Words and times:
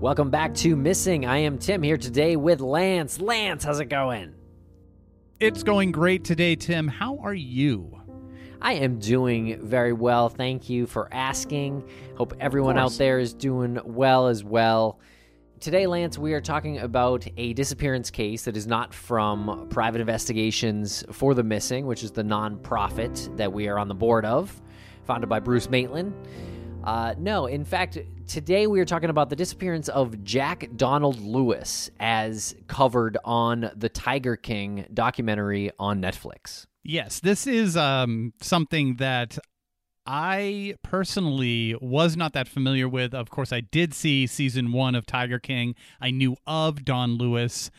Welcome 0.00 0.30
back 0.30 0.54
to 0.54 0.76
Missing. 0.76 1.26
I 1.26 1.36
am 1.36 1.58
Tim 1.58 1.82
here 1.82 1.98
today 1.98 2.34
with 2.34 2.62
Lance. 2.62 3.20
Lance, 3.20 3.64
how's 3.64 3.80
it 3.80 3.90
going? 3.90 4.34
It's 5.40 5.62
going 5.62 5.92
great 5.92 6.24
today, 6.24 6.56
Tim. 6.56 6.88
How 6.88 7.18
are 7.18 7.34
you? 7.34 8.00
I 8.62 8.72
am 8.72 8.98
doing 8.98 9.60
very 9.60 9.92
well. 9.92 10.30
Thank 10.30 10.70
you 10.70 10.86
for 10.86 11.12
asking. 11.12 11.86
Hope 12.16 12.32
everyone 12.40 12.78
out 12.78 12.92
there 12.92 13.18
is 13.18 13.34
doing 13.34 13.78
well 13.84 14.28
as 14.28 14.42
well. 14.42 15.00
Today, 15.60 15.86
Lance, 15.86 16.16
we 16.16 16.32
are 16.32 16.40
talking 16.40 16.78
about 16.78 17.26
a 17.36 17.52
disappearance 17.52 18.10
case 18.10 18.44
that 18.44 18.56
is 18.56 18.66
not 18.66 18.94
from 18.94 19.66
Private 19.68 20.00
Investigations 20.00 21.04
for 21.12 21.34
the 21.34 21.42
Missing, 21.42 21.84
which 21.84 22.02
is 22.02 22.10
the 22.10 22.24
nonprofit 22.24 23.36
that 23.36 23.52
we 23.52 23.68
are 23.68 23.78
on 23.78 23.88
the 23.88 23.94
board 23.94 24.24
of, 24.24 24.62
founded 25.04 25.28
by 25.28 25.40
Bruce 25.40 25.68
Maitland. 25.68 26.14
Uh, 26.84 27.14
no, 27.18 27.46
in 27.46 27.64
fact, 27.64 27.98
today 28.26 28.66
we 28.66 28.80
are 28.80 28.84
talking 28.84 29.10
about 29.10 29.28
the 29.28 29.36
disappearance 29.36 29.88
of 29.88 30.24
Jack 30.24 30.68
Donald 30.76 31.20
Lewis 31.20 31.90
as 32.00 32.54
covered 32.68 33.18
on 33.24 33.70
the 33.76 33.88
Tiger 33.88 34.36
King 34.36 34.86
documentary 34.92 35.70
on 35.78 36.00
Netflix. 36.00 36.66
Yes, 36.82 37.20
this 37.20 37.46
is 37.46 37.76
um, 37.76 38.32
something 38.40 38.96
that 38.96 39.38
I 40.06 40.74
personally 40.82 41.76
was 41.80 42.16
not 42.16 42.32
that 42.32 42.48
familiar 42.48 42.88
with. 42.88 43.14
Of 43.14 43.28
course, 43.28 43.52
I 43.52 43.60
did 43.60 43.92
see 43.92 44.26
season 44.26 44.72
one 44.72 44.94
of 44.94 45.04
Tiger 45.04 45.38
King. 45.38 45.74
I 46.00 46.10
knew 46.10 46.36
of 46.46 46.84
Don 46.84 47.12
Lewis. 47.12 47.70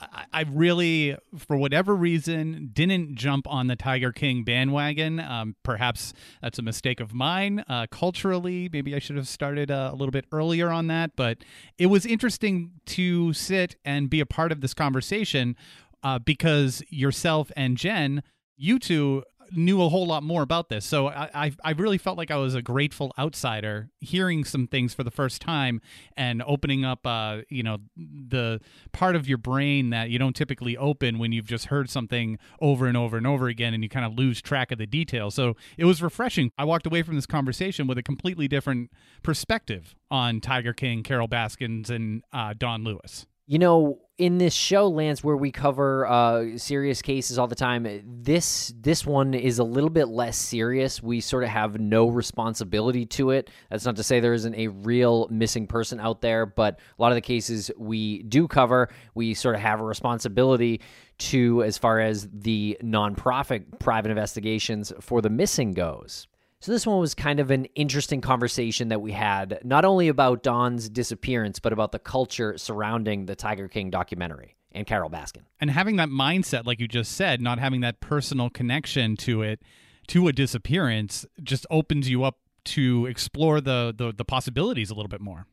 I, 0.00 0.24
I 0.32 0.42
really, 0.42 1.16
for 1.36 1.56
whatever 1.56 1.94
reason, 1.94 2.70
didn't 2.72 3.16
jump 3.16 3.46
on 3.48 3.66
the 3.66 3.76
Tiger 3.76 4.12
King 4.12 4.44
bandwagon. 4.44 5.18
Um, 5.20 5.56
perhaps 5.62 6.12
that's 6.40 6.58
a 6.58 6.62
mistake 6.62 7.00
of 7.00 7.12
mine. 7.12 7.64
Uh, 7.68 7.86
culturally, 7.90 8.68
maybe 8.72 8.94
I 8.94 8.98
should 8.98 9.16
have 9.16 9.28
started 9.28 9.70
uh, 9.70 9.90
a 9.92 9.96
little 9.96 10.12
bit 10.12 10.26
earlier 10.32 10.70
on 10.70 10.86
that. 10.88 11.16
But 11.16 11.38
it 11.78 11.86
was 11.86 12.06
interesting 12.06 12.72
to 12.86 13.32
sit 13.32 13.76
and 13.84 14.08
be 14.08 14.20
a 14.20 14.26
part 14.26 14.52
of 14.52 14.60
this 14.60 14.74
conversation 14.74 15.56
uh, 16.02 16.18
because 16.18 16.82
yourself 16.88 17.50
and 17.56 17.76
Jen, 17.76 18.22
you 18.56 18.78
two 18.78 19.24
knew 19.54 19.82
a 19.82 19.88
whole 19.88 20.06
lot 20.06 20.22
more 20.22 20.42
about 20.42 20.68
this. 20.68 20.84
So 20.84 21.08
I, 21.08 21.30
I, 21.34 21.52
I 21.64 21.70
really 21.72 21.98
felt 21.98 22.16
like 22.18 22.30
I 22.30 22.36
was 22.36 22.54
a 22.54 22.62
grateful 22.62 23.12
outsider 23.18 23.90
hearing 24.00 24.44
some 24.44 24.66
things 24.66 24.94
for 24.94 25.04
the 25.04 25.10
first 25.10 25.40
time 25.40 25.80
and 26.16 26.42
opening 26.46 26.84
up, 26.84 27.06
uh, 27.06 27.38
you 27.48 27.62
know, 27.62 27.78
the 27.96 28.60
part 28.92 29.16
of 29.16 29.28
your 29.28 29.38
brain 29.38 29.90
that 29.90 30.10
you 30.10 30.18
don't 30.18 30.34
typically 30.34 30.76
open 30.76 31.18
when 31.18 31.32
you've 31.32 31.46
just 31.46 31.66
heard 31.66 31.90
something 31.90 32.38
over 32.60 32.86
and 32.86 32.96
over 32.96 33.16
and 33.16 33.26
over 33.26 33.48
again 33.48 33.74
and 33.74 33.82
you 33.82 33.88
kind 33.88 34.06
of 34.06 34.14
lose 34.14 34.40
track 34.40 34.72
of 34.72 34.78
the 34.78 34.86
details. 34.86 35.34
So 35.34 35.56
it 35.76 35.84
was 35.84 36.02
refreshing. 36.02 36.50
I 36.58 36.64
walked 36.64 36.86
away 36.86 37.02
from 37.02 37.16
this 37.16 37.26
conversation 37.26 37.86
with 37.86 37.98
a 37.98 38.02
completely 38.02 38.48
different 38.48 38.90
perspective 39.22 39.94
on 40.10 40.40
Tiger 40.40 40.72
King, 40.72 41.02
Carol 41.02 41.28
Baskins, 41.28 41.90
and 41.90 42.22
uh, 42.32 42.54
Don 42.56 42.84
Lewis. 42.84 43.26
You 43.46 43.58
know, 43.58 43.98
in 44.22 44.38
this 44.38 44.54
show, 44.54 44.86
Lance, 44.86 45.24
where 45.24 45.36
we 45.36 45.50
cover 45.50 46.06
uh, 46.06 46.56
serious 46.56 47.02
cases 47.02 47.40
all 47.40 47.48
the 47.48 47.56
time, 47.56 47.88
this 48.22 48.72
this 48.78 49.04
one 49.04 49.34
is 49.34 49.58
a 49.58 49.64
little 49.64 49.90
bit 49.90 50.06
less 50.06 50.38
serious. 50.38 51.02
We 51.02 51.20
sort 51.20 51.42
of 51.42 51.48
have 51.48 51.80
no 51.80 52.06
responsibility 52.06 53.04
to 53.06 53.30
it. 53.30 53.50
That's 53.68 53.84
not 53.84 53.96
to 53.96 54.04
say 54.04 54.20
there 54.20 54.32
isn't 54.32 54.54
a 54.54 54.68
real 54.68 55.26
missing 55.28 55.66
person 55.66 55.98
out 55.98 56.20
there, 56.20 56.46
but 56.46 56.78
a 56.96 57.02
lot 57.02 57.10
of 57.10 57.16
the 57.16 57.20
cases 57.20 57.72
we 57.76 58.22
do 58.22 58.46
cover, 58.46 58.90
we 59.16 59.34
sort 59.34 59.56
of 59.56 59.60
have 59.60 59.80
a 59.80 59.84
responsibility 59.84 60.82
to 61.18 61.64
as 61.64 61.76
far 61.76 61.98
as 61.98 62.28
the 62.32 62.78
nonprofit 62.80 63.80
private 63.80 64.10
investigations 64.10 64.92
for 65.00 65.20
the 65.20 65.30
missing 65.30 65.72
goes. 65.72 66.28
So, 66.62 66.70
this 66.70 66.86
one 66.86 67.00
was 67.00 67.12
kind 67.12 67.40
of 67.40 67.50
an 67.50 67.64
interesting 67.74 68.20
conversation 68.20 68.90
that 68.90 69.02
we 69.02 69.10
had, 69.10 69.58
not 69.64 69.84
only 69.84 70.06
about 70.06 70.44
Don's 70.44 70.88
disappearance, 70.88 71.58
but 71.58 71.72
about 71.72 71.90
the 71.90 71.98
culture 71.98 72.56
surrounding 72.56 73.26
the 73.26 73.34
Tiger 73.34 73.66
King 73.66 73.90
documentary 73.90 74.54
and 74.70 74.86
Carol 74.86 75.10
Baskin. 75.10 75.42
And 75.60 75.72
having 75.72 75.96
that 75.96 76.08
mindset, 76.08 76.64
like 76.64 76.78
you 76.78 76.86
just 76.86 77.16
said, 77.16 77.40
not 77.40 77.58
having 77.58 77.80
that 77.80 77.98
personal 77.98 78.48
connection 78.48 79.16
to 79.16 79.42
it, 79.42 79.60
to 80.06 80.28
a 80.28 80.32
disappearance, 80.32 81.26
just 81.42 81.66
opens 81.68 82.08
you 82.08 82.22
up 82.22 82.38
to 82.66 83.06
explore 83.06 83.60
the, 83.60 83.92
the, 83.98 84.12
the 84.16 84.24
possibilities 84.24 84.88
a 84.88 84.94
little 84.94 85.08
bit 85.08 85.20
more. 85.20 85.48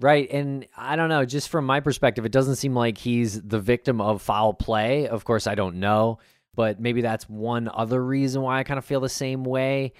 Right. 0.00 0.30
And 0.30 0.66
I 0.78 0.96
don't 0.96 1.10
know, 1.10 1.26
just 1.26 1.50
from 1.50 1.66
my 1.66 1.80
perspective, 1.80 2.24
it 2.24 2.32
doesn't 2.32 2.56
seem 2.56 2.74
like 2.74 2.96
he's 2.96 3.38
the 3.42 3.60
victim 3.60 4.00
of 4.00 4.22
foul 4.22 4.54
play. 4.54 5.08
Of 5.08 5.26
course, 5.26 5.46
I 5.46 5.56
don't 5.56 5.76
know, 5.76 6.20
but 6.54 6.80
maybe 6.80 7.02
that's 7.02 7.28
one 7.28 7.68
other 7.70 8.02
reason 8.02 8.40
why 8.40 8.60
I 8.60 8.64
kind 8.64 8.78
of 8.78 8.86
feel 8.86 9.00
the 9.00 9.10
same 9.10 9.44
way 9.44 9.92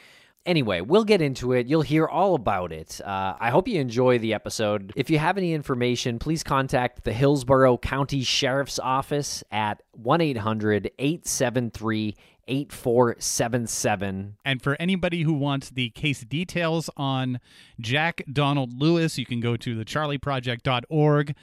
anyway, 0.46 0.80
we'll 0.80 1.04
get 1.04 1.20
into 1.20 1.52
it. 1.52 1.66
You'll 1.66 1.82
hear 1.82 2.06
all 2.06 2.34
about 2.34 2.72
it. 2.72 3.00
Uh, 3.04 3.34
I 3.38 3.50
hope 3.50 3.68
you 3.68 3.80
enjoy 3.80 4.18
the 4.18 4.34
episode. 4.34 4.92
If 4.96 5.10
you 5.10 5.18
have 5.18 5.38
any 5.38 5.52
information, 5.52 6.18
please 6.18 6.42
contact 6.42 7.04
the 7.04 7.12
Hillsborough 7.12 7.78
County 7.78 8.22
Sheriff's 8.22 8.78
Office 8.78 9.42
at 9.50 9.82
1 9.92 10.20
800 10.20 10.90
873 10.98 12.16
8477. 12.46 14.36
And 14.44 14.62
for 14.62 14.76
anybody 14.78 15.22
who 15.22 15.32
wants 15.32 15.70
the 15.70 15.90
case 15.90 16.20
details 16.20 16.90
on 16.96 17.40
Jack 17.80 18.22
Donald 18.30 18.78
Lewis, 18.78 19.18
you 19.18 19.26
can 19.26 19.40
go 19.40 19.56
to 19.56 19.76
thecharlieproject.org 19.76 21.34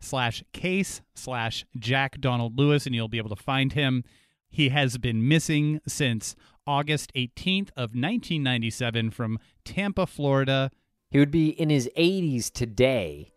slash 0.00 0.44
case 0.52 1.00
slash 1.14 1.64
Jack 1.78 2.20
Donald 2.20 2.58
Lewis 2.58 2.86
and 2.86 2.94
you'll 2.94 3.08
be 3.08 3.18
able 3.18 3.34
to 3.34 3.42
find 3.42 3.72
him. 3.72 4.04
He 4.50 4.68
has 4.68 4.98
been 4.98 5.26
missing 5.26 5.80
since 5.86 6.36
August 6.66 7.12
18th 7.14 7.70
of 7.70 7.94
1997 7.94 9.10
from 9.10 9.38
Tampa, 9.64 10.06
Florida. 10.06 10.70
He 11.10 11.18
would 11.18 11.30
be 11.30 11.48
in 11.48 11.70
his 11.70 11.88
80s 11.96 12.50
today 12.50 13.32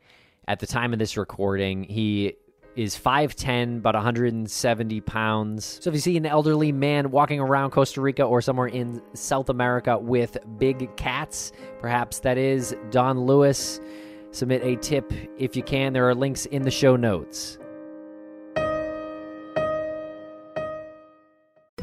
at 0.48 0.60
the 0.60 0.68
time 0.68 0.94
of 0.94 1.00
this 1.00 1.18
recording. 1.18 1.84
He 1.84 2.36
is 2.76 2.98
5'10, 2.98 3.78
about 3.78 3.96
170 3.96 5.02
pounds. 5.02 5.80
So 5.82 5.90
if 5.90 5.94
you 5.94 6.02
see 6.02 6.18
an 6.18 6.26
elderly 6.26 6.72
man 6.72 7.10
walking 7.10 7.40
around 7.40 7.72
Costa 7.72 8.02
Rica 8.02 8.24
or 8.24 8.42
somewhere 8.42 8.68
in 8.68 9.02
South 9.14 9.50
America 9.50 9.98
with 9.98 10.38
big 10.58 10.96
cats, 10.98 11.52
perhaps 11.80 12.20
that 12.20 12.38
is 12.38 12.76
Don 12.92 13.22
Lewis. 13.22 13.80
Submit 14.32 14.64
a 14.64 14.76
tip 14.76 15.14
if 15.38 15.56
you 15.56 15.64
can. 15.64 15.94
There 15.94 16.08
are 16.10 16.16
links 16.16 16.46
in 16.48 16.64
the 16.64 16.72
show 16.72 16.98
notes. 16.98 17.58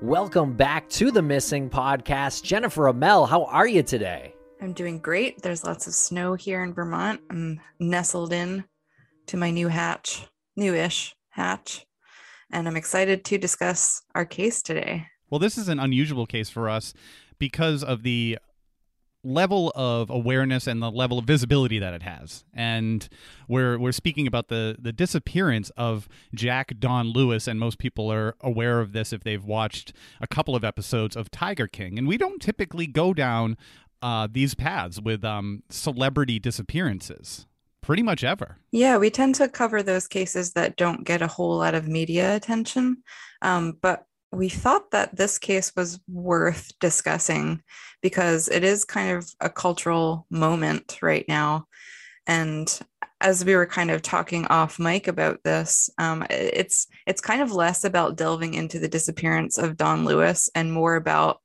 Welcome 0.00 0.52
back 0.52 0.88
to 0.90 1.10
the 1.10 1.22
Missing 1.22 1.70
Podcast. 1.70 2.44
Jennifer 2.44 2.84
Amell, 2.84 3.28
how 3.28 3.46
are 3.46 3.66
you 3.66 3.82
today? 3.82 4.32
I'm 4.62 4.72
doing 4.72 5.00
great. 5.00 5.42
There's 5.42 5.64
lots 5.64 5.88
of 5.88 5.92
snow 5.92 6.34
here 6.34 6.62
in 6.62 6.72
Vermont. 6.72 7.20
I'm 7.28 7.60
nestled 7.80 8.32
in 8.32 8.62
to 9.26 9.36
my 9.36 9.50
new 9.50 9.66
hatch, 9.66 10.24
newish 10.54 11.16
hatch, 11.30 11.84
and 12.52 12.68
I'm 12.68 12.76
excited 12.76 13.24
to 13.24 13.38
discuss 13.38 14.02
our 14.14 14.24
case 14.24 14.62
today. 14.62 15.08
Well, 15.30 15.40
this 15.40 15.58
is 15.58 15.68
an 15.68 15.80
unusual 15.80 16.26
case 16.26 16.48
for 16.48 16.68
us 16.68 16.94
because 17.40 17.82
of 17.82 18.04
the 18.04 18.38
level 19.28 19.70
of 19.74 20.10
awareness 20.10 20.66
and 20.66 20.82
the 20.82 20.90
level 20.90 21.18
of 21.18 21.24
visibility 21.24 21.78
that 21.78 21.94
it 21.94 22.02
has. 22.02 22.44
And 22.54 23.08
we're 23.46 23.78
we're 23.78 23.92
speaking 23.92 24.26
about 24.26 24.48
the 24.48 24.76
the 24.78 24.92
disappearance 24.92 25.70
of 25.76 26.08
Jack 26.34 26.74
Don 26.78 27.08
Lewis, 27.08 27.46
and 27.46 27.60
most 27.60 27.78
people 27.78 28.10
are 28.12 28.34
aware 28.40 28.80
of 28.80 28.92
this 28.92 29.12
if 29.12 29.22
they've 29.22 29.44
watched 29.44 29.92
a 30.20 30.26
couple 30.26 30.56
of 30.56 30.64
episodes 30.64 31.16
of 31.16 31.30
Tiger 31.30 31.66
King. 31.66 31.98
And 31.98 32.08
we 32.08 32.16
don't 32.16 32.40
typically 32.40 32.86
go 32.86 33.12
down 33.12 33.56
uh, 34.02 34.28
these 34.30 34.54
paths 34.54 35.00
with 35.00 35.24
um, 35.24 35.62
celebrity 35.68 36.38
disappearances 36.38 37.46
pretty 37.82 38.02
much 38.02 38.22
ever. 38.22 38.58
Yeah, 38.70 38.98
we 38.98 39.08
tend 39.08 39.34
to 39.36 39.48
cover 39.48 39.82
those 39.82 40.06
cases 40.06 40.52
that 40.52 40.76
don't 40.76 41.04
get 41.04 41.22
a 41.22 41.26
whole 41.26 41.56
lot 41.56 41.74
of 41.74 41.88
media 41.88 42.36
attention. 42.36 42.98
Um, 43.40 43.78
but 43.80 44.04
we 44.32 44.48
thought 44.48 44.90
that 44.90 45.16
this 45.16 45.38
case 45.38 45.72
was 45.76 46.00
worth 46.08 46.72
discussing 46.80 47.62
because 48.02 48.48
it 48.48 48.62
is 48.62 48.84
kind 48.84 49.16
of 49.16 49.28
a 49.40 49.50
cultural 49.50 50.26
moment 50.30 50.98
right 51.02 51.24
now. 51.28 51.66
And 52.26 52.78
as 53.20 53.44
we 53.44 53.56
were 53.56 53.66
kind 53.66 53.90
of 53.90 54.02
talking 54.02 54.46
off 54.46 54.78
mic 54.78 55.08
about 55.08 55.42
this, 55.44 55.90
um, 55.98 56.24
it's 56.30 56.86
it's 57.06 57.20
kind 57.20 57.40
of 57.40 57.52
less 57.52 57.84
about 57.84 58.16
delving 58.16 58.54
into 58.54 58.78
the 58.78 58.88
disappearance 58.88 59.58
of 59.58 59.76
Don 59.76 60.04
Lewis 60.04 60.50
and 60.54 60.72
more 60.72 60.94
about 60.94 61.40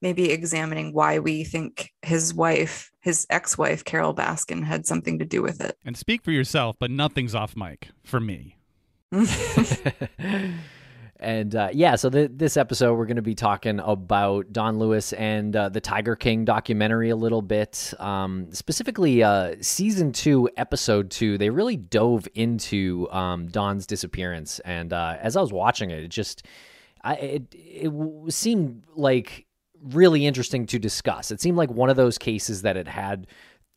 maybe 0.00 0.30
examining 0.30 0.92
why 0.92 1.20
we 1.20 1.44
think 1.44 1.92
his 2.02 2.34
wife, 2.34 2.90
his 3.00 3.26
ex 3.30 3.56
wife, 3.56 3.84
Carol 3.84 4.14
Baskin, 4.14 4.64
had 4.64 4.86
something 4.86 5.18
to 5.18 5.24
do 5.24 5.42
with 5.42 5.60
it. 5.60 5.76
And 5.84 5.96
speak 5.96 6.22
for 6.22 6.32
yourself, 6.32 6.76
but 6.78 6.90
nothing's 6.90 7.34
off 7.34 7.54
mic 7.54 7.90
for 8.02 8.18
me. 8.18 8.56
and 11.22 11.54
uh, 11.54 11.68
yeah, 11.72 11.94
so 11.94 12.10
the, 12.10 12.28
this 12.28 12.56
episode 12.56 12.94
we're 12.94 13.06
going 13.06 13.16
to 13.16 13.22
be 13.22 13.34
talking 13.34 13.80
about 13.80 14.52
Don 14.52 14.78
Lewis 14.78 15.12
and 15.12 15.54
uh, 15.54 15.68
the 15.68 15.80
Tiger 15.80 16.16
King 16.16 16.44
documentary 16.44 17.10
a 17.10 17.16
little 17.16 17.42
bit. 17.42 17.94
Um, 17.98 18.52
specifically, 18.52 19.22
uh, 19.22 19.54
season 19.60 20.12
two, 20.12 20.50
episode 20.56 21.10
two. 21.10 21.38
They 21.38 21.50
really 21.50 21.76
dove 21.76 22.26
into 22.34 23.08
um, 23.10 23.46
Don's 23.46 23.86
disappearance, 23.86 24.58
and 24.60 24.92
uh, 24.92 25.16
as 25.20 25.36
I 25.36 25.40
was 25.40 25.52
watching 25.52 25.90
it, 25.90 26.02
it 26.02 26.08
just 26.08 26.44
I, 27.02 27.14
it 27.14 27.42
it 27.52 28.32
seemed 28.32 28.82
like 28.94 29.46
really 29.82 30.26
interesting 30.26 30.66
to 30.66 30.78
discuss. 30.78 31.30
It 31.30 31.40
seemed 31.40 31.56
like 31.56 31.70
one 31.70 31.90
of 31.90 31.96
those 31.96 32.18
cases 32.18 32.62
that 32.62 32.76
it 32.76 32.88
had 32.88 33.26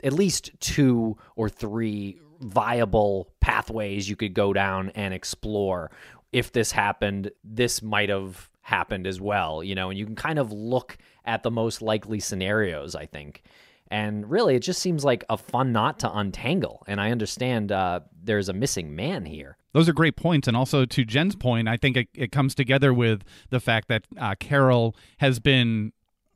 at 0.03 0.13
least 0.13 0.51
two 0.59 1.17
or 1.35 1.49
three 1.49 2.19
viable 2.41 3.31
pathways 3.39 4.09
you 4.09 4.15
could 4.15 4.33
go 4.33 4.53
down 4.53 4.91
and 4.95 5.13
explore. 5.13 5.91
If 6.35 6.51
this 6.51 6.73
happened, 6.73 7.31
this 7.45 7.81
might 7.81 8.09
have 8.09 8.49
happened 8.59 9.07
as 9.07 9.21
well, 9.21 9.63
you 9.63 9.73
know, 9.73 9.89
and 9.89 9.97
you 9.97 10.05
can 10.05 10.15
kind 10.15 10.37
of 10.37 10.51
look 10.51 10.97
at 11.23 11.43
the 11.43 11.51
most 11.51 11.81
likely 11.81 12.19
scenarios, 12.19 12.93
I 12.93 13.05
think. 13.05 13.41
And 13.89 14.29
really, 14.29 14.55
it 14.55 14.59
just 14.59 14.81
seems 14.81 15.05
like 15.05 15.23
a 15.29 15.37
fun 15.37 15.71
knot 15.71 15.99
to 15.99 16.11
untangle. 16.11 16.83
And 16.87 16.99
I 16.99 17.11
understand 17.11 17.71
uh, 17.71 18.01
there's 18.21 18.49
a 18.49 18.53
missing 18.53 18.93
man 18.93 19.23
here. 19.23 19.55
Those 19.71 19.87
are 19.87 19.93
great 19.93 20.17
points. 20.17 20.45
And 20.49 20.57
also, 20.57 20.83
to 20.83 21.05
Jen's 21.05 21.37
point, 21.37 21.69
I 21.69 21.77
think 21.77 21.95
it, 21.95 22.07
it 22.13 22.31
comes 22.33 22.53
together 22.53 22.93
with 22.93 23.23
the 23.49 23.61
fact 23.61 23.87
that 23.87 24.03
uh, 24.19 24.35
Carol 24.37 24.93
has 25.19 25.39
been 25.39 25.93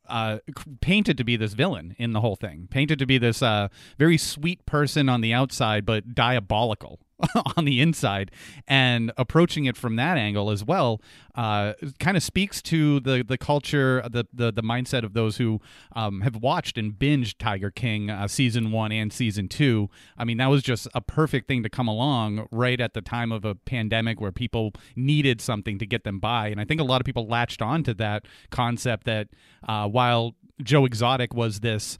uh, 0.07 0.37
painted 0.79 1.17
to 1.17 1.25
be 1.25 1.35
this 1.35 1.53
villain 1.53 1.93
in 1.97 2.13
the 2.13 2.21
whole 2.21 2.37
thing, 2.37 2.69
painted 2.71 2.99
to 2.99 3.05
be 3.05 3.17
this 3.17 3.41
uh, 3.41 3.67
very 3.97 4.17
sweet 4.17 4.65
person 4.65 5.09
on 5.09 5.19
the 5.19 5.33
outside, 5.33 5.85
but 5.85 6.15
diabolical 6.15 6.99
on 7.57 7.65
the 7.65 7.81
inside, 7.81 8.31
and 8.67 9.11
approaching 9.17 9.65
it 9.65 9.75
from 9.75 9.95
that 9.97 10.17
angle 10.17 10.49
as 10.49 10.63
well, 10.63 11.01
uh, 11.35 11.73
kind 11.99 12.15
of 12.15 12.23
speaks 12.23 12.61
to 12.61 12.99
the 13.01 13.23
the 13.27 13.37
culture, 13.37 14.01
the 14.09 14.25
the, 14.33 14.51
the 14.51 14.63
mindset 14.63 15.03
of 15.03 15.13
those 15.13 15.37
who 15.37 15.59
um, 15.95 16.21
have 16.21 16.37
watched 16.37 16.77
and 16.77 16.93
binged 16.93 17.35
Tiger 17.37 17.71
King 17.71 18.09
uh, 18.09 18.27
season 18.27 18.71
one 18.71 18.91
and 18.91 19.11
season 19.11 19.47
two. 19.47 19.89
I 20.17 20.23
mean, 20.23 20.37
that 20.37 20.47
was 20.47 20.63
just 20.63 20.87
a 20.93 21.01
perfect 21.01 21.47
thing 21.47 21.63
to 21.63 21.69
come 21.69 21.87
along 21.87 22.47
right 22.51 22.79
at 22.79 22.93
the 22.93 23.01
time 23.01 23.31
of 23.31 23.43
a 23.43 23.55
pandemic 23.55 24.21
where 24.21 24.31
people 24.31 24.73
needed 24.95 25.41
something 25.41 25.77
to 25.79 25.85
get 25.85 26.03
them 26.03 26.19
by, 26.19 26.47
and 26.47 26.61
I 26.61 26.65
think 26.65 26.79
a 26.79 26.85
lot 26.85 27.01
of 27.01 27.05
people 27.05 27.27
latched 27.27 27.61
on 27.61 27.83
to 27.83 27.93
that 27.95 28.25
concept 28.49 29.05
that 29.05 29.27
uh, 29.67 29.87
while 29.87 30.35
Joe 30.61 30.85
Exotic 30.85 31.33
was 31.33 31.61
this 31.61 31.97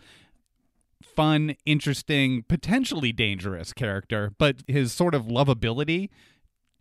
fun, 1.02 1.56
interesting, 1.66 2.44
potentially 2.48 3.12
dangerous 3.12 3.74
character, 3.74 4.34
but 4.38 4.64
his 4.68 4.92
sort 4.92 5.16
of 5.16 5.26
lovability 5.26 6.10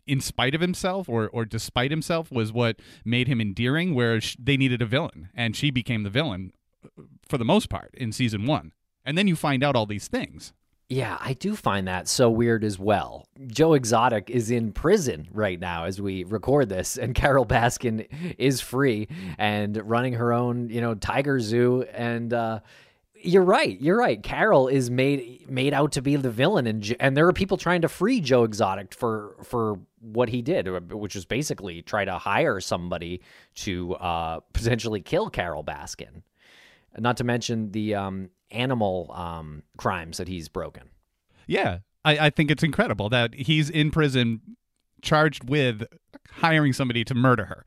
in 0.09 0.19
spite 0.19 0.55
of 0.55 0.61
himself 0.61 1.07
or 1.07 1.29
or 1.29 1.45
despite 1.45 1.91
himself 1.91 2.31
was 2.31 2.51
what 2.51 2.77
made 3.05 3.27
him 3.27 3.39
endearing 3.39 3.93
where 3.93 4.19
they 4.39 4.57
needed 4.57 4.81
a 4.81 4.85
villain 4.85 5.29
and 5.35 5.55
she 5.55 5.69
became 5.69 6.01
the 6.01 6.09
villain 6.09 6.51
uh, 6.83 7.03
for 7.27 7.37
the 7.37 7.45
most 7.45 7.69
part 7.69 7.93
in 7.93 8.11
season 8.11 8.47
1 8.47 8.71
and 9.05 9.15
then 9.15 9.27
you 9.27 9.35
find 9.35 9.63
out 9.63 9.75
all 9.75 9.85
these 9.85 10.07
things 10.07 10.51
yeah, 10.91 11.19
I 11.21 11.33
do 11.33 11.55
find 11.55 11.87
that 11.87 12.07
so 12.07 12.31
weird 12.31 12.63
as 12.63 12.79
well. 12.79 13.27
Joe 13.45 13.75
Exotic 13.75 14.31
is 14.31 14.49
in 14.49 14.71
prison 14.71 15.27
right 15.31 15.59
now 15.59 15.83
as 15.83 16.01
we 16.01 16.23
record 16.23 16.67
this, 16.67 16.97
and 16.97 17.13
Carol 17.15 17.45
Baskin 17.45 18.07
is 18.39 18.59
free 18.59 19.07
and 19.37 19.77
running 19.87 20.13
her 20.13 20.33
own, 20.33 20.69
you 20.69 20.81
know, 20.81 20.95
tiger 20.95 21.39
zoo. 21.39 21.83
And 21.93 22.33
uh, 22.33 22.61
you're 23.21 23.43
right. 23.43 23.79
You're 23.81 23.97
right. 23.97 24.21
Carol 24.21 24.67
is 24.67 24.89
made 24.89 25.49
made 25.49 25.73
out 25.73 25.91
to 25.93 26.01
be 26.01 26.15
the 26.15 26.29
villain, 26.29 26.67
and 26.67 26.95
and 26.99 27.15
there 27.15 27.27
are 27.27 27.33
people 27.33 27.57
trying 27.57 27.81
to 27.81 27.89
free 27.89 28.21
Joe 28.21 28.43
Exotic 28.43 28.93
for 28.93 29.35
for 29.43 29.79
what 29.99 30.29
he 30.29 30.41
did, 30.41 30.67
uh, 30.67 30.79
which 30.79 31.15
was 31.15 31.25
basically 31.25 31.81
try 31.81 32.05
to 32.05 32.17
hire 32.17 32.59
somebody 32.59 33.21
to 33.55 33.95
uh, 33.95 34.39
potentially 34.53 35.01
kill 35.01 35.29
Carol 35.29 35.63
Baskin. 35.63 36.23
Not 36.97 37.17
to 37.17 37.23
mention 37.23 37.71
the 37.71 37.95
um, 37.95 38.29
animal 38.51 39.11
um, 39.13 39.63
crimes 39.77 40.17
that 40.17 40.27
he's 40.27 40.49
broken. 40.49 40.89
Yeah, 41.45 41.79
I, 42.03 42.27
I 42.27 42.29
think 42.29 42.51
it's 42.51 42.63
incredible 42.63 43.09
that 43.09 43.33
he's 43.33 43.69
in 43.69 43.91
prison 43.91 44.41
charged 45.01 45.49
with 45.49 45.83
hiring 46.31 46.73
somebody 46.73 47.03
to 47.05 47.15
murder 47.15 47.45
her 47.45 47.65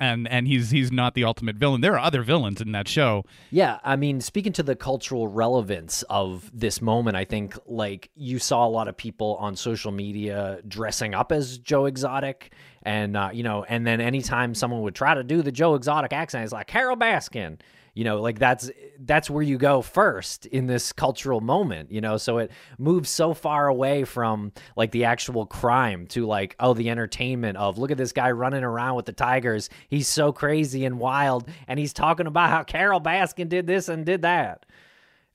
and 0.00 0.26
and 0.28 0.48
he's 0.48 0.70
he's 0.70 0.90
not 0.90 1.14
the 1.14 1.24
ultimate 1.24 1.56
villain. 1.56 1.82
There 1.82 1.92
are 1.92 1.98
other 1.98 2.22
villains 2.22 2.60
in 2.60 2.72
that 2.72 2.88
show. 2.88 3.24
Yeah, 3.50 3.78
I 3.84 3.96
mean, 3.96 4.20
speaking 4.20 4.52
to 4.54 4.62
the 4.62 4.74
cultural 4.74 5.28
relevance 5.28 6.02
of 6.08 6.50
this 6.52 6.80
moment, 6.80 7.16
I 7.16 7.24
think 7.24 7.56
like 7.66 8.10
you 8.16 8.38
saw 8.38 8.66
a 8.66 8.70
lot 8.70 8.88
of 8.88 8.96
people 8.96 9.36
on 9.38 9.54
social 9.54 9.92
media 9.92 10.60
dressing 10.66 11.14
up 11.14 11.30
as 11.30 11.58
Joe 11.58 11.84
Exotic, 11.84 12.52
and 12.82 13.16
uh, 13.16 13.30
you 13.32 13.42
know, 13.42 13.64
and 13.64 13.86
then 13.86 14.00
anytime 14.00 14.54
someone 14.54 14.80
would 14.82 14.94
try 14.94 15.14
to 15.14 15.22
do 15.22 15.42
the 15.42 15.52
Joe 15.52 15.74
Exotic 15.74 16.12
accent, 16.12 16.44
it's 16.44 16.52
like 16.52 16.66
Carol 16.66 16.96
Baskin 16.96 17.58
you 17.94 18.04
know 18.04 18.20
like 18.20 18.38
that's 18.38 18.70
that's 19.00 19.28
where 19.28 19.42
you 19.42 19.58
go 19.58 19.82
first 19.82 20.46
in 20.46 20.66
this 20.66 20.92
cultural 20.92 21.40
moment 21.40 21.90
you 21.90 22.00
know? 22.00 22.16
So 22.16 22.38
it 22.38 22.50
moves 22.78 23.10
so 23.10 23.34
far 23.34 23.66
away 23.66 24.04
from 24.04 24.52
like 24.76 24.90
the 24.92 25.04
actual 25.04 25.46
crime 25.46 26.06
to 26.08 26.26
like 26.26 26.56
oh 26.60 26.74
the 26.74 26.90
entertainment 26.90 27.58
of 27.58 27.78
look 27.78 27.90
at 27.90 27.98
this 27.98 28.12
guy 28.12 28.30
running 28.30 28.64
around 28.64 28.96
with 28.96 29.06
the 29.06 29.12
tigers. 29.12 29.68
He's 29.88 30.08
so 30.08 30.32
crazy 30.32 30.84
and 30.84 30.98
wild 30.98 31.48
and 31.66 31.78
he's 31.78 31.92
talking 31.92 32.26
about 32.26 32.50
how 32.50 32.62
carol 32.62 33.00
baskin 33.00 33.48
did 33.48 33.66
this 33.66 33.88
and 33.88 34.06
did 34.06 34.22
that 34.22 34.66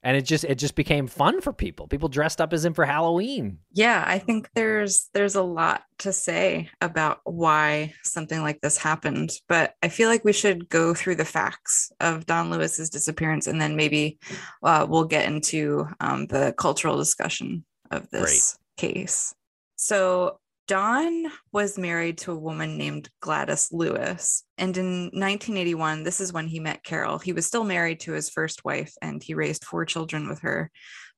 and 0.05 0.15
it 0.15 0.21
just 0.21 0.45
it 0.45 0.55
just 0.55 0.75
became 0.75 1.07
fun 1.07 1.41
for 1.41 1.51
people. 1.51 1.87
People 1.87 2.07
dressed 2.07 2.39
up 2.39 2.53
as 2.53 2.63
him 2.63 2.73
for 2.73 2.85
halloween. 2.85 3.59
Yeah 3.73 4.03
i 4.07 4.19
think 4.19 4.49
there's 4.55 5.09
there's 5.13 5.35
a 5.35 5.41
lot 5.41 5.83
to 5.97 6.13
say 6.13 6.69
about 6.79 7.19
why 7.23 7.93
something 8.03 8.41
like 8.41 8.61
this 8.61 8.77
happened 8.77 9.31
but 9.47 9.73
i 9.81 9.89
feel 9.89 10.09
like 10.09 10.23
we 10.23 10.33
should 10.33 10.69
go 10.69 10.93
through 10.93 11.15
the 11.15 11.25
facts 11.25 11.91
of 11.99 12.25
don 12.25 12.49
lewis's 12.49 12.89
disappearance 12.89 13.47
and 13.47 13.59
then 13.59 13.75
maybe 13.75 14.17
uh, 14.63 14.85
we'll 14.87 15.05
get 15.05 15.27
into 15.27 15.87
um, 15.99 16.27
the 16.27 16.53
cultural 16.57 16.97
discussion 16.97 17.65
of 17.91 18.09
this 18.09 18.57
Great. 18.77 18.93
case. 18.93 19.33
So 19.75 20.39
Don 20.67 21.25
was 21.51 21.77
married 21.77 22.17
to 22.19 22.31
a 22.31 22.37
woman 22.37 22.77
named 22.77 23.09
Gladys 23.19 23.69
Lewis. 23.71 24.43
And 24.57 24.75
in 24.75 25.03
1981, 25.13 26.03
this 26.03 26.19
is 26.19 26.33
when 26.33 26.47
he 26.47 26.59
met 26.59 26.83
Carol. 26.83 27.19
He 27.19 27.33
was 27.33 27.45
still 27.45 27.63
married 27.63 27.99
to 28.01 28.13
his 28.13 28.29
first 28.29 28.65
wife 28.65 28.93
and 29.01 29.21
he 29.21 29.35
raised 29.35 29.63
four 29.63 29.85
children 29.85 30.27
with 30.27 30.39
her. 30.39 30.71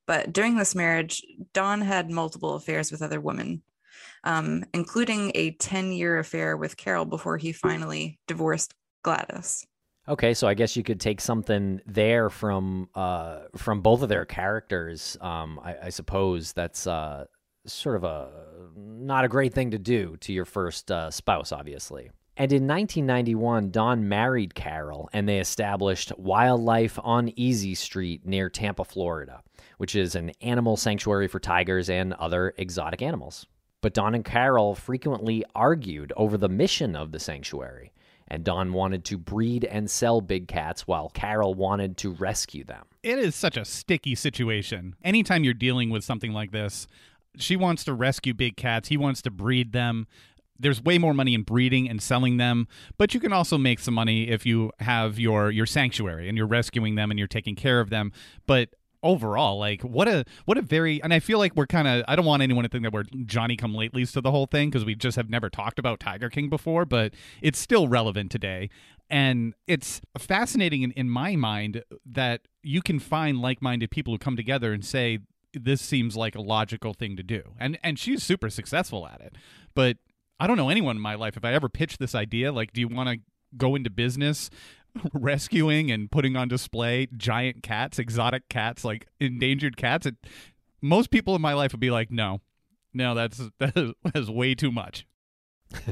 But 0.06 0.32
during 0.32 0.56
this 0.56 0.74
marriage, 0.74 1.22
Don 1.54 1.80
had 1.80 2.10
multiple 2.10 2.54
affairs 2.54 2.90
with 2.90 3.02
other 3.02 3.20
women, 3.20 3.62
um, 4.24 4.64
including 4.74 5.32
a 5.34 5.52
10 5.52 5.92
year 5.92 6.18
affair 6.18 6.56
with 6.56 6.76
Carol 6.76 7.04
before 7.04 7.38
he 7.38 7.52
finally 7.52 8.18
divorced 8.26 8.74
Gladys. 9.02 9.66
Okay, 10.08 10.32
so 10.32 10.48
I 10.48 10.54
guess 10.54 10.74
you 10.74 10.82
could 10.82 11.00
take 11.00 11.20
something 11.20 11.82
there 11.84 12.30
from 12.30 12.88
uh, 12.94 13.40
from 13.56 13.82
both 13.82 14.00
of 14.00 14.08
their 14.08 14.24
characters. 14.24 15.18
Um, 15.20 15.60
I, 15.62 15.76
I, 15.84 15.88
suppose 15.90 16.54
that's 16.54 16.86
uh, 16.86 17.26
sort 17.72 17.96
of 17.96 18.04
a 18.04 18.28
not 18.76 19.24
a 19.24 19.28
great 19.28 19.54
thing 19.54 19.70
to 19.70 19.78
do 19.78 20.16
to 20.20 20.32
your 20.32 20.44
first 20.44 20.90
uh, 20.90 21.10
spouse, 21.10 21.52
obviously. 21.52 22.10
And 22.36 22.52
in 22.52 22.68
1991, 22.68 23.72
Don 23.72 24.08
married 24.08 24.54
Carol 24.54 25.10
and 25.12 25.28
they 25.28 25.40
established 25.40 26.12
Wildlife 26.16 26.96
on 27.02 27.32
Easy 27.34 27.74
Street 27.74 28.24
near 28.24 28.48
Tampa, 28.48 28.84
Florida, 28.84 29.42
which 29.78 29.96
is 29.96 30.14
an 30.14 30.30
animal 30.40 30.76
sanctuary 30.76 31.26
for 31.26 31.40
tigers 31.40 31.90
and 31.90 32.12
other 32.14 32.54
exotic 32.56 33.02
animals. 33.02 33.46
But 33.80 33.92
Don 33.92 34.14
and 34.14 34.24
Carol 34.24 34.76
frequently 34.76 35.44
argued 35.56 36.12
over 36.16 36.38
the 36.38 36.48
mission 36.48 36.94
of 36.94 37.10
the 37.10 37.18
sanctuary. 37.18 37.92
And 38.28 38.44
Don 38.44 38.72
wanted 38.72 39.04
to 39.06 39.18
breed 39.18 39.64
and 39.64 39.90
sell 39.90 40.20
big 40.20 40.46
cats 40.46 40.86
while 40.86 41.08
Carol 41.08 41.54
wanted 41.54 41.96
to 41.98 42.10
rescue 42.10 42.62
them. 42.62 42.84
It 43.02 43.18
is 43.18 43.34
such 43.34 43.56
a 43.56 43.64
sticky 43.64 44.14
situation. 44.14 44.94
Anytime 45.02 45.42
you're 45.44 45.54
dealing 45.54 45.90
with 45.90 46.04
something 46.04 46.32
like 46.32 46.52
this, 46.52 46.86
she 47.38 47.56
wants 47.56 47.84
to 47.84 47.94
rescue 47.94 48.34
big 48.34 48.56
cats, 48.56 48.88
he 48.88 48.96
wants 48.96 49.22
to 49.22 49.30
breed 49.30 49.72
them. 49.72 50.06
There's 50.60 50.82
way 50.82 50.98
more 50.98 51.14
money 51.14 51.34
in 51.34 51.42
breeding 51.42 51.88
and 51.88 52.02
selling 52.02 52.36
them, 52.36 52.66
but 52.96 53.14
you 53.14 53.20
can 53.20 53.32
also 53.32 53.56
make 53.58 53.78
some 53.78 53.94
money 53.94 54.28
if 54.28 54.44
you 54.44 54.72
have 54.80 55.18
your 55.18 55.50
your 55.50 55.66
sanctuary 55.66 56.28
and 56.28 56.36
you're 56.36 56.48
rescuing 56.48 56.96
them 56.96 57.10
and 57.10 57.18
you're 57.18 57.28
taking 57.28 57.54
care 57.54 57.80
of 57.80 57.90
them. 57.90 58.12
But 58.46 58.70
overall 59.02 59.58
like 59.58 59.80
what 59.82 60.08
a 60.08 60.24
what 60.44 60.58
a 60.58 60.62
very 60.62 61.00
and 61.02 61.14
i 61.14 61.20
feel 61.20 61.38
like 61.38 61.54
we're 61.54 61.66
kind 61.66 61.86
of 61.86 62.04
i 62.08 62.16
don't 62.16 62.24
want 62.24 62.42
anyone 62.42 62.64
to 62.64 62.68
think 62.68 62.82
that 62.82 62.92
we're 62.92 63.04
johnny 63.26 63.56
come 63.56 63.72
latelys 63.72 64.12
to 64.12 64.20
the 64.20 64.30
whole 64.30 64.46
thing 64.46 64.70
because 64.70 64.84
we 64.84 64.94
just 64.94 65.16
have 65.16 65.30
never 65.30 65.48
talked 65.48 65.78
about 65.78 66.00
tiger 66.00 66.28
king 66.28 66.48
before 66.48 66.84
but 66.84 67.14
it's 67.40 67.58
still 67.58 67.86
relevant 67.86 68.30
today 68.30 68.68
and 69.10 69.54
it's 69.66 70.00
fascinating 70.18 70.82
in, 70.82 70.90
in 70.92 71.08
my 71.08 71.36
mind 71.36 71.82
that 72.04 72.42
you 72.62 72.82
can 72.82 72.98
find 72.98 73.40
like-minded 73.40 73.90
people 73.90 74.12
who 74.12 74.18
come 74.18 74.36
together 74.36 74.72
and 74.72 74.84
say 74.84 75.20
this 75.54 75.80
seems 75.80 76.16
like 76.16 76.34
a 76.34 76.40
logical 76.40 76.92
thing 76.92 77.16
to 77.16 77.22
do 77.22 77.42
and 77.58 77.78
and 77.82 77.98
she's 77.98 78.22
super 78.22 78.50
successful 78.50 79.06
at 79.06 79.20
it 79.20 79.34
but 79.74 79.96
i 80.38 80.46
don't 80.46 80.56
know 80.56 80.68
anyone 80.68 80.96
in 80.96 81.02
my 81.02 81.14
life 81.14 81.36
if 81.36 81.44
i 81.44 81.52
ever 81.52 81.68
pitched 81.68 81.98
this 81.98 82.14
idea 82.14 82.52
like 82.52 82.72
do 82.72 82.80
you 82.80 82.88
want 82.88 83.08
to 83.08 83.18
go 83.56 83.74
into 83.74 83.88
business 83.88 84.50
rescuing 85.12 85.90
and 85.90 86.10
putting 86.10 86.36
on 86.36 86.48
display 86.48 87.08
giant 87.16 87.62
cats, 87.62 87.98
exotic 87.98 88.48
cats, 88.48 88.84
like 88.84 89.06
endangered 89.20 89.76
cats. 89.76 90.06
It, 90.06 90.16
most 90.80 91.10
people 91.10 91.34
in 91.34 91.42
my 91.42 91.54
life 91.54 91.72
would 91.72 91.80
be 91.80 91.90
like, 91.90 92.10
no, 92.10 92.40
no, 92.92 93.14
that's 93.14 93.38
that 93.58 93.76
is, 93.76 93.92
that 94.04 94.16
is 94.16 94.30
way 94.30 94.54
too 94.54 94.72
much. 94.72 95.06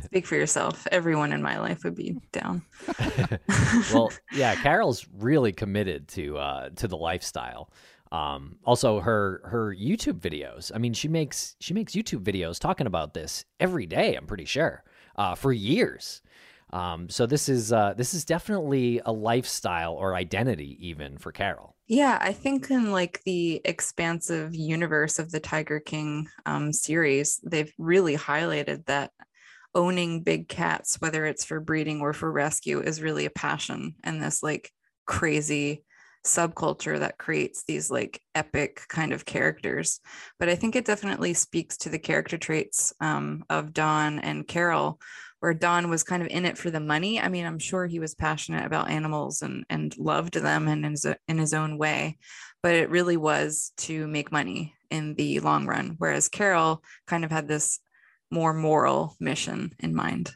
Speak 0.04 0.26
for 0.26 0.36
yourself. 0.36 0.86
Everyone 0.90 1.34
in 1.34 1.42
my 1.42 1.58
life 1.58 1.84
would 1.84 1.94
be 1.94 2.16
down. 2.32 2.62
well, 3.92 4.10
yeah, 4.32 4.54
Carol's 4.54 5.06
really 5.18 5.52
committed 5.52 6.08
to 6.08 6.38
uh, 6.38 6.70
to 6.76 6.88
the 6.88 6.96
lifestyle. 6.96 7.70
Um, 8.12 8.56
also, 8.64 9.00
her 9.00 9.40
her 9.44 9.74
YouTube 9.74 10.20
videos. 10.20 10.70
I 10.74 10.78
mean, 10.78 10.92
she 10.92 11.08
makes 11.08 11.56
she 11.60 11.74
makes 11.74 11.92
YouTube 11.94 12.22
videos 12.22 12.58
talking 12.58 12.86
about 12.86 13.14
this 13.14 13.44
every 13.58 13.86
day. 13.86 14.14
I'm 14.14 14.26
pretty 14.26 14.44
sure 14.44 14.84
uh, 15.16 15.34
for 15.34 15.52
years. 15.52 16.22
Um, 16.72 17.08
so 17.08 17.26
this 17.26 17.48
is 17.48 17.72
uh, 17.72 17.94
this 17.96 18.12
is 18.14 18.24
definitely 18.24 19.00
a 19.04 19.12
lifestyle 19.12 19.94
or 19.94 20.14
identity 20.14 20.76
even 20.80 21.16
for 21.18 21.32
Carol. 21.32 21.76
Yeah, 21.86 22.18
I 22.20 22.32
think 22.32 22.70
in 22.70 22.90
like 22.90 23.22
the 23.24 23.60
expansive 23.64 24.54
universe 24.54 25.20
of 25.20 25.30
the 25.30 25.38
Tiger 25.38 25.78
King 25.78 26.28
um, 26.44 26.72
series, 26.72 27.40
they've 27.44 27.72
really 27.78 28.16
highlighted 28.16 28.86
that 28.86 29.12
owning 29.74 30.22
big 30.22 30.48
cats, 30.48 31.00
whether 31.00 31.24
it's 31.26 31.44
for 31.44 31.60
breeding 31.60 32.00
or 32.00 32.12
for 32.12 32.32
rescue, 32.32 32.80
is 32.80 33.00
really 33.00 33.26
a 33.26 33.30
passion 33.30 33.94
and 34.02 34.20
this 34.20 34.42
like 34.42 34.72
crazy 35.06 35.84
subculture 36.26 36.98
that 36.98 37.18
creates 37.18 37.64
these 37.64 37.90
like 37.90 38.20
epic 38.34 38.82
kind 38.88 39.12
of 39.12 39.24
characters. 39.24 40.00
But 40.38 40.48
I 40.48 40.54
think 40.54 40.76
it 40.76 40.84
definitely 40.84 41.34
speaks 41.34 41.76
to 41.78 41.88
the 41.88 41.98
character 41.98 42.38
traits 42.38 42.92
um, 43.00 43.44
of 43.48 43.72
Don 43.72 44.18
and 44.18 44.46
Carol, 44.46 45.00
where 45.40 45.54
Don 45.54 45.88
was 45.88 46.02
kind 46.02 46.22
of 46.22 46.28
in 46.28 46.44
it 46.44 46.58
for 46.58 46.70
the 46.70 46.80
money. 46.80 47.20
I 47.20 47.28
mean, 47.28 47.46
I'm 47.46 47.58
sure 47.58 47.86
he 47.86 48.00
was 48.00 48.14
passionate 48.14 48.66
about 48.66 48.90
animals 48.90 49.42
and 49.42 49.64
and 49.70 49.96
loved 49.98 50.34
them 50.34 50.68
and 50.68 50.84
in 50.84 50.90
his, 50.92 51.06
in 51.28 51.38
his 51.38 51.54
own 51.54 51.78
way, 51.78 52.18
but 52.62 52.74
it 52.74 52.90
really 52.90 53.16
was 53.16 53.72
to 53.78 54.06
make 54.06 54.32
money 54.32 54.74
in 54.90 55.14
the 55.14 55.40
long 55.40 55.66
run. 55.66 55.94
Whereas 55.98 56.28
Carol 56.28 56.82
kind 57.06 57.24
of 57.24 57.30
had 57.30 57.48
this 57.48 57.80
more 58.30 58.52
moral 58.52 59.16
mission 59.20 59.72
in 59.78 59.94
mind. 59.94 60.32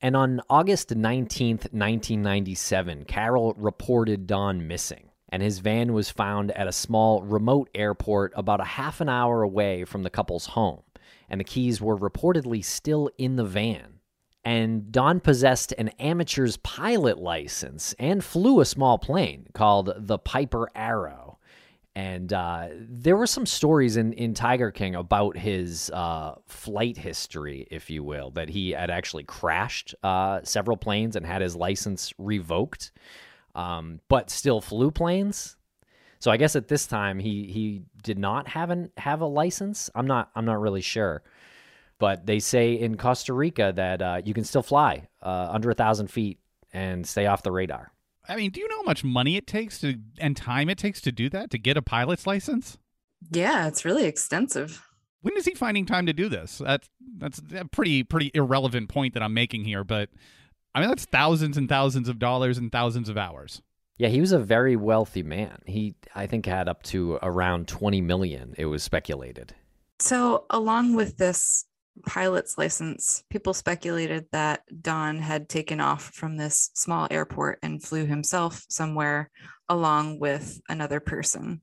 And 0.00 0.16
on 0.16 0.42
August 0.50 0.90
19th, 0.90 1.72
1997, 1.72 3.04
Carol 3.06 3.54
reported 3.56 4.26
Don 4.26 4.68
missing, 4.68 5.08
and 5.34 5.42
his 5.42 5.58
van 5.58 5.92
was 5.92 6.10
found 6.10 6.52
at 6.52 6.68
a 6.68 6.72
small 6.72 7.20
remote 7.24 7.68
airport 7.74 8.32
about 8.36 8.60
a 8.60 8.64
half 8.64 9.00
an 9.00 9.08
hour 9.08 9.42
away 9.42 9.84
from 9.84 10.04
the 10.04 10.10
couple's 10.10 10.46
home, 10.46 10.84
and 11.28 11.40
the 11.40 11.44
keys 11.44 11.80
were 11.80 11.98
reportedly 11.98 12.64
still 12.64 13.10
in 13.18 13.34
the 13.34 13.44
van 13.44 13.94
and 14.44 14.92
Don 14.92 15.18
possessed 15.18 15.72
an 15.76 15.88
amateur's 15.98 16.56
pilot 16.58 17.18
license 17.18 17.94
and 17.98 18.22
flew 18.22 18.60
a 18.60 18.64
small 18.64 18.96
plane 18.96 19.48
called 19.54 19.92
the 19.96 20.18
Piper 20.18 20.68
Arrow. 20.74 21.38
And 21.96 22.32
uh, 22.32 22.68
there 22.78 23.16
were 23.16 23.26
some 23.26 23.46
stories 23.46 23.96
in, 23.96 24.12
in 24.12 24.34
Tiger 24.34 24.70
King 24.70 24.94
about 24.94 25.36
his 25.36 25.90
uh, 25.90 26.36
flight 26.46 26.96
history, 26.96 27.66
if 27.72 27.90
you 27.90 28.04
will, 28.04 28.30
that 28.32 28.48
he 28.48 28.70
had 28.70 28.90
actually 28.90 29.24
crashed 29.24 29.96
uh, 30.04 30.40
several 30.44 30.76
planes 30.76 31.16
and 31.16 31.26
had 31.26 31.42
his 31.42 31.56
license 31.56 32.12
revoked, 32.18 32.92
um, 33.54 34.00
but 34.08 34.30
still 34.30 34.60
flew 34.60 34.90
planes. 34.90 35.56
So 36.18 36.30
I 36.30 36.36
guess 36.36 36.56
at 36.56 36.68
this 36.68 36.86
time 36.86 37.18
he 37.18 37.44
he 37.44 37.82
did 38.02 38.18
not 38.18 38.48
have 38.48 38.70
an 38.70 38.90
have 38.96 39.20
a 39.20 39.26
license. 39.26 39.90
I'm 39.94 40.06
not 40.06 40.30
I'm 40.34 40.44
not 40.44 40.60
really 40.60 40.80
sure. 40.80 41.22
But 41.98 42.26
they 42.26 42.38
say 42.38 42.72
in 42.74 42.96
Costa 42.96 43.32
Rica 43.32 43.72
that 43.76 44.02
uh, 44.02 44.22
you 44.24 44.34
can 44.34 44.44
still 44.44 44.62
fly 44.62 45.06
uh, 45.22 45.48
under 45.50 45.70
a 45.70 45.74
thousand 45.74 46.08
feet 46.08 46.38
and 46.72 47.06
stay 47.06 47.26
off 47.26 47.42
the 47.42 47.52
radar. 47.52 47.92
I 48.28 48.36
mean, 48.36 48.50
do 48.50 48.60
you 48.60 48.68
know 48.68 48.78
how 48.78 48.82
much 48.84 49.04
money 49.04 49.36
it 49.36 49.46
takes 49.46 49.78
to 49.80 49.96
and 50.18 50.36
time 50.36 50.68
it 50.68 50.78
takes 50.78 51.00
to 51.02 51.12
do 51.12 51.28
that 51.30 51.50
to 51.50 51.58
get 51.58 51.76
a 51.76 51.82
pilot's 51.82 52.26
license? 52.26 52.78
Yeah, 53.30 53.68
it's 53.68 53.84
really 53.84 54.04
extensive. 54.04 54.82
When 55.20 55.36
is 55.36 55.44
he 55.44 55.54
finding 55.54 55.86
time 55.86 56.06
to 56.06 56.12
do 56.12 56.28
this? 56.28 56.58
That's 56.58 56.88
that's 57.18 57.40
a 57.54 57.64
pretty 57.66 58.02
pretty 58.02 58.30
irrelevant 58.34 58.88
point 58.88 59.14
that 59.14 59.22
I'm 59.22 59.34
making 59.34 59.64
here, 59.64 59.84
but 59.84 60.10
I 60.74 60.80
mean 60.80 60.88
that's 60.88 61.04
thousands 61.04 61.56
and 61.56 61.68
thousands 61.68 62.08
of 62.08 62.18
dollars 62.18 62.58
and 62.58 62.70
thousands 62.70 63.08
of 63.08 63.16
hours. 63.16 63.62
Yeah, 63.96 64.08
he 64.08 64.20
was 64.20 64.32
a 64.32 64.38
very 64.38 64.74
wealthy 64.74 65.22
man. 65.22 65.62
He 65.66 65.94
I 66.14 66.26
think 66.26 66.46
had 66.46 66.68
up 66.68 66.82
to 66.84 67.18
around 67.22 67.68
20 67.68 68.00
million 68.00 68.54
it 68.58 68.66
was 68.66 68.82
speculated. 68.82 69.54
So, 70.00 70.46
along 70.50 70.94
with 70.94 71.16
this 71.16 71.66
pilot's 72.06 72.58
license, 72.58 73.22
people 73.30 73.54
speculated 73.54 74.26
that 74.32 74.62
Don 74.82 75.18
had 75.18 75.48
taken 75.48 75.80
off 75.80 76.10
from 76.12 76.36
this 76.36 76.70
small 76.74 77.06
airport 77.10 77.60
and 77.62 77.82
flew 77.82 78.04
himself 78.04 78.64
somewhere 78.68 79.30
along 79.68 80.18
with 80.18 80.60
another 80.68 80.98
person. 81.00 81.62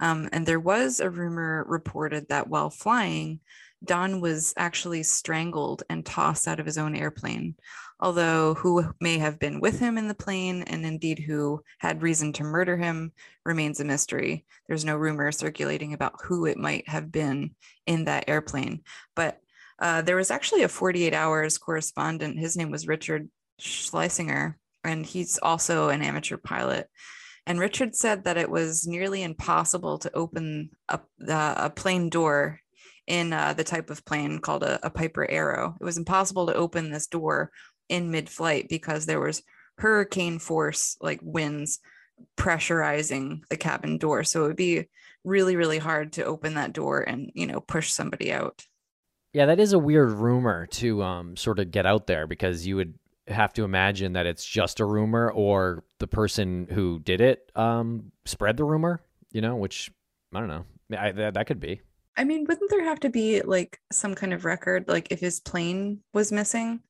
Um, 0.00 0.28
and 0.32 0.46
there 0.46 0.60
was 0.60 1.00
a 1.00 1.10
rumor 1.10 1.64
reported 1.68 2.28
that 2.28 2.48
while 2.48 2.70
flying, 2.70 3.40
Don 3.84 4.20
was 4.20 4.54
actually 4.56 5.02
strangled 5.02 5.82
and 5.90 6.04
tossed 6.04 6.48
out 6.48 6.60
of 6.60 6.66
his 6.66 6.78
own 6.78 6.94
airplane. 6.94 7.54
Although 8.00 8.54
who 8.54 8.92
may 9.00 9.18
have 9.18 9.38
been 9.38 9.60
with 9.60 9.78
him 9.78 9.96
in 9.96 10.08
the 10.08 10.14
plane 10.14 10.62
and 10.62 10.84
indeed 10.84 11.18
who 11.18 11.62
had 11.78 12.02
reason 12.02 12.32
to 12.34 12.44
murder 12.44 12.76
him 12.76 13.12
remains 13.44 13.80
a 13.80 13.84
mystery. 13.84 14.44
There's 14.66 14.84
no 14.84 14.96
rumor 14.96 15.30
circulating 15.32 15.94
about 15.94 16.20
who 16.22 16.46
it 16.46 16.58
might 16.58 16.88
have 16.88 17.12
been 17.12 17.54
in 17.86 18.04
that 18.04 18.28
airplane. 18.28 18.82
But 19.14 19.40
uh, 19.78 20.02
there 20.02 20.16
was 20.16 20.30
actually 20.30 20.62
a 20.62 20.68
48 20.68 21.14
hours 21.14 21.58
correspondent. 21.58 22.38
His 22.38 22.56
name 22.56 22.70
was 22.70 22.88
Richard 22.88 23.28
Schlesinger, 23.58 24.58
and 24.82 25.04
he's 25.04 25.38
also 25.38 25.88
an 25.88 26.02
amateur 26.02 26.36
pilot. 26.36 26.88
And 27.46 27.60
Richard 27.60 27.94
said 27.94 28.24
that 28.24 28.38
it 28.38 28.50
was 28.50 28.86
nearly 28.86 29.22
impossible 29.22 29.98
to 29.98 30.14
open 30.14 30.70
a, 30.88 31.00
a 31.28 31.70
plane 31.70 32.08
door 32.08 32.60
in 33.06 33.32
uh, 33.32 33.52
the 33.52 33.64
type 33.64 33.90
of 33.90 34.04
plane 34.04 34.38
called 34.38 34.62
a, 34.62 34.84
a 34.86 34.90
Piper 34.90 35.30
Arrow. 35.30 35.76
It 35.80 35.84
was 35.84 35.98
impossible 35.98 36.46
to 36.46 36.54
open 36.54 36.90
this 36.90 37.06
door 37.06 37.50
in 37.88 38.10
mid 38.10 38.28
flight 38.28 38.68
because 38.68 39.06
there 39.06 39.20
was 39.20 39.42
hurricane 39.78 40.38
force, 40.38 40.96
like 41.00 41.20
winds, 41.22 41.80
pressurizing 42.36 43.42
the 43.48 43.56
cabin 43.56 43.98
door. 43.98 44.24
So 44.24 44.44
it 44.44 44.48
would 44.48 44.56
be 44.56 44.88
really, 45.24 45.56
really 45.56 45.78
hard 45.78 46.12
to 46.14 46.24
open 46.24 46.54
that 46.54 46.72
door 46.72 47.00
and, 47.00 47.30
you 47.34 47.46
know, 47.46 47.60
push 47.60 47.90
somebody 47.90 48.32
out. 48.32 48.64
Yeah, 49.32 49.46
that 49.46 49.58
is 49.58 49.72
a 49.72 49.78
weird 49.78 50.10
rumor 50.10 50.66
to 50.66 51.02
um, 51.02 51.36
sort 51.36 51.58
of 51.58 51.72
get 51.72 51.86
out 51.86 52.06
there 52.06 52.26
because 52.26 52.66
you 52.66 52.76
would 52.76 52.94
have 53.26 53.52
to 53.54 53.64
imagine 53.64 54.12
that 54.12 54.26
it's 54.26 54.44
just 54.44 54.80
a 54.80 54.84
rumor 54.84 55.30
or 55.30 55.82
the 55.98 56.06
person 56.06 56.68
who 56.70 57.00
did 57.00 57.20
it 57.20 57.50
um, 57.56 58.12
spread 58.26 58.56
the 58.56 58.64
rumor, 58.64 59.00
you 59.32 59.40
know, 59.40 59.56
which 59.56 59.90
I 60.32 60.40
don't 60.40 60.48
know. 60.48 60.64
I, 60.96 61.12
that, 61.12 61.34
that 61.34 61.46
could 61.46 61.58
be. 61.60 61.80
I 62.16 62.24
mean, 62.24 62.44
wouldn't 62.46 62.70
there 62.70 62.84
have 62.84 63.00
to 63.00 63.10
be 63.10 63.42
like 63.42 63.80
some 63.90 64.14
kind 64.14 64.32
of 64.32 64.44
record, 64.44 64.88
like 64.88 65.08
if 65.10 65.20
his 65.20 65.40
plane 65.40 66.00
was 66.12 66.30
missing 66.30 66.80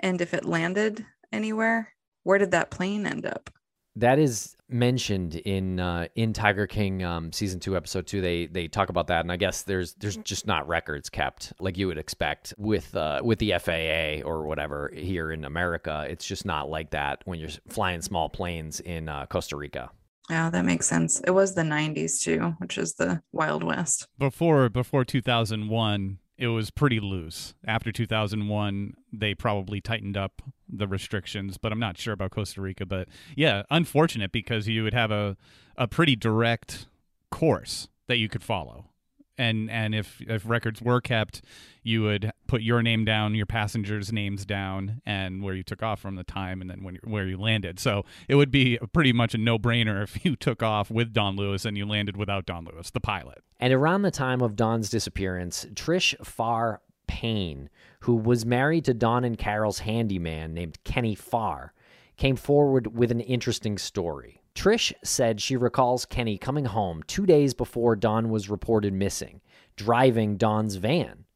and 0.00 0.20
if 0.20 0.34
it 0.34 0.44
landed 0.44 1.06
anywhere, 1.32 1.94
where 2.24 2.38
did 2.38 2.50
that 2.50 2.70
plane 2.70 3.06
end 3.06 3.26
up? 3.26 3.50
That 3.94 4.18
is 4.18 4.56
mentioned 4.68 5.36
in 5.36 5.80
uh, 5.80 6.08
in 6.16 6.34
Tiger 6.34 6.66
King 6.66 7.02
um, 7.02 7.32
season 7.32 7.60
two, 7.60 7.76
episode 7.76 8.06
two. 8.06 8.20
They 8.20 8.46
they 8.46 8.68
talk 8.68 8.90
about 8.90 9.06
that, 9.06 9.20
and 9.20 9.32
I 9.32 9.36
guess 9.36 9.62
there's 9.62 9.94
there's 9.94 10.18
just 10.18 10.46
not 10.46 10.68
records 10.68 11.08
kept 11.08 11.54
like 11.60 11.78
you 11.78 11.86
would 11.86 11.96
expect 11.96 12.52
with 12.58 12.94
uh, 12.94 13.22
with 13.24 13.38
the 13.38 13.54
FAA 13.58 14.28
or 14.28 14.46
whatever 14.46 14.92
here 14.94 15.30
in 15.30 15.46
America. 15.46 16.04
It's 16.10 16.26
just 16.26 16.44
not 16.44 16.68
like 16.68 16.90
that 16.90 17.22
when 17.24 17.38
you're 17.38 17.48
flying 17.68 18.02
small 18.02 18.28
planes 18.28 18.80
in 18.80 19.08
uh, 19.08 19.24
Costa 19.26 19.56
Rica. 19.56 19.90
Yeah, 20.28 20.50
that 20.50 20.64
makes 20.64 20.86
sense. 20.86 21.20
It 21.20 21.30
was 21.30 21.54
the 21.54 21.62
90s 21.62 22.20
too, 22.20 22.54
which 22.58 22.78
is 22.78 22.94
the 22.94 23.22
Wild 23.32 23.62
West. 23.62 24.08
Before 24.18 24.68
before 24.68 25.04
2001, 25.04 26.18
it 26.38 26.48
was 26.48 26.70
pretty 26.70 27.00
loose. 27.00 27.54
After 27.66 27.92
2001, 27.92 28.94
they 29.12 29.34
probably 29.34 29.80
tightened 29.80 30.16
up 30.16 30.42
the 30.68 30.86
restrictions, 30.86 31.58
but 31.58 31.72
I'm 31.72 31.78
not 31.78 31.96
sure 31.96 32.12
about 32.12 32.32
Costa 32.32 32.60
Rica. 32.60 32.84
But 32.84 33.08
yeah, 33.36 33.62
unfortunate 33.70 34.32
because 34.32 34.68
you 34.68 34.82
would 34.82 34.94
have 34.94 35.10
a, 35.10 35.36
a 35.76 35.86
pretty 35.86 36.16
direct 36.16 36.88
course 37.30 37.88
that 38.08 38.18
you 38.18 38.28
could 38.28 38.42
follow. 38.42 38.90
And 39.38 39.70
and 39.70 39.94
if 39.94 40.20
if 40.22 40.48
records 40.48 40.80
were 40.80 41.00
kept, 41.00 41.42
you 41.82 42.02
would 42.02 42.32
put 42.46 42.62
your 42.62 42.82
name 42.82 43.04
down, 43.04 43.34
your 43.34 43.46
passengers' 43.46 44.12
names 44.12 44.46
down, 44.46 45.02
and 45.04 45.42
where 45.42 45.54
you 45.54 45.62
took 45.62 45.82
off 45.82 46.00
from 46.00 46.16
the 46.16 46.24
time, 46.24 46.60
and 46.60 46.70
then 46.70 46.82
when 46.82 46.98
where 47.04 47.26
you 47.26 47.36
landed. 47.36 47.78
So 47.78 48.04
it 48.28 48.36
would 48.36 48.50
be 48.50 48.78
pretty 48.92 49.12
much 49.12 49.34
a 49.34 49.38
no 49.38 49.58
brainer 49.58 50.02
if 50.04 50.24
you 50.24 50.36
took 50.36 50.62
off 50.62 50.90
with 50.90 51.12
Don 51.12 51.36
Lewis 51.36 51.64
and 51.64 51.76
you 51.76 51.86
landed 51.86 52.16
without 52.16 52.46
Don 52.46 52.64
Lewis, 52.64 52.90
the 52.90 53.00
pilot. 53.00 53.42
And 53.58 53.72
around 53.72 54.02
the 54.02 54.10
time 54.10 54.42
of 54.42 54.56
Don's 54.56 54.90
disappearance, 54.90 55.66
Trish 55.74 56.14
Farr 56.24 56.80
Payne, 57.06 57.70
who 58.00 58.14
was 58.14 58.44
married 58.44 58.84
to 58.86 58.94
Don 58.94 59.24
and 59.24 59.38
Carol's 59.38 59.80
handyman 59.80 60.54
named 60.54 60.78
Kenny 60.84 61.14
Farr, 61.14 61.72
came 62.16 62.36
forward 62.36 62.96
with 62.96 63.10
an 63.10 63.20
interesting 63.20 63.78
story. 63.78 64.40
Trish 64.56 64.92
said 65.04 65.40
she 65.40 65.56
recalls 65.56 66.06
Kenny 66.06 66.38
coming 66.38 66.64
home 66.64 67.02
two 67.06 67.26
days 67.26 67.54
before 67.54 67.94
Don 67.94 68.30
was 68.30 68.48
reported 68.48 68.92
missing, 68.92 69.42
driving 69.76 70.36
Don's 70.36 70.76
van. 70.76 71.26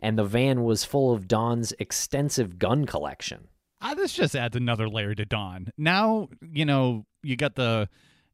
And 0.00 0.18
the 0.18 0.24
van 0.24 0.64
was 0.64 0.84
full 0.84 1.12
of 1.14 1.28
Don's 1.28 1.72
extensive 1.78 2.58
gun 2.58 2.84
collection. 2.84 3.48
Uh, 3.80 3.94
this 3.94 4.12
just 4.12 4.34
adds 4.34 4.56
another 4.56 4.88
layer 4.88 5.14
to 5.14 5.24
Don. 5.24 5.70
Now, 5.78 6.28
you 6.42 6.64
know, 6.64 7.06
you 7.22 7.36
got 7.36 7.54
the 7.54 7.88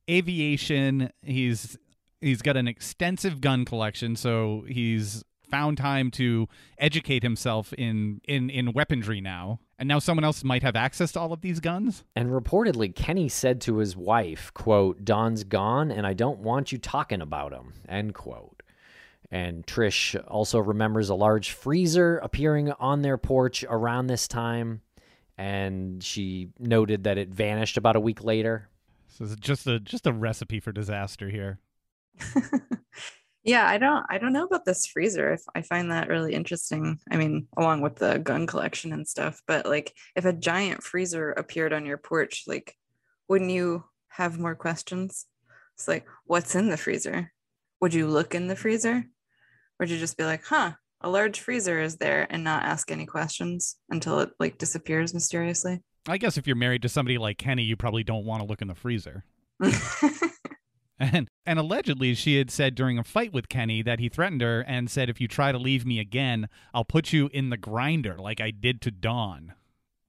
aviation. 0.08 1.10
He's 1.22 1.76
he's 2.20 2.42
got 2.42 2.56
an 2.56 2.66
extensive 2.66 3.40
gun 3.40 3.64
collection, 3.64 4.16
so 4.16 4.64
he's 4.68 5.22
found 5.50 5.78
time 5.78 6.10
to 6.12 6.48
educate 6.78 7.22
himself 7.22 7.72
in 7.74 8.20
in 8.24 8.50
in 8.50 8.72
weaponry 8.72 9.20
now. 9.20 9.60
And 9.78 9.88
now 9.88 9.98
someone 9.98 10.24
else 10.24 10.44
might 10.44 10.62
have 10.62 10.76
access 10.76 11.12
to 11.12 11.20
all 11.20 11.32
of 11.32 11.40
these 11.40 11.58
guns. 11.58 12.04
And 12.14 12.28
reportedly, 12.28 12.94
Kenny 12.94 13.30
said 13.30 13.62
to 13.62 13.78
his 13.78 13.96
wife, 13.96 14.52
quote, 14.52 15.06
Don's 15.06 15.42
gone 15.42 15.90
and 15.90 16.06
I 16.06 16.12
don't 16.12 16.40
want 16.40 16.70
you 16.70 16.76
talking 16.76 17.22
about 17.22 17.52
him, 17.52 17.72
end 17.88 18.12
quote. 18.12 18.62
And 19.30 19.66
Trish 19.66 20.22
also 20.28 20.58
remembers 20.58 21.08
a 21.08 21.14
large 21.14 21.52
freezer 21.52 22.18
appearing 22.18 22.72
on 22.72 23.02
their 23.02 23.16
porch 23.16 23.64
around 23.68 24.08
this 24.08 24.26
time. 24.28 24.82
And 25.38 26.02
she 26.02 26.50
noted 26.58 27.04
that 27.04 27.16
it 27.16 27.30
vanished 27.30 27.78
about 27.78 27.96
a 27.96 28.00
week 28.00 28.22
later. 28.22 28.68
So 29.08 29.24
it's 29.24 29.36
just 29.36 29.66
a 29.66 29.80
just 29.80 30.06
a 30.06 30.12
recipe 30.12 30.60
for 30.60 30.72
disaster 30.72 31.30
here. 31.30 31.58
yeah, 33.42 33.66
I 33.66 33.78
don't 33.78 34.04
I 34.10 34.18
don't 34.18 34.32
know 34.32 34.44
about 34.44 34.64
this 34.64 34.86
freezer. 34.86 35.32
I, 35.32 35.58
I 35.58 35.62
find 35.62 35.90
that 35.90 36.08
really 36.08 36.34
interesting. 36.34 36.98
I 37.10 37.16
mean, 37.16 37.46
along 37.56 37.80
with 37.80 37.96
the 37.96 38.18
gun 38.18 38.46
collection 38.46 38.92
and 38.92 39.08
stuff, 39.08 39.40
but 39.46 39.66
like 39.66 39.94
if 40.14 40.24
a 40.24 40.32
giant 40.32 40.82
freezer 40.82 41.30
appeared 41.32 41.72
on 41.72 41.86
your 41.86 41.98
porch, 41.98 42.44
like 42.46 42.76
wouldn't 43.28 43.50
you 43.50 43.84
have 44.08 44.38
more 44.38 44.54
questions? 44.54 45.26
It's 45.76 45.88
like, 45.88 46.06
what's 46.24 46.54
in 46.54 46.68
the 46.68 46.76
freezer? 46.76 47.32
Would 47.80 47.94
you 47.94 48.06
look 48.06 48.34
in 48.34 48.48
the 48.48 48.56
freezer? 48.56 48.96
Or 48.96 49.04
would 49.78 49.90
you 49.90 49.98
just 49.98 50.18
be 50.18 50.24
like, 50.24 50.44
huh, 50.44 50.72
a 51.00 51.08
large 51.08 51.40
freezer 51.40 51.80
is 51.80 51.96
there 51.96 52.26
and 52.28 52.44
not 52.44 52.64
ask 52.64 52.90
any 52.90 53.06
questions 53.06 53.76
until 53.88 54.20
it 54.20 54.30
like 54.38 54.58
disappears 54.58 55.14
mysteriously? 55.14 55.80
I 56.06 56.18
guess 56.18 56.36
if 56.36 56.46
you're 56.46 56.56
married 56.56 56.82
to 56.82 56.88
somebody 56.88 57.16
like 57.16 57.38
Kenny, 57.38 57.62
you 57.62 57.76
probably 57.76 58.04
don't 58.04 58.26
want 58.26 58.42
to 58.42 58.46
look 58.48 58.60
in 58.60 58.68
the 58.68 58.74
freezer. 58.74 59.24
And 61.00 61.28
and 61.46 61.58
allegedly 61.58 62.14
she 62.14 62.36
had 62.36 62.50
said 62.50 62.74
during 62.74 62.98
a 62.98 63.04
fight 63.04 63.32
with 63.32 63.48
Kenny 63.48 63.82
that 63.82 64.00
he 64.00 64.10
threatened 64.10 64.42
her 64.42 64.60
and 64.60 64.90
said 64.90 65.08
if 65.08 65.18
you 65.18 65.26
try 65.26 65.50
to 65.50 65.58
leave 65.58 65.86
me 65.86 65.98
again, 65.98 66.46
I'll 66.74 66.84
put 66.84 67.10
you 67.10 67.30
in 67.32 67.48
the 67.48 67.56
grinder 67.56 68.18
like 68.18 68.38
I 68.38 68.50
did 68.50 68.82
to 68.82 68.90
Don. 68.90 69.54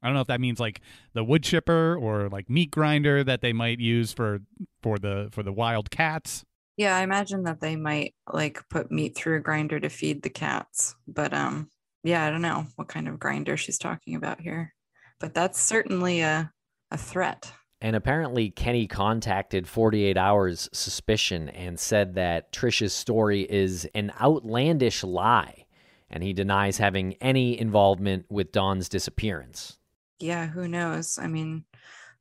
I 0.04 0.08
don't 0.08 0.16
know 0.16 0.22
if 0.22 0.28
that 0.28 0.42
means 0.42 0.60
like 0.60 0.82
the 1.14 1.24
wood 1.24 1.44
chipper 1.44 1.96
or 1.96 2.28
like 2.28 2.50
meat 2.50 2.72
grinder 2.72 3.24
that 3.24 3.42
they 3.42 3.54
might 3.54 3.80
use 3.80 4.12
for 4.12 4.40
for 4.82 5.00
the 5.00 5.30
for 5.32 5.44
the 5.44 5.54
wild 5.54 5.92
cats. 5.92 6.44
Yeah, 6.76 6.98
I 6.98 7.04
imagine 7.04 7.44
that 7.44 7.62
they 7.62 7.76
might 7.76 8.16
like 8.32 8.68
put 8.70 8.92
meat 8.92 9.16
through 9.16 9.38
a 9.38 9.42
grinder 9.42 9.80
to 9.80 9.90
feed 9.90 10.24
the 10.24 10.30
cats. 10.30 10.96
But 11.08 11.34
um 11.34 11.70
yeah, 12.04 12.26
I 12.26 12.32
don't 12.32 12.42
know 12.42 12.66
what 12.76 12.90
kind 12.90 13.08
of 13.08 13.20
grinder 13.20 13.56
she's 13.56 13.78
talking 13.78 14.16
about 14.16 14.42
here. 14.42 14.74
But 15.20 15.34
that's 15.34 15.62
certainly 15.62 16.22
a 16.22 16.52
a 16.90 16.98
threat. 16.98 17.54
And 17.82 17.96
apparently, 17.96 18.52
Kenny 18.52 18.86
contacted 18.86 19.68
48 19.68 20.16
Hours 20.16 20.70
Suspicion 20.72 21.50
and 21.50 21.80
said 21.80 22.14
that 22.14 22.52
Trish's 22.52 22.94
story 22.94 23.42
is 23.42 23.88
an 23.96 24.12
outlandish 24.22 25.04
lie, 25.04 25.66
and 26.10 26.22
he 26.22 26.32
denies 26.32 26.78
having 26.78 27.16
any 27.16 27.60
involvement 27.60 28.26
with 28.30 28.52
Don's 28.52 28.88
disappearance. 28.88 29.80
Yeah, 30.20 30.46
who 30.46 30.68
knows? 30.68 31.18
I 31.18 31.26
mean, 31.26 31.66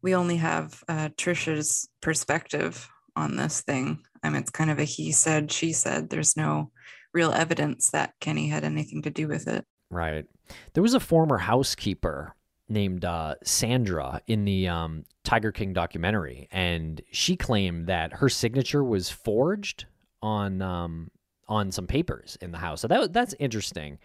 we 0.01 0.15
only 0.15 0.37
have 0.37 0.83
uh, 0.89 1.11
Trisha's 1.19 1.89
perspective 2.01 2.89
on 3.15 3.37
this 3.37 3.61
thing. 3.61 4.03
I 4.23 4.31
mean, 4.31 4.41
it's 4.41 4.51
kind 4.51 4.71
of 4.71 4.79
a 4.79 4.85
he 4.85 5.13
said, 5.13 5.53
she 5.53 5.75
said. 5.75 6.09
There's 6.09 6.39
no 6.39 6.71
real 7.13 7.33
evidence 7.33 7.91
that 7.91 8.15
Kenny 8.21 8.49
had 8.49 8.65
anything 8.65 9.03
to 9.03 9.11
do 9.11 9.29
with 9.29 9.47
it. 9.47 9.67
Right. 9.91 10.25
There 10.73 10.83
was 10.83 10.95
a 10.95 11.01
former 11.01 11.39
housekeeper 11.39 12.35
named 12.69 13.05
uh, 13.05 13.35
Sandra 13.43 14.23
in 14.27 14.45
the 14.45 14.69
um, 14.69 15.05
Tiger 15.25 15.53
King 15.53 15.73
documentary, 15.73 16.49
and 16.51 17.01
she 17.11 17.37
claimed 17.37 17.87
that 17.87 18.15
her 18.15 18.29
signature 18.29 18.83
was 18.83 19.11
forged 19.11 19.87
on 20.23 20.63
um, 20.63 21.11
on 21.49 21.71
some 21.73 21.87
papers 21.87 22.39
in 22.41 22.53
the 22.53 22.59
house. 22.59 22.81
So 22.81 22.89
that 22.89 23.13
that's 23.13 23.35
interesting. 23.39 23.99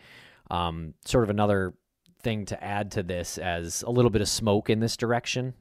Um, 0.52 0.94
sort 1.06 1.24
of 1.24 1.30
another 1.30 1.74
thing 2.22 2.46
to 2.46 2.64
add 2.64 2.92
to 2.92 3.04
this 3.04 3.38
as 3.38 3.84
a 3.84 3.90
little 3.90 4.12
bit 4.12 4.22
of 4.22 4.28
smoke 4.28 4.70
in 4.70 4.80
this 4.80 4.98
direction. 4.98 5.54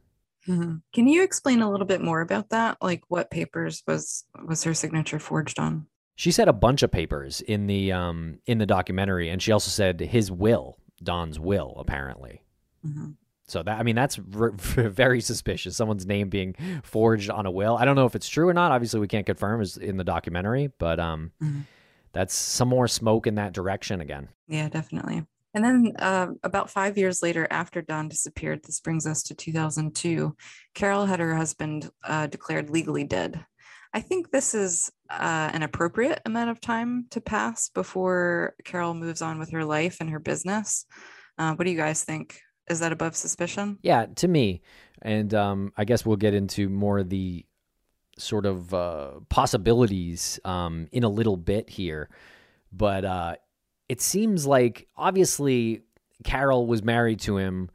Mm-hmm. 0.48 0.76
Can 0.92 1.08
you 1.08 1.22
explain 1.22 1.62
a 1.62 1.70
little 1.70 1.86
bit 1.86 2.00
more 2.00 2.20
about 2.20 2.50
that? 2.50 2.78
Like 2.82 3.02
what 3.08 3.30
papers 3.30 3.82
was 3.86 4.24
was 4.46 4.64
her 4.64 4.74
signature 4.74 5.18
forged 5.18 5.58
on? 5.58 5.86
She 6.16 6.30
said 6.30 6.48
a 6.48 6.52
bunch 6.52 6.82
of 6.82 6.90
papers 6.90 7.40
in 7.40 7.66
the 7.66 7.92
um, 7.92 8.38
in 8.46 8.58
the 8.58 8.66
documentary, 8.66 9.30
and 9.30 9.40
she 9.40 9.52
also 9.52 9.70
said 9.70 10.00
his 10.00 10.30
will, 10.30 10.78
Don's 11.02 11.40
will, 11.40 11.74
apparently. 11.78 12.42
Mm-hmm. 12.86 13.12
So 13.46 13.62
that 13.62 13.78
I 13.78 13.82
mean 13.82 13.96
that's 13.96 14.18
r- 14.34 14.50
very 14.56 15.20
suspicious. 15.20 15.76
Someone's 15.76 16.06
name 16.06 16.28
being 16.28 16.54
forged 16.82 17.30
on 17.30 17.46
a 17.46 17.50
will. 17.50 17.76
I 17.76 17.84
don't 17.84 17.96
know 17.96 18.06
if 18.06 18.14
it's 18.14 18.28
true 18.28 18.48
or 18.48 18.54
not. 18.54 18.72
Obviously, 18.72 19.00
we 19.00 19.08
can't 19.08 19.26
confirm 19.26 19.60
is 19.60 19.76
in 19.76 19.96
the 19.96 20.04
documentary, 20.04 20.70
but 20.78 20.98
um, 20.98 21.32
mm-hmm. 21.42 21.60
that's 22.12 22.34
some 22.34 22.68
more 22.68 22.88
smoke 22.88 23.26
in 23.26 23.34
that 23.36 23.52
direction 23.52 24.00
again. 24.00 24.28
Yeah, 24.48 24.68
definitely. 24.68 25.24
And 25.54 25.64
then 25.64 25.92
uh, 26.00 26.28
about 26.42 26.68
five 26.68 26.98
years 26.98 27.22
later, 27.22 27.46
after 27.48 27.80
Don 27.80 28.08
disappeared, 28.08 28.64
this 28.64 28.80
brings 28.80 29.06
us 29.06 29.22
to 29.24 29.34
2002. 29.34 30.34
Carol 30.74 31.06
had 31.06 31.20
her 31.20 31.36
husband 31.36 31.90
uh, 32.02 32.26
declared 32.26 32.70
legally 32.70 33.04
dead. 33.04 33.44
I 33.92 34.00
think 34.00 34.32
this 34.32 34.54
is 34.54 34.90
uh, 35.08 35.50
an 35.52 35.62
appropriate 35.62 36.20
amount 36.26 36.50
of 36.50 36.60
time 36.60 37.06
to 37.10 37.20
pass 37.20 37.68
before 37.68 38.56
Carol 38.64 38.94
moves 38.94 39.22
on 39.22 39.38
with 39.38 39.52
her 39.52 39.64
life 39.64 39.98
and 40.00 40.10
her 40.10 40.18
business. 40.18 40.86
Uh, 41.38 41.54
what 41.54 41.64
do 41.64 41.70
you 41.70 41.76
guys 41.76 42.02
think? 42.02 42.40
Is 42.68 42.80
that 42.80 42.92
above 42.92 43.14
suspicion? 43.16 43.78
Yeah, 43.82 44.06
to 44.16 44.28
me. 44.28 44.62
And 45.02 45.34
um, 45.34 45.72
I 45.76 45.84
guess 45.84 46.06
we'll 46.06 46.16
get 46.16 46.34
into 46.34 46.68
more 46.68 46.98
of 46.98 47.10
the 47.10 47.44
sort 48.18 48.46
of 48.46 48.72
uh, 48.72 49.10
possibilities 49.28 50.40
um, 50.44 50.88
in 50.92 51.04
a 51.04 51.08
little 51.08 51.36
bit 51.36 51.68
here. 51.68 52.08
But 52.72 53.04
uh, 53.04 53.36
it 53.88 54.00
seems 54.00 54.46
like 54.46 54.88
obviously 54.96 55.82
Carol 56.24 56.66
was 56.66 56.82
married 56.82 57.20
to 57.20 57.36
him. 57.36 57.70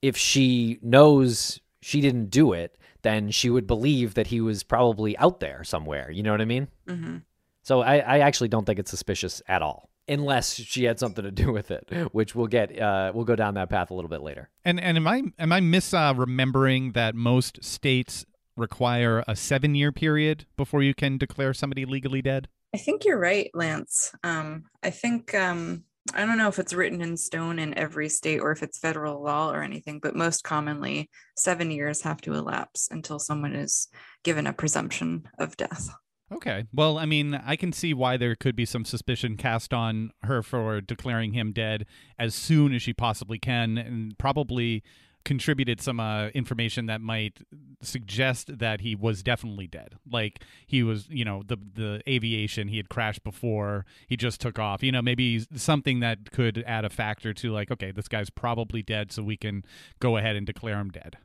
If 0.00 0.16
she 0.16 0.78
knows 0.80 1.60
she 1.82 2.00
didn't 2.00 2.30
do 2.30 2.52
it, 2.52 2.78
then 3.02 3.30
she 3.30 3.50
would 3.50 3.66
believe 3.66 4.14
that 4.14 4.28
he 4.28 4.40
was 4.40 4.62
probably 4.62 5.16
out 5.18 5.40
there 5.40 5.64
somewhere. 5.64 6.10
You 6.10 6.22
know 6.22 6.30
what 6.30 6.40
I 6.40 6.46
mean? 6.46 6.68
Mm-hmm. 6.86 7.16
So 7.62 7.80
I, 7.80 7.98
I 7.98 8.18
actually 8.20 8.48
don't 8.48 8.64
think 8.64 8.78
it's 8.78 8.90
suspicious 8.90 9.42
at 9.48 9.62
all 9.62 9.89
unless 10.10 10.54
she 10.54 10.84
had 10.84 10.98
something 10.98 11.24
to 11.24 11.30
do 11.30 11.52
with 11.52 11.70
it, 11.70 11.88
which 12.12 12.34
we'll 12.34 12.48
get 12.48 12.78
uh, 12.78 13.12
we'll 13.14 13.24
go 13.24 13.36
down 13.36 13.54
that 13.54 13.70
path 13.70 13.90
a 13.90 13.94
little 13.94 14.10
bit 14.10 14.20
later. 14.20 14.50
And 14.64 14.80
and 14.80 14.96
am 14.96 15.06
I 15.06 15.22
am 15.38 15.52
I 15.52 15.60
mis 15.60 15.94
uh, 15.94 16.12
remembering 16.16 16.92
that 16.92 17.14
most 17.14 17.62
states 17.64 18.26
require 18.56 19.24
a 19.26 19.36
seven 19.36 19.74
year 19.74 19.92
period 19.92 20.46
before 20.56 20.82
you 20.82 20.94
can 20.94 21.16
declare 21.16 21.54
somebody 21.54 21.84
legally 21.84 22.20
dead? 22.20 22.48
I 22.74 22.78
think 22.78 23.04
you're 23.04 23.18
right, 23.18 23.50
Lance. 23.54 24.12
Um, 24.22 24.64
I 24.82 24.90
think 24.90 25.34
um, 25.34 25.84
I 26.14 26.24
don't 26.24 26.38
know 26.38 26.48
if 26.48 26.58
it's 26.58 26.72
written 26.72 27.00
in 27.00 27.16
stone 27.16 27.58
in 27.58 27.76
every 27.76 28.08
state 28.08 28.40
or 28.40 28.52
if 28.52 28.62
it's 28.62 28.78
federal 28.78 29.22
law 29.22 29.50
or 29.50 29.62
anything, 29.62 30.00
but 30.00 30.14
most 30.16 30.44
commonly, 30.44 31.10
seven 31.36 31.70
years 31.70 32.02
have 32.02 32.20
to 32.22 32.34
elapse 32.34 32.88
until 32.90 33.18
someone 33.18 33.54
is 33.54 33.88
given 34.24 34.46
a 34.46 34.52
presumption 34.52 35.24
of 35.38 35.56
death. 35.56 35.88
Okay. 36.32 36.64
Well, 36.72 36.98
I 36.98 37.06
mean, 37.06 37.34
I 37.34 37.56
can 37.56 37.72
see 37.72 37.92
why 37.92 38.16
there 38.16 38.36
could 38.36 38.54
be 38.54 38.64
some 38.64 38.84
suspicion 38.84 39.36
cast 39.36 39.74
on 39.74 40.12
her 40.22 40.42
for 40.42 40.80
declaring 40.80 41.32
him 41.32 41.52
dead 41.52 41.86
as 42.18 42.34
soon 42.34 42.72
as 42.72 42.82
she 42.82 42.92
possibly 42.92 43.38
can, 43.38 43.76
and 43.76 44.16
probably 44.16 44.82
contributed 45.24 45.80
some 45.80 46.00
uh, 46.00 46.28
information 46.28 46.86
that 46.86 47.00
might 47.00 47.40
suggest 47.82 48.58
that 48.58 48.80
he 48.80 48.94
was 48.94 49.22
definitely 49.22 49.66
dead. 49.66 49.96
Like 50.10 50.44
he 50.66 50.82
was, 50.82 51.08
you 51.10 51.24
know, 51.24 51.42
the 51.46 51.56
the 51.74 52.02
aviation 52.08 52.68
he 52.68 52.76
had 52.76 52.88
crashed 52.88 53.24
before, 53.24 53.84
he 54.08 54.16
just 54.16 54.40
took 54.40 54.58
off. 54.58 54.82
You 54.82 54.92
know, 54.92 55.02
maybe 55.02 55.44
something 55.54 56.00
that 56.00 56.30
could 56.30 56.62
add 56.66 56.84
a 56.84 56.90
factor 56.90 57.34
to 57.34 57.52
like, 57.52 57.70
okay, 57.70 57.90
this 57.90 58.08
guy's 58.08 58.30
probably 58.30 58.82
dead, 58.82 59.12
so 59.12 59.22
we 59.22 59.36
can 59.36 59.64
go 59.98 60.16
ahead 60.16 60.36
and 60.36 60.46
declare 60.46 60.78
him 60.78 60.90
dead. 60.90 61.16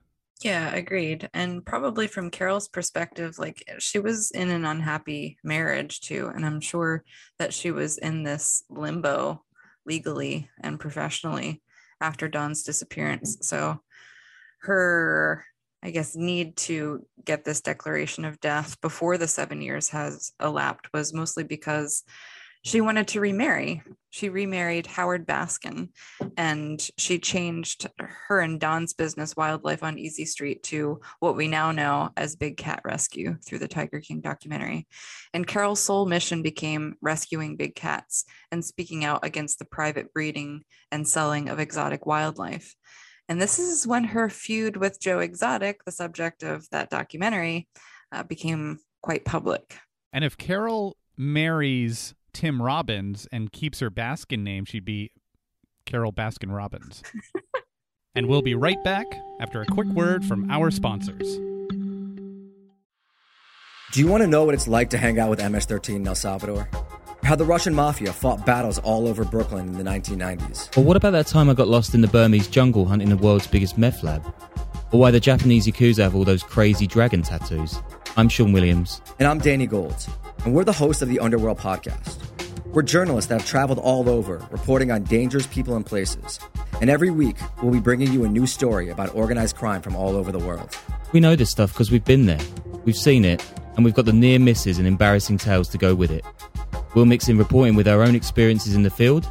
Yeah, 0.44 0.74
agreed. 0.76 1.30
And 1.34 1.66
probably 1.66 2.08
from 2.08 2.30
Carol's 2.30 2.68
perspective, 2.68 3.40
like 3.40 3.64
eh, 3.68 3.76
she 3.80 4.00
was 4.00 4.32
in 4.32 4.50
an 4.50 4.66
unhappy 4.66 5.38
marriage 5.44 6.02
too. 6.02 6.32
And 6.34 6.46
I'm 6.46 6.60
sure 6.60 7.04
that 7.40 7.54
she 7.54 7.72
was 7.72 7.98
in 7.98 8.24
this 8.24 8.64
limbo 8.70 9.44
legally 9.86 10.50
and 10.62 10.80
professionally 10.80 11.62
after 12.02 12.28
Don's 12.28 12.64
disappearance. 12.64 13.38
So 13.42 13.80
her, 14.62 15.46
I 15.82 15.92
guess, 15.92 16.16
need 16.16 16.58
to 16.58 17.06
get 17.24 17.46
this 17.46 17.62
declaration 17.62 18.26
of 18.26 18.42
death 18.42 18.80
before 18.82 19.18
the 19.18 19.28
seven 19.28 19.62
years 19.62 19.90
has 19.90 20.34
elapsed 20.42 20.92
was 20.94 21.14
mostly 21.14 21.44
because 21.44 22.04
she 22.66 22.82
wanted 22.82 23.08
to 23.10 23.22
remarry. 23.22 23.84
She 24.10 24.30
remarried 24.30 24.88
Howard 24.88 25.28
Baskin 25.28 25.90
and 26.36 26.82
she 26.98 27.20
changed 27.20 27.86
her 28.00 28.40
and 28.40 28.60
Don's 28.60 28.94
business, 28.94 29.36
Wildlife 29.36 29.84
on 29.84 30.00
Easy 30.00 30.26
Street, 30.26 30.64
to 30.64 31.00
what 31.20 31.36
we 31.36 31.48
now 31.48 31.72
know 31.72 32.10
as 32.18 32.36
Big 32.36 32.58
Cat 32.58 32.82
Rescue 32.84 33.38
through 33.46 33.60
the 33.60 33.68
Tiger 33.68 34.00
King 34.00 34.20
documentary. 34.20 34.88
And 35.32 35.46
Carol's 35.46 35.80
sole 35.80 36.08
mission 36.08 36.42
became 36.42 36.96
rescuing 37.02 37.56
big 37.56 37.76
cats 37.76 38.26
and 38.52 38.66
speaking 38.66 39.06
out 39.06 39.24
against 39.24 39.60
the 39.60 39.66
private 39.66 40.12
breeding 40.12 40.64
and 40.92 41.08
selling 41.08 41.50
of 41.50 41.60
exotic 41.60 42.08
wildlife. 42.08 42.74
And 43.30 43.40
this 43.40 43.60
is 43.60 43.86
when 43.86 44.06
her 44.06 44.28
feud 44.28 44.76
with 44.76 45.00
Joe 45.00 45.20
Exotic, 45.20 45.84
the 45.86 45.92
subject 45.92 46.42
of 46.42 46.68
that 46.72 46.90
documentary, 46.90 47.68
uh, 48.12 48.24
became 48.24 48.80
quite 49.04 49.24
public. 49.24 49.78
And 50.12 50.24
if 50.24 50.36
Carol 50.36 50.98
marries 51.16 52.16
Tim 52.36 52.62
Robbins 52.62 53.30
and 53.32 53.50
keeps 53.50 53.80
her 53.80 53.90
Baskin 53.90 54.40
name, 54.40 54.66
she'd 54.66 54.84
be 54.84 55.10
Carol 55.86 56.12
Baskin 56.12 56.54
Robbins. 56.54 57.02
and 58.16 58.28
we'll 58.28 58.42
be 58.42 58.54
right 58.54 58.84
back 58.84 59.06
after 59.40 59.62
a 59.62 59.66
quick 59.66 59.88
word 59.88 60.26
from 60.26 60.52
our 60.52 60.70
sponsors. 60.70 61.38
Do 63.94 64.02
you 64.02 64.08
want 64.08 64.22
to 64.22 64.28
know 64.28 64.44
what 64.44 64.54
it's 64.54 64.68
like 64.68 64.90
to 64.90 64.98
hang 64.98 65.18
out 65.18 65.30
with 65.30 65.42
MS 65.42 65.64
13 65.64 65.96
in 65.96 66.08
El 66.08 66.14
Salvador? 66.14 66.70
How 67.24 67.38
the 67.38 67.46
Russian 67.46 67.74
mafia 67.74 68.12
fought 68.12 68.46
battles 68.46 68.80
all 68.80 69.08
over 69.08 69.24
Brooklyn 69.24 69.70
in 69.70 69.78
the 69.78 69.90
1990s? 69.90 70.78
Or 70.78 70.84
what 70.84 70.98
about 70.98 71.12
that 71.12 71.28
time 71.28 71.50
I 71.50 71.54
got 71.54 71.70
lost 71.70 71.96
in 71.96 72.02
the 72.02 72.10
Burmese 72.10 72.50
jungle 72.50 72.86
hunting 72.86 73.08
the 73.08 73.16
world's 73.16 73.48
biggest 73.48 73.78
meth 73.78 74.04
lab? 74.04 74.22
Or 74.92 75.00
why 75.00 75.12
the 75.12 75.22
Japanese 75.22 75.66
Yakuza 75.68 76.04
have 76.04 76.16
all 76.16 76.26
those 76.26 76.44
crazy 76.44 76.86
dragon 76.86 77.22
tattoos? 77.22 77.80
I'm 78.18 78.28
Sean 78.28 78.52
Williams. 78.52 79.02
And 79.20 79.28
I'm 79.30 79.40
Danny 79.40 79.68
Gold, 79.68 80.06
and 80.44 80.54
we're 80.54 80.66
the 80.66 80.74
hosts 80.74 81.02
of 81.02 81.08
the 81.08 81.20
Underworld 81.20 81.60
podcast. 81.60 82.25
We're 82.76 82.82
journalists 82.82 83.30
that 83.30 83.40
have 83.40 83.48
traveled 83.48 83.80
all 83.80 84.10
over, 84.10 84.46
reporting 84.52 84.92
on 84.92 85.04
dangerous 85.04 85.48
people 85.48 85.78
and 85.78 85.86
places. 85.86 86.42
And 86.82 86.90
every 86.90 87.10
week, 87.10 87.38
we'll 87.64 87.72
be 87.72 87.80
bringing 87.80 88.12
you 88.12 88.26
a 88.26 88.28
new 88.28 88.46
story 88.46 88.90
about 88.90 89.16
organized 89.16 89.56
crime 89.56 89.82
from 89.82 89.96
all 89.96 90.14
over 90.18 90.30
the 90.30 90.40
world. 90.40 90.78
We 91.14 91.22
know 91.22 91.38
this 91.38 91.50
stuff 91.50 91.72
because 91.72 91.90
we've 91.90 92.04
been 92.04 92.26
there, 92.26 92.42
we've 92.84 92.98
seen 92.98 93.24
it, 93.24 93.42
and 93.78 93.86
we've 93.86 93.94
got 93.94 94.04
the 94.04 94.12
near 94.12 94.40
misses 94.40 94.78
and 94.78 94.86
embarrassing 94.86 95.38
tales 95.38 95.70
to 95.70 95.78
go 95.78 95.96
with 95.96 96.12
it. 96.12 96.26
We'll 96.96 97.06
mix 97.06 97.30
in 97.30 97.38
reporting 97.38 97.76
with 97.76 97.88
our 97.88 98.04
own 98.04 98.14
experiences 98.14 98.76
in 98.76 98.84
the 98.84 98.90
field, 98.90 99.26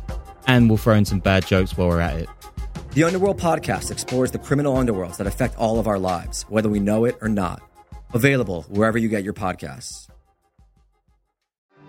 and 0.46 0.70
we'll 0.70 0.78
throw 0.78 0.94
in 0.94 1.04
some 1.04 1.20
bad 1.20 1.46
jokes 1.46 1.76
while 1.76 1.88
we're 1.88 2.00
at 2.00 2.18
it. 2.18 2.30
The 2.92 3.04
Underworld 3.04 3.38
podcast 3.38 3.90
explores 3.90 4.30
the 4.30 4.38
criminal 4.38 4.74
underworlds 4.74 5.18
that 5.18 5.26
affect 5.26 5.58
all 5.58 5.78
of 5.78 5.86
our 5.86 5.98
lives, 5.98 6.46
whether 6.48 6.70
we 6.70 6.80
know 6.80 7.04
it 7.04 7.18
or 7.20 7.28
not. 7.28 7.60
Available 8.14 8.62
wherever 8.70 8.96
you 8.96 9.08
get 9.10 9.22
your 9.22 9.34
podcasts. 9.34 10.08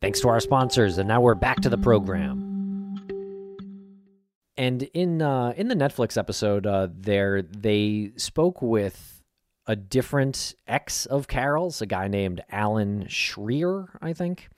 Thanks 0.00 0.20
to 0.20 0.30
our 0.30 0.40
sponsors, 0.40 0.96
and 0.96 1.06
now 1.06 1.20
we're 1.20 1.34
back 1.34 1.60
to 1.60 1.68
the 1.68 1.76
program. 1.76 2.96
And 4.56 4.82
in 4.94 5.20
uh, 5.20 5.52
in 5.58 5.68
the 5.68 5.74
Netflix 5.74 6.16
episode, 6.16 6.66
uh, 6.66 6.88
there 6.90 7.42
they 7.42 8.12
spoke 8.16 8.62
with 8.62 9.22
a 9.66 9.76
different 9.76 10.54
ex 10.66 11.04
of 11.04 11.28
Carol's, 11.28 11.82
a 11.82 11.86
guy 11.86 12.08
named 12.08 12.40
Alan 12.50 13.08
Shrier, 13.08 13.98
I 14.00 14.14
think, 14.14 14.48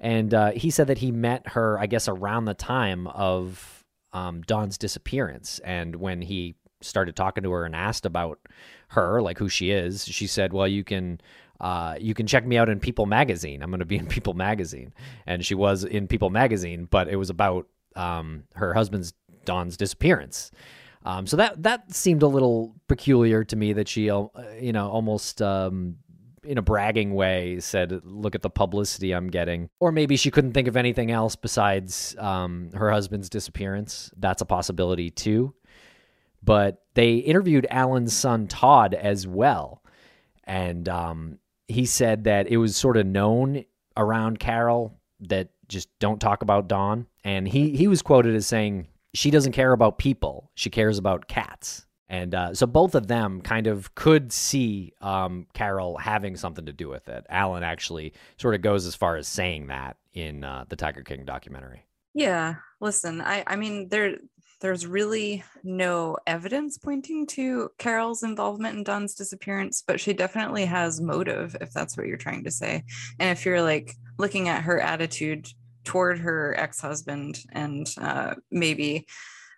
and 0.00 0.32
uh, 0.32 0.52
he 0.52 0.70
said 0.70 0.86
that 0.86 0.98
he 0.98 1.12
met 1.12 1.48
her, 1.48 1.78
I 1.78 1.84
guess, 1.84 2.08
around 2.08 2.46
the 2.46 2.54
time 2.54 3.08
of 3.08 3.84
um, 4.14 4.40
Don's 4.40 4.78
disappearance, 4.78 5.58
and 5.58 5.96
when 5.96 6.22
he 6.22 6.54
started 6.80 7.14
talking 7.14 7.42
to 7.42 7.50
her 7.50 7.66
and 7.66 7.76
asked 7.76 8.06
about 8.06 8.38
her, 8.88 9.20
like 9.20 9.36
who 9.36 9.50
she 9.50 9.70
is, 9.70 10.06
she 10.06 10.26
said, 10.26 10.54
"Well, 10.54 10.66
you 10.66 10.82
can." 10.82 11.20
Uh, 11.60 11.96
you 11.98 12.14
can 12.14 12.26
check 12.26 12.46
me 12.46 12.56
out 12.56 12.68
in 12.68 12.78
People 12.78 13.06
Magazine. 13.06 13.62
I'm 13.62 13.70
going 13.70 13.80
to 13.80 13.86
be 13.86 13.96
in 13.96 14.06
People 14.08 14.34
Magazine. 14.34 14.92
And 15.26 15.44
she 15.44 15.54
was 15.54 15.84
in 15.84 16.06
People 16.06 16.30
Magazine, 16.30 16.86
but 16.90 17.08
it 17.08 17.16
was 17.16 17.30
about 17.30 17.66
um, 17.96 18.44
her 18.54 18.74
husband's 18.74 19.12
Don's 19.44 19.76
disappearance. 19.76 20.50
Um, 21.04 21.26
so 21.26 21.36
that 21.36 21.62
that 21.62 21.94
seemed 21.94 22.22
a 22.22 22.26
little 22.26 22.74
peculiar 22.86 23.44
to 23.44 23.56
me 23.56 23.72
that 23.74 23.88
she, 23.88 24.10
uh, 24.10 24.26
you 24.60 24.72
know, 24.72 24.90
almost 24.90 25.40
um, 25.40 25.96
in 26.44 26.58
a 26.58 26.62
bragging 26.62 27.14
way 27.14 27.60
said, 27.60 28.00
"Look 28.04 28.34
at 28.34 28.42
the 28.42 28.50
publicity 28.50 29.12
I'm 29.12 29.28
getting." 29.28 29.70
Or 29.80 29.92
maybe 29.92 30.16
she 30.16 30.30
couldn't 30.30 30.52
think 30.52 30.68
of 30.68 30.76
anything 30.76 31.10
else 31.10 31.34
besides 31.36 32.14
um, 32.18 32.70
her 32.74 32.90
husband's 32.90 33.30
disappearance. 33.30 34.10
That's 34.16 34.42
a 34.42 34.44
possibility 34.44 35.10
too. 35.10 35.54
But 36.42 36.82
they 36.94 37.14
interviewed 37.14 37.66
Alan's 37.70 38.14
son 38.14 38.46
Todd 38.46 38.92
as 38.92 39.26
well, 39.26 39.82
and 40.44 40.88
um, 40.88 41.38
he 41.68 41.86
said 41.86 42.24
that 42.24 42.48
it 42.48 42.56
was 42.56 42.76
sort 42.76 42.96
of 42.96 43.06
known 43.06 43.64
around 43.96 44.40
Carol 44.40 44.98
that 45.20 45.50
just 45.68 45.88
don't 45.98 46.20
talk 46.20 46.42
about 46.42 46.68
Don. 46.68 47.06
And 47.24 47.46
he, 47.46 47.76
he 47.76 47.86
was 47.86 48.02
quoted 48.02 48.34
as 48.34 48.46
saying, 48.46 48.88
she 49.14 49.30
doesn't 49.30 49.52
care 49.52 49.72
about 49.72 49.98
people, 49.98 50.50
she 50.54 50.70
cares 50.70 50.98
about 50.98 51.28
cats. 51.28 51.86
And 52.10 52.34
uh, 52.34 52.54
so 52.54 52.66
both 52.66 52.94
of 52.94 53.06
them 53.06 53.42
kind 53.42 53.66
of 53.66 53.94
could 53.94 54.32
see 54.32 54.94
um, 55.02 55.46
Carol 55.52 55.98
having 55.98 56.36
something 56.36 56.64
to 56.64 56.72
do 56.72 56.88
with 56.88 57.08
it. 57.08 57.26
Alan 57.28 57.62
actually 57.62 58.14
sort 58.38 58.54
of 58.54 58.62
goes 58.62 58.86
as 58.86 58.94
far 58.94 59.16
as 59.16 59.28
saying 59.28 59.66
that 59.66 59.98
in 60.14 60.42
uh, 60.42 60.64
the 60.68 60.76
Tiger 60.76 61.02
King 61.02 61.26
documentary. 61.26 61.84
Yeah, 62.14 62.56
listen, 62.80 63.20
I 63.20 63.44
I 63.46 63.56
mean 63.56 63.90
there 63.90 64.16
there's 64.60 64.86
really 64.86 65.44
no 65.62 66.16
evidence 66.26 66.78
pointing 66.78 67.26
to 67.26 67.70
Carol's 67.78 68.22
involvement 68.22 68.78
in 68.78 68.84
Don's 68.84 69.14
disappearance, 69.14 69.82
but 69.86 70.00
she 70.00 70.12
definitely 70.12 70.64
has 70.64 71.00
motive, 71.00 71.56
if 71.60 71.72
that's 71.72 71.96
what 71.96 72.06
you're 72.06 72.16
trying 72.16 72.44
to 72.44 72.50
say. 72.50 72.84
And 73.18 73.30
if 73.30 73.46
you're 73.46 73.62
like 73.62 73.94
looking 74.18 74.48
at 74.48 74.64
her 74.64 74.80
attitude 74.80 75.48
toward 75.84 76.18
her 76.18 76.54
ex 76.58 76.80
husband 76.80 77.40
and 77.52 77.88
uh, 78.00 78.34
maybe 78.50 79.06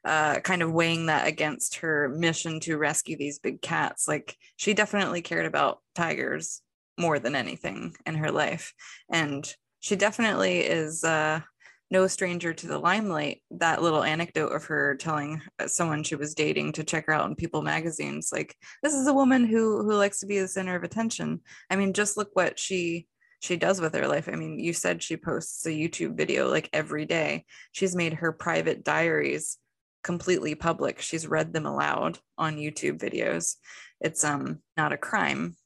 uh, 0.04 0.40
kind 0.40 0.62
of 0.62 0.72
weighing 0.72 1.06
that 1.06 1.26
against 1.26 1.76
her 1.76 2.08
mission 2.10 2.60
to 2.60 2.78
rescue 2.78 3.16
these 3.16 3.38
big 3.38 3.62
cats, 3.62 4.06
like 4.06 4.36
she 4.56 4.74
definitely 4.74 5.22
cared 5.22 5.46
about 5.46 5.80
tigers 5.94 6.62
more 6.98 7.18
than 7.18 7.34
anything 7.34 7.96
in 8.04 8.14
her 8.14 8.30
life. 8.30 8.74
And 9.10 9.50
she 9.80 9.96
definitely 9.96 10.58
is. 10.60 11.02
Uh, 11.04 11.40
no 11.90 12.06
stranger 12.06 12.54
to 12.54 12.66
the 12.66 12.78
limelight 12.78 13.42
that 13.50 13.82
little 13.82 14.04
anecdote 14.04 14.52
of 14.52 14.64
her 14.64 14.94
telling 14.96 15.42
uh, 15.58 15.66
someone 15.66 16.02
she 16.02 16.14
was 16.14 16.34
dating 16.34 16.72
to 16.72 16.84
check 16.84 17.06
her 17.06 17.12
out 17.12 17.28
in 17.28 17.34
people 17.34 17.62
magazines 17.62 18.30
like 18.32 18.54
this 18.82 18.94
is 18.94 19.06
a 19.06 19.12
woman 19.12 19.44
who 19.44 19.82
who 19.82 19.94
likes 19.94 20.20
to 20.20 20.26
be 20.26 20.38
the 20.38 20.48
center 20.48 20.76
of 20.76 20.84
attention. 20.84 21.40
I 21.68 21.76
mean 21.76 21.92
just 21.92 22.16
look 22.16 22.30
what 22.34 22.58
she 22.58 23.06
she 23.40 23.56
does 23.56 23.80
with 23.80 23.94
her 23.94 24.06
life. 24.06 24.28
I 24.28 24.36
mean 24.36 24.58
you 24.58 24.72
said 24.72 25.02
she 25.02 25.16
posts 25.16 25.66
a 25.66 25.70
youtube 25.70 26.16
video 26.16 26.48
like 26.48 26.70
every 26.72 27.06
day. 27.06 27.44
She's 27.72 27.96
made 27.96 28.14
her 28.14 28.32
private 28.32 28.84
diaries 28.84 29.58
completely 30.04 30.54
public. 30.54 31.00
She's 31.00 31.26
read 31.26 31.52
them 31.52 31.66
aloud 31.66 32.18
on 32.38 32.56
youtube 32.56 32.98
videos. 32.98 33.56
It's 34.00 34.24
um 34.24 34.60
not 34.76 34.92
a 34.92 34.98
crime 34.98 35.56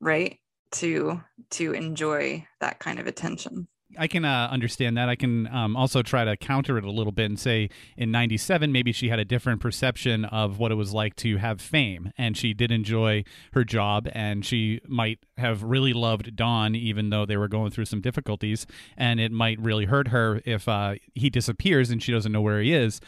right 0.00 0.38
to 0.72 1.20
to 1.50 1.72
enjoy 1.72 2.46
that 2.60 2.78
kind 2.78 2.98
of 2.98 3.06
attention 3.06 3.68
I 3.98 4.06
can 4.06 4.24
uh, 4.24 4.48
understand 4.50 4.96
that. 4.96 5.08
I 5.08 5.14
can 5.14 5.46
um, 5.48 5.76
also 5.76 6.02
try 6.02 6.24
to 6.24 6.36
counter 6.36 6.78
it 6.78 6.84
a 6.84 6.90
little 6.90 7.12
bit 7.12 7.26
and 7.26 7.38
say 7.38 7.70
in 7.96 8.10
97, 8.10 8.72
maybe 8.72 8.92
she 8.92 9.08
had 9.08 9.18
a 9.18 9.24
different 9.24 9.60
perception 9.60 10.24
of 10.24 10.58
what 10.58 10.72
it 10.72 10.76
was 10.76 10.92
like 10.92 11.16
to 11.16 11.36
have 11.36 11.60
fame. 11.60 12.12
And 12.18 12.36
she 12.36 12.54
did 12.54 12.70
enjoy 12.70 13.24
her 13.52 13.64
job 13.64 14.08
and 14.12 14.44
she 14.44 14.80
might 14.86 15.20
have 15.38 15.62
really 15.62 15.92
loved 15.92 16.34
Don, 16.36 16.74
even 16.74 17.10
though 17.10 17.24
they 17.24 17.36
were 17.36 17.48
going 17.48 17.70
through 17.70 17.84
some 17.84 18.00
difficulties. 18.00 18.66
And 18.96 19.20
it 19.20 19.32
might 19.32 19.60
really 19.60 19.84
hurt 19.84 20.08
her 20.08 20.40
if 20.44 20.68
uh, 20.68 20.94
he 21.14 21.30
disappears 21.30 21.90
and 21.90 22.02
she 22.02 22.12
doesn't 22.12 22.32
know 22.32 22.42
where 22.42 22.60
he 22.60 22.72
is. 22.72 23.00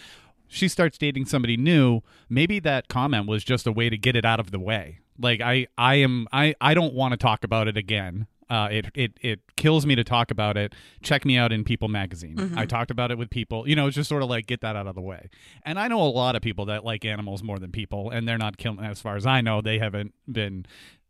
She 0.49 0.69
starts 0.69 0.99
dating 0.99 1.27
somebody 1.27 1.57
new. 1.57 2.03
Maybe 2.29 2.61
that 2.61 2.89
comment 2.89 3.27
was 3.27 3.43
just 3.43 3.67
a 3.67 3.73
way 3.73 3.91
to 3.91 3.99
get 3.99 4.15
it 4.15 4.25
out 4.25 4.39
of 4.39 4.53
the 4.53 4.61
way. 4.61 5.01
Like 5.19 5.41
I, 5.41 5.67
I 5.77 5.97
am, 5.97 6.29
I, 6.33 6.55
I 6.61 6.75
don't 6.75 6.95
want 6.95 7.13
to 7.13 7.17
talk 7.17 7.43
about 7.43 7.67
it 7.67 7.77
again. 7.77 8.29
Uh, 8.49 8.69
it 8.71 8.87
it 8.95 9.13
it 9.23 9.41
kills 9.57 9.85
me 9.87 9.95
to 9.97 10.05
talk 10.05 10.31
about 10.31 10.57
it. 10.57 10.73
Check 11.03 11.25
me 11.25 11.37
out 11.37 11.53
in 11.53 11.65
People 11.65 11.89
magazine. 11.89 12.37
Mhm. 12.37 12.57
I 12.57 12.65
talked 12.67 12.91
about 12.93 13.11
it 13.11 13.19
with 13.19 13.29
people. 13.29 13.69
You 13.69 13.75
know, 13.77 13.87
it's 13.89 13.97
just 13.97 14.09
sort 14.09 14.23
of 14.23 14.29
like 14.31 14.47
get 14.47 14.61
that 14.61 14.77
out 14.77 14.87
of 14.87 14.95
the 14.95 15.01
way. 15.01 15.29
And 15.65 15.79
I 15.79 15.89
know 15.89 16.01
a 16.01 16.07
lot 16.09 16.37
of 16.37 16.43
people 16.43 16.67
that 16.67 16.85
like 16.85 17.05
animals 17.05 17.43
more 17.43 17.59
than 17.59 17.73
people, 17.73 18.11
and 18.11 18.27
they're 18.29 18.39
not 18.39 18.57
killing. 18.57 18.81
As 18.81 19.01
far 19.01 19.17
as 19.17 19.27
I 19.27 19.41
know, 19.41 19.61
they 19.61 19.79
haven't 19.79 20.15
been 20.31 20.65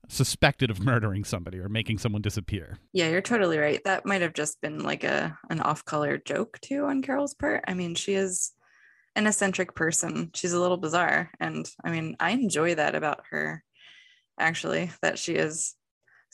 suspected 0.08 0.70
of 0.70 0.80
murdering 0.84 1.24
somebody 1.24 1.58
or 1.58 1.68
making 1.68 1.98
someone 1.98 2.22
disappear. 2.22 2.78
Yeah, 2.92 3.08
you're 3.10 3.20
totally 3.20 3.58
right. 3.58 3.82
That 3.84 4.06
might 4.06 4.22
have 4.22 4.32
just 4.34 4.60
been 4.60 4.80
like 4.80 5.04
a 5.04 5.38
an 5.50 5.60
off-color 5.60 6.18
joke 6.18 6.58
too 6.60 6.84
on 6.86 7.02
Carol's 7.02 7.34
part. 7.34 7.64
I 7.68 7.74
mean, 7.74 7.94
she 7.94 8.14
is 8.14 8.52
an 9.14 9.26
eccentric 9.26 9.74
person. 9.74 10.30
She's 10.34 10.52
a 10.52 10.60
little 10.60 10.76
bizarre, 10.78 11.30
and 11.40 11.70
I 11.84 11.90
mean, 11.90 12.16
I 12.18 12.30
enjoy 12.30 12.74
that 12.76 12.94
about 12.94 13.24
her. 13.30 13.62
Actually, 14.38 14.90
that 15.00 15.18
she 15.18 15.32
is 15.34 15.75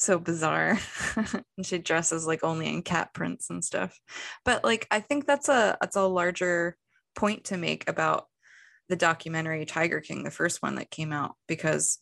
so 0.02 0.18
bizarre, 0.18 0.78
and 1.16 1.66
she 1.66 1.78
dresses 1.78 2.26
like 2.26 2.44
only 2.44 2.68
in 2.68 2.82
cat 2.82 3.14
prints 3.14 3.50
and 3.50 3.64
stuff. 3.64 3.98
But 4.44 4.64
like, 4.64 4.86
I 4.90 5.00
think 5.00 5.26
that's 5.26 5.48
a 5.48 5.76
that's 5.80 5.96
a 5.96 6.02
larger 6.02 6.76
point 7.14 7.44
to 7.44 7.56
make 7.56 7.88
about 7.88 8.26
the 8.88 8.96
documentary 8.96 9.64
Tiger 9.64 10.00
King, 10.00 10.24
the 10.24 10.30
first 10.30 10.62
one 10.62 10.74
that 10.76 10.90
came 10.90 11.12
out, 11.12 11.34
because 11.46 11.98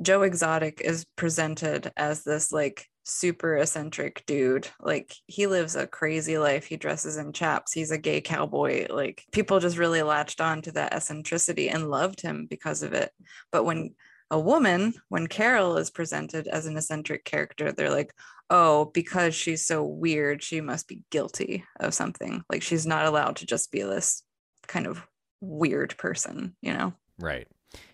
Joe 0.00 0.22
Exotic 0.22 0.80
is 0.80 1.06
presented 1.16 1.92
as 1.96 2.22
this 2.24 2.52
like 2.52 2.86
super 3.04 3.56
eccentric 3.56 4.24
dude. 4.26 4.68
Like 4.80 5.14
he 5.26 5.46
lives 5.46 5.76
a 5.76 5.86
crazy 5.86 6.38
life. 6.38 6.66
He 6.66 6.76
dresses 6.76 7.16
in 7.16 7.32
chaps. 7.32 7.72
He's 7.72 7.90
a 7.90 7.98
gay 7.98 8.20
cowboy. 8.20 8.86
Like 8.88 9.24
people 9.32 9.60
just 9.60 9.78
really 9.78 10.02
latched 10.02 10.40
on 10.40 10.62
to 10.62 10.72
that 10.72 10.94
eccentricity 10.94 11.68
and 11.68 11.90
loved 11.90 12.20
him 12.20 12.46
because 12.48 12.82
of 12.82 12.92
it. 12.92 13.10
But 13.52 13.64
when 13.64 13.94
a 14.30 14.38
woman, 14.38 14.94
when 15.08 15.26
Carol 15.26 15.76
is 15.76 15.90
presented 15.90 16.46
as 16.46 16.66
an 16.66 16.76
eccentric 16.76 17.24
character, 17.24 17.72
they're 17.72 17.90
like, 17.90 18.14
oh, 18.48 18.86
because 18.94 19.34
she's 19.34 19.64
so 19.64 19.84
weird, 19.84 20.42
she 20.42 20.60
must 20.60 20.88
be 20.88 21.04
guilty 21.10 21.64
of 21.78 21.94
something. 21.94 22.42
Like 22.50 22.62
she's 22.62 22.86
not 22.86 23.06
allowed 23.06 23.36
to 23.36 23.46
just 23.46 23.70
be 23.70 23.82
this 23.82 24.22
kind 24.66 24.86
of 24.86 25.06
weird 25.40 25.96
person, 25.96 26.54
you 26.60 26.72
know? 26.72 26.92
Right. 27.18 27.48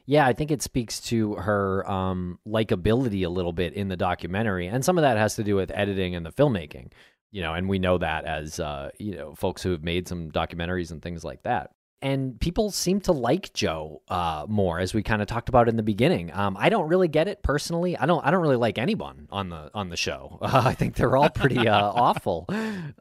Yeah, 0.07 0.27
I 0.27 0.33
think 0.33 0.51
it 0.51 0.63
speaks 0.63 1.01
to 1.03 1.35
her 1.35 1.89
um, 1.91 2.39
likability 2.47 3.27
a 3.27 3.29
little 3.29 3.53
bit 3.53 3.75
in 3.75 3.89
the 3.89 3.97
documentary, 3.97 4.69
and 4.69 4.85
some 4.85 4.99
of 4.99 5.03
that 5.03 5.19
has 5.19 5.35
to 5.35 5.45
do 5.45 5.57
with 5.57 5.71
editing 5.75 6.15
and 6.15 6.25
the 6.25 6.33
filmmaking. 6.33 6.93
You 7.33 7.43
know, 7.43 7.55
and 7.55 7.69
we 7.69 7.79
know 7.79 7.99
that 7.99 8.25
as 8.25 8.61
uh, 8.61 8.91
you 8.99 9.17
know 9.17 9.35
folks 9.35 9.63
who 9.63 9.73
have 9.73 9.83
made 9.83 10.07
some 10.09 10.31
documentaries 10.31 10.93
and 10.93 11.03
things 11.03 11.25
like 11.25 11.43
that. 11.43 11.73
And 12.03 12.39
people 12.39 12.71
seem 12.71 13.01
to 13.03 13.13
like 13.13 13.53
Joe 13.55 14.03
uh, 14.09 14.45
more, 14.49 14.79
as 14.79 14.93
we 14.93 15.03
kind 15.03 15.23
of 15.23 15.29
talked 15.29 15.49
about 15.49 15.69
in 15.69 15.77
the 15.77 15.83
beginning. 15.83 16.31
Um, 16.33 16.57
I 16.59 16.69
don't 16.69 16.89
really 16.89 17.09
get 17.09 17.27
it 17.27 17.43
personally. 17.43 17.97
I 17.97 18.05
don't. 18.05 18.25
I 18.25 18.31
don't 18.31 18.43
really 18.43 18.57
like 18.57 18.77
anyone 18.79 19.27
on 19.31 19.49
the 19.49 19.71
on 19.75 19.89
the 19.89 19.97
show. 19.97 20.39
Uh, 20.43 20.63
I 20.67 20.75
think 20.75 20.95
they're 20.95 21.17
all 21.17 21.31
pretty 21.31 21.67
uh, 21.67 21.81
awful. 21.95 22.47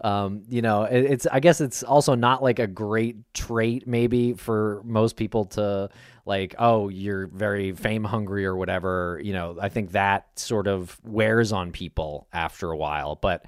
Um, 0.02 0.44
you 0.48 0.62
know, 0.62 0.84
it, 0.84 1.04
it's. 1.04 1.28
I 1.28 1.42
guess 1.42 1.60
it's 1.60 1.84
also 1.84 2.16
not 2.16 2.42
like 2.42 2.60
a 2.60 2.68
great 2.68 3.18
trait, 3.34 3.86
maybe 3.86 4.34
for 4.34 4.82
most 4.86 5.18
people 5.18 5.46
to 5.46 5.90
like, 6.26 6.56
oh, 6.58 6.90
you're 6.90 7.28
very 7.28 7.74
fame 7.74 8.04
hungry 8.04 8.46
or 8.46 8.56
whatever. 8.56 9.20
You 9.24 9.34
know, 9.34 9.58
I 9.62 9.70
think 9.70 9.92
that 9.92 10.28
sort 10.40 10.68
of 10.68 10.98
wears 11.04 11.52
on 11.52 11.72
people 11.72 12.28
after 12.34 12.72
a 12.72 12.78
while. 12.78 13.16
But 13.16 13.46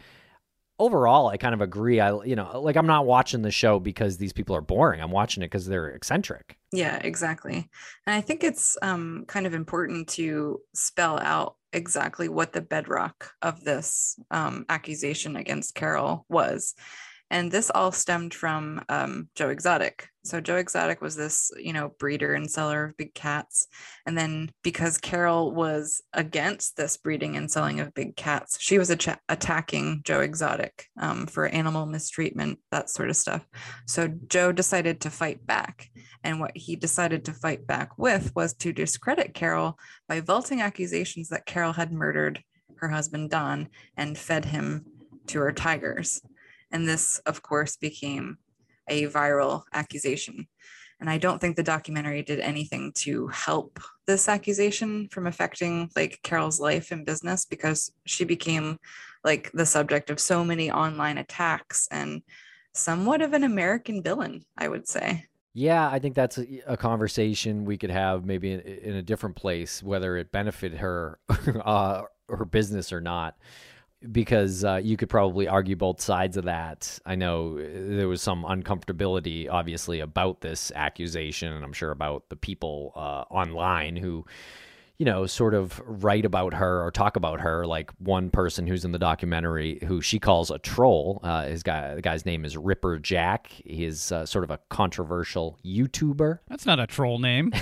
overall, 0.80 1.28
I 1.28 1.38
kind 1.38 1.54
of 1.54 1.62
agree. 1.62 2.00
I, 2.00 2.24
you 2.24 2.36
know, 2.36 2.60
like 2.62 2.76
I'm 2.76 2.88
not 2.88 3.06
watching 3.06 3.42
the 3.42 3.52
show 3.52 3.80
because 3.80 4.18
these 4.18 4.34
people 4.34 4.56
are 4.56 4.62
boring. 4.62 5.02
I'm 5.02 5.12
watching 5.12 5.44
it 5.44 5.48
because 5.48 5.66
they're 5.66 5.90
eccentric. 5.90 6.58
Yeah, 6.72 6.98
exactly. 6.98 7.70
And 8.06 8.16
I 8.16 8.22
think 8.22 8.44
it's 8.44 8.78
um, 8.82 9.26
kind 9.28 9.48
of 9.48 9.54
important 9.54 10.10
to 10.10 10.62
spell 10.74 11.20
out 11.20 11.56
exactly 11.74 12.30
what 12.30 12.54
the 12.54 12.62
bedrock 12.62 13.32
of 13.42 13.64
this 13.64 14.20
um, 14.32 14.66
accusation 14.70 15.36
against 15.36 15.76
Carol 15.76 16.26
was. 16.30 16.76
And 17.30 17.52
this 17.52 17.70
all 17.74 17.92
stemmed 17.92 18.34
from 18.34 18.82
um, 18.88 19.30
Joe 19.36 19.50
Exotic. 19.50 20.10
So 20.28 20.42
Joe 20.42 20.58
Exotic 20.58 21.02
was 21.02 21.16
this, 21.16 21.52
you 21.58 21.72
know, 21.72 21.94
breeder 22.00 22.34
and 22.34 22.52
seller 22.52 22.84
of 22.84 22.98
big 22.98 23.14
cats. 23.14 23.68
And 24.06 24.18
then 24.18 24.52
because 24.62 24.98
Carol 24.98 25.54
was 25.54 26.02
against 26.14 26.76
this 26.76 26.98
breeding 26.98 27.38
and 27.38 27.50
selling 27.50 27.80
of 27.80 27.94
big 27.94 28.16
cats, 28.18 28.58
she 28.60 28.78
was 28.78 28.90
acha- 28.90 29.20
attacking 29.30 30.02
Joe 30.04 30.20
Exotic 30.20 30.88
um, 31.00 31.28
for 31.28 31.48
animal 31.48 31.86
mistreatment, 31.86 32.60
that 32.72 32.90
sort 32.90 33.10
of 33.10 33.16
stuff. 33.16 33.48
So 33.86 34.10
Joe 34.28 34.52
decided 34.52 35.02
to 35.02 35.10
fight 35.10 35.46
back. 35.48 35.90
And 36.24 36.42
what 36.42 36.56
he 36.56 36.76
decided 36.76 37.24
to 37.26 37.34
fight 37.34 37.66
back 37.66 37.98
with 37.98 38.36
was 38.36 38.54
to 38.56 38.74
discredit 38.74 39.34
Carol 39.34 39.80
by 40.10 40.20
vaulting 40.20 40.62
accusations 40.62 41.30
that 41.30 41.46
Carol 41.46 41.74
had 41.74 41.94
murdered 41.94 42.44
her 42.78 42.90
husband, 42.90 43.30
Don, 43.30 43.70
and 43.96 44.18
fed 44.18 44.46
him 44.46 44.86
to 45.28 45.40
her 45.40 45.54
tigers. 45.54 46.22
And 46.70 46.88
this, 46.88 47.20
of 47.20 47.42
course, 47.42 47.78
became 47.78 48.40
a 48.88 49.08
viral 49.08 49.64
accusation. 49.74 50.48
And 51.00 51.10
I 51.10 51.18
don't 51.18 51.40
think 51.40 51.56
the 51.56 51.64
documentary 51.64 52.24
did 52.24 52.40
anything 52.40 52.92
to 52.98 53.28
help 53.28 53.80
this 54.08 54.28
accusation 54.28 55.08
from 55.10 55.28
affecting 55.28 55.92
like 55.96 56.20
Carol's 56.24 56.60
life 56.60 56.92
and 56.92 57.06
business 57.06 57.46
because 57.46 57.92
she 58.06 58.24
became 58.24 58.80
like 59.24 59.52
the 59.52 59.66
subject 59.66 60.10
of 60.10 60.20
so 60.20 60.44
many 60.44 60.72
online 60.72 61.18
attacks 61.18 61.88
and 61.92 62.24
somewhat 62.74 63.22
of 63.22 63.34
an 63.34 63.44
American 63.44 64.02
villain, 64.02 64.44
I 64.58 64.68
would 64.68 64.88
say. 64.88 65.26
Yeah, 65.54 65.90
I 65.90 66.00
think 66.00 66.16
that's 66.16 66.38
a, 66.38 66.62
a 66.68 66.78
conversation 66.78 67.66
we 67.66 67.78
could 67.78 67.90
have 67.90 68.26
maybe 68.26 68.52
in, 68.52 68.60
in 68.62 68.96
a 68.96 69.02
different 69.02 69.36
place, 69.36 69.82
whether 69.82 70.16
it 70.18 70.32
benefited 70.32 70.80
her, 70.80 71.20
uh, 71.66 72.04
her 72.30 72.46
business 72.46 72.94
or 72.94 73.02
not. 73.02 73.36
Because 74.12 74.64
uh, 74.64 74.80
you 74.84 74.96
could 74.96 75.10
probably 75.10 75.48
argue 75.48 75.76
both 75.76 76.00
sides 76.00 76.38
of 76.38 76.46
that. 76.46 77.00
I 77.06 77.16
know 77.16 77.58
there 77.58 78.08
was 78.08 78.22
some 78.22 78.44
uncomfortability, 78.44 79.50
obviously, 79.50 80.02
about 80.02 80.42
this 80.42 80.72
accusation, 80.76 81.52
and 81.52 81.64
I'm 81.66 81.74
sure 81.74 81.92
about 81.92 82.30
the 82.30 82.36
people 82.36 82.94
uh, 82.96 83.24
online 83.34 83.96
who, 83.96 84.24
you 85.00 85.06
know, 85.06 85.26
sort 85.26 85.56
of 85.56 85.82
write 85.84 86.26
about 86.26 86.54
her 86.54 86.86
or 86.86 86.92
talk 86.92 87.16
about 87.16 87.42
her. 87.42 87.66
Like 87.66 87.90
one 87.98 88.30
person 88.30 88.68
who's 88.68 88.86
in 88.86 88.92
the 88.92 89.00
documentary 89.00 89.80
who 89.88 90.00
she 90.00 90.20
calls 90.20 90.52
a 90.52 90.60
troll. 90.60 91.20
Uh, 91.24 91.46
his 91.46 91.64
guy, 91.64 91.96
the 91.96 92.02
guy's 92.04 92.24
name 92.24 92.46
is 92.46 92.56
Ripper 92.56 93.00
Jack. 93.00 93.48
He 93.48 93.84
is 93.84 94.12
uh, 94.12 94.28
sort 94.28 94.44
of 94.44 94.52
a 94.52 94.60
controversial 94.70 95.58
YouTuber. 95.66 96.40
That's 96.48 96.68
not 96.68 96.80
a 96.80 96.86
troll 96.86 97.18
name. 97.18 97.52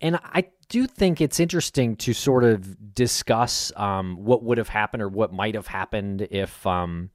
And 0.00 0.16
I 0.16 0.46
do 0.70 0.86
think 0.86 1.20
it's 1.20 1.40
interesting 1.40 1.96
to 1.96 2.14
sort 2.14 2.44
of 2.44 2.94
discuss 2.94 3.72
um, 3.76 4.24
what 4.24 4.42
would 4.44 4.56
have 4.56 4.68
happened 4.68 5.02
or 5.02 5.08
what 5.08 5.32
might 5.32 5.56
have 5.56 5.66
happened 5.66 6.26
if, 6.30 6.66
um, 6.66 7.10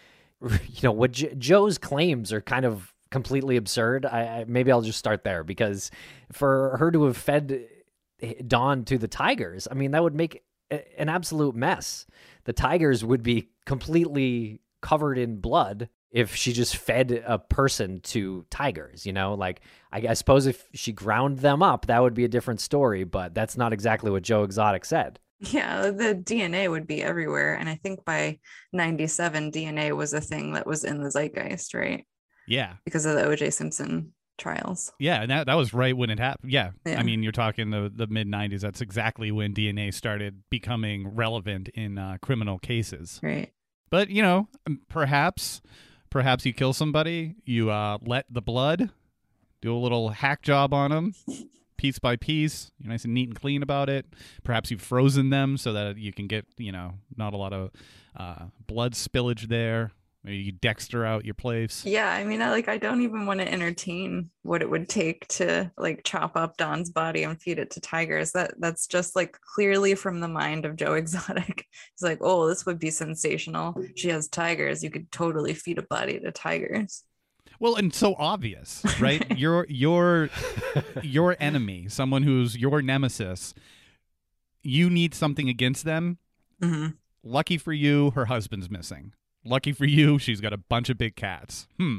you 0.40 0.80
know, 0.82 0.92
what 0.92 1.10
J- 1.10 1.34
Joe's 1.36 1.76
claims 1.76 2.32
are 2.32 2.40
kind 2.40 2.64
of 2.64 2.94
completely 3.10 3.56
absurd. 3.56 4.06
I, 4.06 4.20
I 4.20 4.44
maybe 4.46 4.70
I'll 4.70 4.80
just 4.80 4.98
start 4.98 5.24
there 5.24 5.42
because 5.42 5.90
for 6.32 6.76
her 6.78 6.92
to 6.92 7.04
have 7.04 7.16
fed 7.16 7.66
Don 8.46 8.84
to 8.84 8.96
the 8.96 9.08
tigers, 9.08 9.66
I 9.68 9.74
mean, 9.74 9.90
that 9.90 10.02
would 10.02 10.14
make 10.14 10.44
an 10.70 11.08
absolute 11.08 11.56
mess. 11.56 12.06
The 12.44 12.52
tigers 12.52 13.04
would 13.04 13.24
be 13.24 13.48
completely 13.66 14.60
covered 14.80 15.18
in 15.18 15.40
blood 15.40 15.88
if 16.10 16.34
she 16.34 16.52
just 16.52 16.76
fed 16.76 17.22
a 17.24 17.38
person 17.38 18.00
to 18.00 18.44
tigers, 18.50 19.06
you 19.06 19.12
know, 19.12 19.34
like 19.34 19.60
I, 19.92 20.06
I 20.08 20.14
suppose 20.14 20.46
if 20.46 20.66
she 20.74 20.92
ground 20.92 21.38
them 21.38 21.62
up, 21.62 21.86
that 21.86 22.02
would 22.02 22.14
be 22.14 22.24
a 22.24 22.28
different 22.28 22.60
story, 22.60 23.04
but 23.04 23.34
that's 23.34 23.56
not 23.56 23.72
exactly 23.72 24.10
what 24.10 24.22
Joe 24.22 24.42
Exotic 24.42 24.84
said. 24.84 25.18
Yeah, 25.40 25.90
the 25.90 26.14
DNA 26.14 26.70
would 26.70 26.86
be 26.86 27.02
everywhere. 27.02 27.54
And 27.54 27.68
I 27.68 27.76
think 27.76 28.04
by 28.04 28.40
97, 28.72 29.52
DNA 29.52 29.96
was 29.96 30.12
a 30.12 30.20
thing 30.20 30.52
that 30.52 30.66
was 30.66 30.84
in 30.84 31.02
the 31.02 31.10
zeitgeist, 31.10 31.72
right? 31.72 32.06
Yeah. 32.46 32.74
Because 32.84 33.06
of 33.06 33.14
the 33.14 33.22
OJ 33.22 33.52
Simpson 33.52 34.12
trials. 34.36 34.92
Yeah, 34.98 35.22
and 35.22 35.30
that, 35.30 35.46
that 35.46 35.54
was 35.54 35.72
right 35.72 35.96
when 35.96 36.10
it 36.10 36.18
happened. 36.18 36.52
Yeah. 36.52 36.70
Yeah. 36.84 36.98
I 36.98 37.04
mean, 37.04 37.22
you're 37.22 37.32
talking 37.32 37.70
the, 37.70 37.90
the 37.94 38.06
mid 38.06 38.26
90s. 38.26 38.60
That's 38.60 38.82
exactly 38.82 39.30
when 39.30 39.54
DNA 39.54 39.94
started 39.94 40.42
becoming 40.50 41.08
relevant 41.14 41.68
in 41.68 41.96
uh, 41.96 42.18
criminal 42.20 42.58
cases. 42.58 43.18
Right. 43.22 43.50
But, 43.90 44.10
you 44.10 44.22
know, 44.22 44.48
um, 44.66 44.80
perhaps 44.88 45.62
perhaps 46.10 46.44
you 46.44 46.52
kill 46.52 46.72
somebody, 46.72 47.36
you 47.44 47.70
uh, 47.70 47.98
let 48.02 48.26
the 48.30 48.42
blood 48.42 48.90
do 49.60 49.74
a 49.74 49.78
little 49.78 50.10
hack 50.10 50.42
job 50.42 50.74
on 50.74 50.90
them, 50.90 51.14
piece 51.76 51.98
by 51.98 52.16
piece. 52.16 52.70
You're 52.78 52.90
nice 52.90 53.04
and 53.04 53.14
neat 53.14 53.28
and 53.28 53.40
clean 53.40 53.62
about 53.62 53.88
it. 53.88 54.06
Perhaps 54.44 54.70
you've 54.70 54.82
frozen 54.82 55.30
them 55.30 55.56
so 55.56 55.72
that 55.72 55.96
you 55.96 56.12
can 56.12 56.26
get 56.26 56.46
you 56.56 56.72
know 56.72 56.94
not 57.16 57.34
a 57.34 57.36
lot 57.36 57.52
of 57.52 57.70
uh, 58.16 58.46
blood 58.66 58.94
spillage 58.94 59.48
there. 59.48 59.92
Maybe 60.22 60.36
you 60.36 60.52
Dexter 60.52 61.06
out 61.06 61.24
your 61.24 61.34
place. 61.34 61.82
Yeah, 61.86 62.10
I 62.10 62.24
mean, 62.24 62.42
I 62.42 62.50
like 62.50 62.68
I 62.68 62.76
don't 62.76 63.00
even 63.00 63.24
want 63.24 63.40
to 63.40 63.50
entertain 63.50 64.30
what 64.42 64.60
it 64.60 64.68
would 64.68 64.88
take 64.88 65.26
to 65.28 65.70
like 65.78 66.02
chop 66.04 66.36
up 66.36 66.58
Don's 66.58 66.90
body 66.90 67.22
and 67.22 67.40
feed 67.40 67.58
it 67.58 67.70
to 67.70 67.80
tigers. 67.80 68.32
That 68.32 68.52
that's 68.58 68.86
just 68.86 69.16
like 69.16 69.38
clearly 69.40 69.94
from 69.94 70.20
the 70.20 70.28
mind 70.28 70.66
of 70.66 70.76
Joe 70.76 70.92
Exotic. 71.00 71.66
It's 71.94 72.02
like, 72.02 72.18
oh, 72.20 72.48
this 72.48 72.66
would 72.66 72.78
be 72.78 72.90
sensational. 72.90 73.74
She 73.96 74.08
has 74.10 74.28
tigers. 74.28 74.84
You 74.84 74.90
could 74.90 75.10
totally 75.10 75.54
feed 75.54 75.78
a 75.78 75.82
body 75.82 76.20
to 76.20 76.30
tigers. 76.30 77.04
Well, 77.58 77.76
and 77.76 77.92
so 77.94 78.14
obvious, 78.18 78.84
right? 79.00 79.24
your 79.38 79.66
your 79.70 80.28
your 81.02 81.34
enemy, 81.40 81.88
someone 81.88 82.24
who's 82.24 82.58
your 82.58 82.82
nemesis. 82.82 83.54
You 84.62 84.90
need 84.90 85.14
something 85.14 85.48
against 85.48 85.86
them. 85.86 86.18
hmm 86.62 86.88
Lucky 87.22 87.58
for 87.58 87.72
you, 87.72 88.10
her 88.12 88.26
husband's 88.26 88.70
missing. 88.70 89.12
Lucky 89.44 89.72
for 89.72 89.84
you, 89.86 90.18
she's 90.18 90.40
got 90.40 90.52
a 90.52 90.58
bunch 90.58 90.90
of 90.90 90.98
big 90.98 91.16
cats. 91.16 91.66
Hmm. 91.78 91.98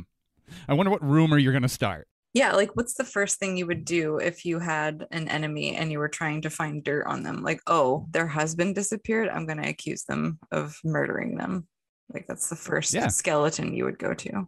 I 0.67 0.73
wonder 0.73 0.89
what 0.91 1.03
rumor 1.03 1.37
you're 1.37 1.53
going 1.53 1.61
to 1.63 1.69
start. 1.69 2.07
Yeah, 2.33 2.53
like 2.53 2.75
what's 2.75 2.93
the 2.93 3.03
first 3.03 3.39
thing 3.39 3.57
you 3.57 3.65
would 3.67 3.83
do 3.83 4.17
if 4.17 4.45
you 4.45 4.59
had 4.59 5.05
an 5.11 5.27
enemy 5.27 5.75
and 5.75 5.91
you 5.91 5.99
were 5.99 6.07
trying 6.07 6.41
to 6.43 6.49
find 6.49 6.81
dirt 6.83 7.05
on 7.07 7.23
them? 7.23 7.43
Like, 7.43 7.59
oh, 7.67 8.05
their 8.11 8.27
husband 8.27 8.75
disappeared. 8.75 9.27
I'm 9.27 9.45
going 9.45 9.61
to 9.61 9.67
accuse 9.67 10.03
them 10.03 10.39
of 10.51 10.77
murdering 10.83 11.35
them. 11.35 11.67
Like 12.13 12.27
that's 12.27 12.49
the 12.49 12.55
first 12.55 12.93
Yeah. 12.93 13.07
skeleton 13.07 13.73
you 13.73 13.85
would 13.85 13.99
go 13.99 14.13
to. 14.13 14.47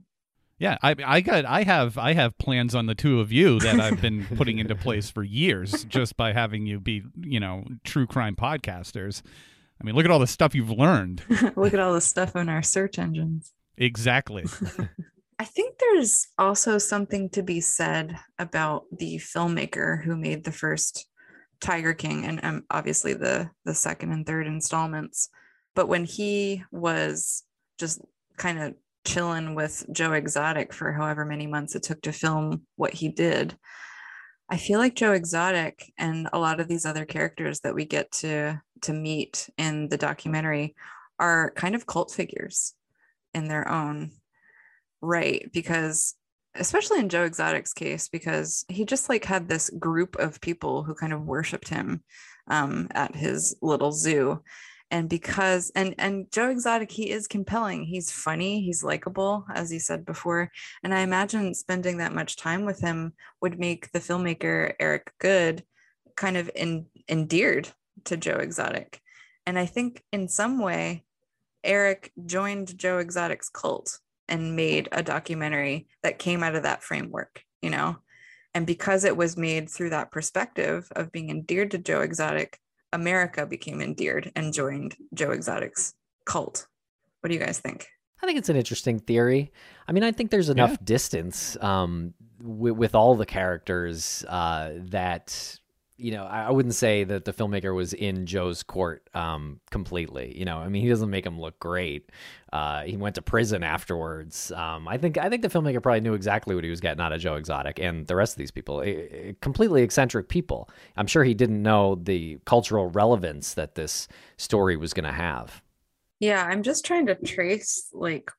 Yeah, 0.59 0.77
I 0.81 0.95
I 1.03 1.21
got 1.21 1.45
I 1.45 1.63
have 1.63 1.97
I 1.97 2.13
have 2.13 2.37
plans 2.37 2.73
on 2.75 2.85
the 2.85 2.95
two 2.95 3.19
of 3.19 3.31
you 3.31 3.59
that 3.59 3.79
I've 3.79 4.01
been 4.01 4.25
putting 4.37 4.59
into 4.59 4.75
place 4.75 5.09
for 5.09 5.23
years 5.23 5.83
just 5.85 6.15
by 6.15 6.31
having 6.31 6.65
you 6.65 6.79
be, 6.79 7.03
you 7.21 7.39
know, 7.39 7.65
true 7.83 8.05
crime 8.07 8.35
podcasters. 8.35 9.21
I 9.83 9.85
mean, 9.85 9.95
look 9.95 10.05
at 10.05 10.11
all 10.11 10.19
the 10.19 10.27
stuff 10.27 10.55
you've 10.55 10.71
learned. 10.71 11.23
Look 11.57 11.73
at 11.73 11.79
all 11.79 11.93
the 11.93 11.99
stuff 11.99 12.37
in 12.37 12.47
our 12.47 12.63
search 12.63 12.97
engines. 12.97 13.51
Exactly. 13.77 14.45
I 15.39 15.43
think 15.43 15.77
there's 15.77 16.27
also 16.37 16.77
something 16.77 17.29
to 17.31 17.43
be 17.43 17.59
said 17.59 18.17
about 18.39 18.85
the 18.97 19.17
filmmaker 19.17 20.01
who 20.01 20.15
made 20.15 20.45
the 20.45 20.53
first 20.53 21.05
Tiger 21.59 21.93
King 21.93 22.25
and 22.25 22.39
um, 22.43 22.63
obviously 22.71 23.13
the 23.13 23.49
the 23.65 23.73
second 23.73 24.13
and 24.13 24.25
third 24.25 24.47
installments. 24.47 25.27
But 25.75 25.89
when 25.89 26.05
he 26.05 26.63
was 26.71 27.43
just 27.77 27.99
kind 28.37 28.59
of 28.59 28.75
chilling 29.05 29.53
with 29.53 29.85
Joe 29.91 30.13
Exotic 30.13 30.71
for 30.71 30.93
however 30.93 31.25
many 31.25 31.45
months 31.45 31.75
it 31.75 31.83
took 31.83 32.01
to 32.03 32.13
film 32.13 32.61
what 32.77 32.93
he 32.93 33.09
did, 33.09 33.57
I 34.53 34.57
feel 34.57 34.77
like 34.77 34.93
Joe 34.93 35.13
Exotic 35.13 35.91
and 35.97 36.29
a 36.31 36.37
lot 36.37 36.59
of 36.59 36.67
these 36.67 36.85
other 36.85 37.05
characters 37.05 37.61
that 37.61 37.73
we 37.73 37.85
get 37.85 38.11
to 38.11 38.61
to 38.83 38.93
meet 38.93 39.49
in 39.57 39.89
the 39.89 39.97
documentary 39.97 40.75
are 41.17 41.49
kind 41.55 41.73
of 41.73 41.87
cult 41.87 42.11
figures 42.11 42.75
in 43.33 43.47
their 43.47 43.67
own 43.67 44.11
right 45.01 45.49
because 45.51 46.13
especially 46.53 46.99
in 46.99 47.09
Joe 47.09 47.23
Exotic's 47.23 47.73
case 47.73 48.09
because 48.09 48.63
he 48.69 48.85
just 48.85 49.09
like 49.09 49.25
had 49.25 49.49
this 49.49 49.71
group 49.71 50.17
of 50.17 50.39
people 50.39 50.83
who 50.83 50.93
kind 50.93 51.13
of 51.13 51.25
worshipped 51.25 51.69
him 51.69 52.03
um, 52.47 52.89
at 52.91 53.15
his 53.15 53.55
little 53.63 53.91
zoo 53.91 54.43
and 54.93 55.09
because 55.09 55.71
and 55.75 55.95
and 55.97 56.31
Joe 56.31 56.51
Exotic 56.51 56.91
he 56.91 57.09
is 57.09 57.27
compelling. 57.27 57.83
He's 57.83 58.11
funny 58.11 58.61
he's 58.61 58.83
likable 58.83 59.43
as 59.53 59.71
he 59.71 59.79
said 59.79 60.05
before. 60.05 60.51
And 60.83 60.93
I 60.93 60.99
imagine 60.99 61.55
spending 61.55 61.97
that 61.97 62.13
much 62.13 62.37
time 62.37 62.63
with 62.63 62.79
him 62.79 63.13
would 63.41 63.59
make 63.59 63.91
the 63.91 63.99
filmmaker 63.99 64.73
Eric 64.79 65.11
Goode 65.17 65.63
kind 66.15 66.37
of 66.37 66.51
in, 66.55 66.85
endeared 67.09 67.69
to 68.05 68.17
Joe 68.17 68.35
Exotic. 68.35 69.01
And 69.47 69.57
I 69.57 69.65
think 69.65 70.03
in 70.11 70.27
some 70.27 70.59
way 70.59 71.05
Eric 71.63 72.11
joined 72.27 72.77
Joe 72.77 72.99
Exotic's 72.99 73.49
cult 73.49 73.99
and 74.29 74.55
made 74.55 74.89
a 74.91 75.01
documentary 75.01 75.87
that 76.03 76.19
came 76.19 76.43
out 76.43 76.53
of 76.53 76.63
that 76.63 76.83
framework, 76.83 77.43
you 77.63 77.71
know? 77.71 77.97
And 78.53 78.67
because 78.67 79.05
it 79.05 79.17
was 79.17 79.37
made 79.37 79.71
through 79.71 79.89
that 79.89 80.11
perspective 80.11 80.87
of 80.95 81.11
being 81.11 81.31
endeared 81.31 81.71
to 81.71 81.79
Joe 81.79 82.01
Exotic, 82.01 82.59
America 82.93 83.45
became 83.45 83.81
endeared 83.81 84.31
and 84.35 84.53
joined 84.53 84.95
Joe 85.13 85.31
Exotic's 85.31 85.93
cult. 86.25 86.67
What 87.21 87.27
do 87.29 87.33
you 87.33 87.39
guys 87.41 87.59
think? 87.59 87.87
I 88.21 88.25
think 88.25 88.37
it's 88.37 88.49
an 88.49 88.55
interesting 88.55 88.99
theory. 88.99 89.51
I 89.87 89.91
mean, 89.91 90.03
I 90.03 90.11
think 90.13 90.31
there's 90.31 90.49
enough 90.49 90.71
Yeah. 90.71 90.77
distance 90.85 91.57
um, 91.61 92.13
with, 92.41 92.75
with 92.75 92.95
all 92.95 93.15
the 93.15 93.25
characters 93.25 94.23
uh, 94.29 94.71
that 94.91 95.59
you 95.97 96.11
know. 96.11 96.25
I, 96.25 96.43
I 96.43 96.51
wouldn't 96.51 96.75
say 96.75 97.03
that 97.03 97.25
the 97.25 97.33
filmmaker 97.33 97.75
was 97.75 97.93
in 97.93 98.25
Joe's 98.25 98.63
court 98.63 99.07
um, 99.13 99.59
completely. 99.71 100.37
You 100.37 100.45
know, 100.45 100.57
I 100.57 100.69
mean, 100.69 100.81
he 100.81 100.89
doesn't 100.89 101.09
make 101.09 101.25
him 101.25 101.39
look 101.39 101.59
great. 101.59 102.09
Uh, 102.51 102.83
he 102.83 102.97
went 102.97 103.15
to 103.15 103.21
prison 103.21 103.63
afterwards. 103.63 104.51
Um, 104.51 104.87
I 104.87 104.97
think 104.97 105.17
I 105.17 105.29
think 105.29 105.41
the 105.41 105.49
filmmaker 105.49 105.81
probably 105.81 106.01
knew 106.01 106.13
exactly 106.13 106.55
what 106.55 106.63
he 106.63 106.69
was 106.69 106.81
getting 106.81 107.01
out 107.01 107.13
of 107.13 107.21
Joe 107.21 107.35
Exotic 107.35 107.79
and 107.79 108.07
the 108.07 108.15
rest 108.15 108.33
of 108.33 108.37
these 108.37 108.51
people. 108.51 108.81
Eh, 108.81 109.07
eh, 109.11 109.33
completely 109.41 109.83
eccentric 109.83 110.29
people. 110.29 110.69
I'm 110.97 111.07
sure 111.07 111.23
he 111.23 111.33
didn't 111.33 111.61
know 111.61 111.95
the 111.95 112.39
cultural 112.45 112.89
relevance 112.89 113.53
that 113.55 113.75
this 113.75 114.07
story 114.37 114.77
was 114.77 114.93
going 114.93 115.05
to 115.05 115.11
have. 115.11 115.61
Yeah, 116.19 116.43
I'm 116.43 116.63
just 116.63 116.85
trying 116.85 117.07
to 117.07 117.15
trace 117.15 117.89
like 117.93 118.31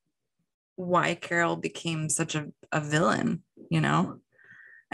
why 0.77 1.15
Carole 1.15 1.57
became 1.57 2.09
such 2.09 2.35
a, 2.35 2.49
a 2.73 2.81
villain, 2.81 3.43
you 3.71 3.81
know? 3.81 4.21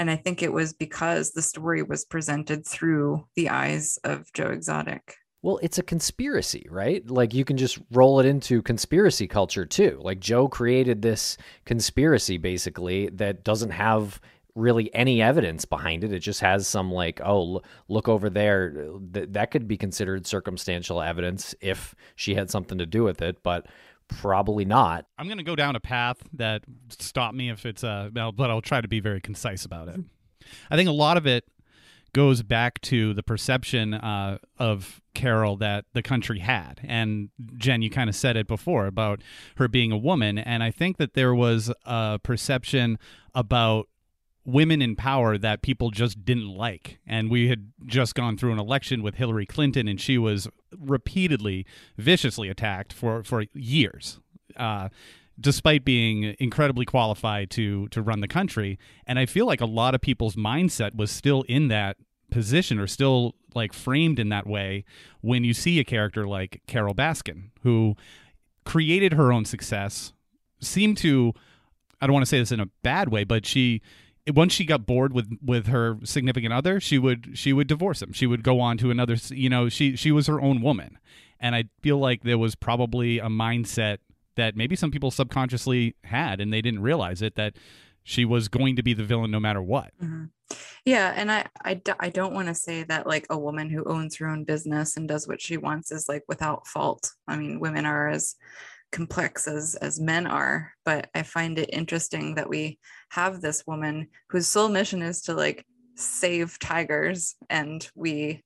And 0.01 0.11
I 0.11 0.17
think 0.17 0.43
it 0.43 0.55
was 0.55 0.73
because 0.73 1.33
the 1.33 1.43
story 1.43 1.83
was 1.83 2.07
presented 2.07 2.67
through 2.67 3.27
the 3.37 3.51
eyes 3.51 3.99
of 4.03 4.33
Joe 4.33 4.47
Exotic. 4.47 5.17
Well, 5.43 5.61
it's 5.63 5.77
a 5.77 5.83
conspiracy, 5.83 6.67
right? 6.71 7.07
Like 7.07 7.35
you 7.35 7.45
can 7.45 7.59
just 7.59 7.79
roll 7.91 8.19
it 8.19 8.25
into 8.25 8.63
conspiracy 8.63 9.27
culture 9.27 9.67
too. 9.67 10.01
Like 10.03 10.19
Joe 10.19 10.49
created 10.49 11.03
this 11.03 11.37
conspiracy 11.67 12.39
basically 12.39 13.11
that 13.11 13.45
doesn't 13.45 13.73
have 13.73 14.23
really 14.55 14.93
any 14.95 15.21
evidence 15.21 15.67
behind 15.67 16.03
it. 16.03 16.15
It 16.15 16.21
just 16.21 16.41
has 16.41 16.67
some 16.67 16.91
like, 16.91 17.21
oh, 17.23 17.61
look 17.89 18.09
over 18.09 18.31
there. 18.31 18.89
Th- 19.13 19.29
that 19.33 19.51
could 19.51 19.69
be 19.69 19.77
considered 19.77 20.27
circumstantial 20.27 21.03
evidence 21.03 21.55
if 21.61 21.95
she 22.17 22.35
had 22.35 22.51
something 22.51 22.79
to 22.79 22.87
do 22.87 23.05
with 23.05 23.21
it, 23.21 23.43
but 23.43 23.67
probably 24.19 24.65
not. 24.65 25.07
I'm 25.19 25.27
going 25.27 25.39
to 25.39 25.45
go 25.45 25.57
down 25.57 25.77
a 25.77 25.81
path 25.81 26.19
that 26.35 26.63
stop 26.99 27.35
me 27.35 27.51
if 27.51 27.65
it's 27.65 27.85
uh 27.85 28.11
but 28.13 28.51
I'll 28.51 28.61
try 28.61 28.81
to 28.81 28.89
be 28.89 29.01
very 29.01 29.21
concise 29.21 29.65
about 29.65 29.89
it. 29.89 30.01
I 30.71 30.77
think 30.77 30.89
a 30.89 30.93
lot 30.93 31.17
of 31.17 31.27
it 31.27 31.45
goes 32.13 32.43
back 32.43 32.81
to 32.81 33.15
the 33.15 33.23
perception 33.23 33.95
uh, 33.95 34.39
of 34.59 35.01
Carole 35.15 35.57
that 35.57 35.85
the 35.93 36.03
country 36.03 36.41
had. 36.41 36.81
And 36.83 37.31
Jen, 37.57 37.83
you 37.83 37.91
kind 37.91 38.09
of 38.11 38.17
said 38.17 38.37
it 38.37 38.47
before 38.47 38.87
about 38.87 39.21
her 39.57 39.69
being 39.69 39.93
a 39.93 39.99
woman. 39.99 40.39
And 40.39 40.63
I 40.63 40.71
think 40.71 40.97
that 40.97 41.15
there 41.15 41.35
was 41.35 41.73
a 41.85 42.19
perception 42.23 42.99
about 43.35 43.89
women 44.45 44.81
in 44.81 44.97
power 44.97 45.37
that 45.39 45.63
people 45.63 45.91
just 45.91 46.25
didn't 46.25 46.49
like. 46.49 46.99
And 47.07 47.31
we 47.31 47.49
had 47.49 47.73
just 47.87 48.15
gone 48.15 48.37
through 48.37 48.53
an 48.53 48.59
election 48.59 49.03
with 49.03 49.17
Hillary 49.17 49.47
Clinton, 49.47 49.87
and 49.87 50.01
she 50.01 50.19
was 50.19 50.49
repeatedly, 50.79 51.67
viciously 51.97 52.49
attacked 52.49 52.93
for, 52.93 53.23
for 53.23 53.45
years. 53.55 54.19
Uh, 54.57 54.89
despite 55.39 55.85
being 55.85 56.37
incredibly 56.39 56.85
qualified 56.85 57.51
to 57.51 57.89
to 57.89 58.03
run 58.03 58.21
the 58.21 58.29
country 58.29 58.79
and 59.07 59.19
i 59.19 59.25
feel 59.25 59.47
like 59.47 59.61
a 59.61 59.67
lot 59.67 59.95
of 59.95 60.01
people's 60.01 60.37
mindset 60.37 60.95
was 60.95 61.11
still 61.11 61.43
in 61.43 61.69
that 61.69 61.97
position 62.31 62.79
or 62.79 62.87
still 62.87 63.35
like 63.55 63.73
framed 63.73 64.19
in 64.19 64.29
that 64.29 64.47
way 64.47 64.85
when 65.23 65.43
you 65.43 65.55
see 65.55 65.79
a 65.81 65.85
character 65.85 66.27
like 66.27 66.61
carole 66.67 66.95
baskin 66.95 67.45
who 67.63 67.97
created 68.65 69.15
her 69.15 69.33
own 69.33 69.45
success 69.45 70.13
seemed 70.61 70.97
to 70.99 71.33
i 72.01 72.07
don't 72.07 72.13
want 72.15 72.25
to 72.25 72.29
say 72.29 72.39
this 72.39 72.53
in 72.53 72.61
a 72.61 72.69
bad 72.83 73.09
way 73.09 73.25
but 73.25 73.47
she 73.47 73.81
once 74.35 74.53
she 74.53 74.65
got 74.65 74.87
bored 74.87 75.13
with 75.13 75.39
with 75.43 75.67
her 75.67 75.99
significant 76.05 76.53
other 76.53 76.79
she 76.81 76.99
would 76.99 77.31
she 77.35 77.53
would 77.53 77.67
divorce 77.67 78.03
him 78.03 78.13
she 78.13 78.27
would 78.27 78.43
go 78.43 78.61
on 78.61 78.77
to 78.79 78.91
another 78.91 79.17
you 79.31 79.49
know 79.49 79.69
she 79.69 79.97
she 79.97 80.13
was 80.13 80.27
her 80.27 80.41
own 80.41 80.61
woman 80.63 80.99
and 81.41 81.55
i 81.55 81.65
feel 81.83 81.99
like 81.99 82.23
there 82.23 82.39
was 82.39 82.55
probably 82.55 83.19
a 83.19 83.27
mindset 83.29 83.99
that 84.37 84.55
maybe 84.57 84.77
some 84.77 84.91
people 84.91 85.11
subconsciously 85.11 85.95
had 86.05 86.41
and 86.41 86.53
they 86.53 86.61
didn't 86.63 86.83
realize 86.83 87.23
it 87.23 87.35
that 87.35 87.55
she 88.03 88.25
was 88.25 88.49
going 88.49 88.77
to 88.77 88.83
be 88.83 88.95
the 88.95 89.05
villain 89.05 89.31
no 89.31 89.41
matter 89.41 89.63
what 89.63 89.93
Mhm. 90.03 90.31
Yeah, 90.85 91.13
and 91.15 91.31
I 91.31 91.47
I, 91.65 91.75
d- 91.75 91.93
I 92.01 92.09
don't 92.11 92.35
want 92.35 92.49
to 92.49 92.55
say 92.55 92.83
that 92.85 93.07
like 93.07 93.25
a 93.31 93.39
woman 93.39 93.71
who 93.71 93.85
owns 93.85 94.17
her 94.17 94.27
own 94.27 94.43
business 94.43 94.97
and 94.97 95.07
does 95.07 95.29
what 95.29 95.41
she 95.41 95.57
wants 95.57 95.93
is 95.93 96.09
like 96.09 96.25
without 96.27 96.67
fault. 96.67 97.13
I 97.29 97.37
mean, 97.37 97.61
women 97.61 97.87
are 97.87 98.09
as 98.09 98.35
complex 98.93 99.47
as 99.47 99.75
as 99.77 100.01
men 100.01 100.27
are, 100.27 100.73
but 100.85 101.09
I 101.15 101.23
find 101.23 101.59
it 101.59 101.71
interesting 101.73 102.35
that 102.35 102.49
we 102.49 102.79
have 103.11 103.41
this 103.41 103.65
woman 103.67 104.09
whose 104.29 104.49
sole 104.49 104.69
mission 104.69 105.03
is 105.03 105.23
to 105.23 105.35
like 105.35 105.65
save 105.97 106.59
tigers 106.59 107.35
and 107.49 107.89
we 107.95 108.43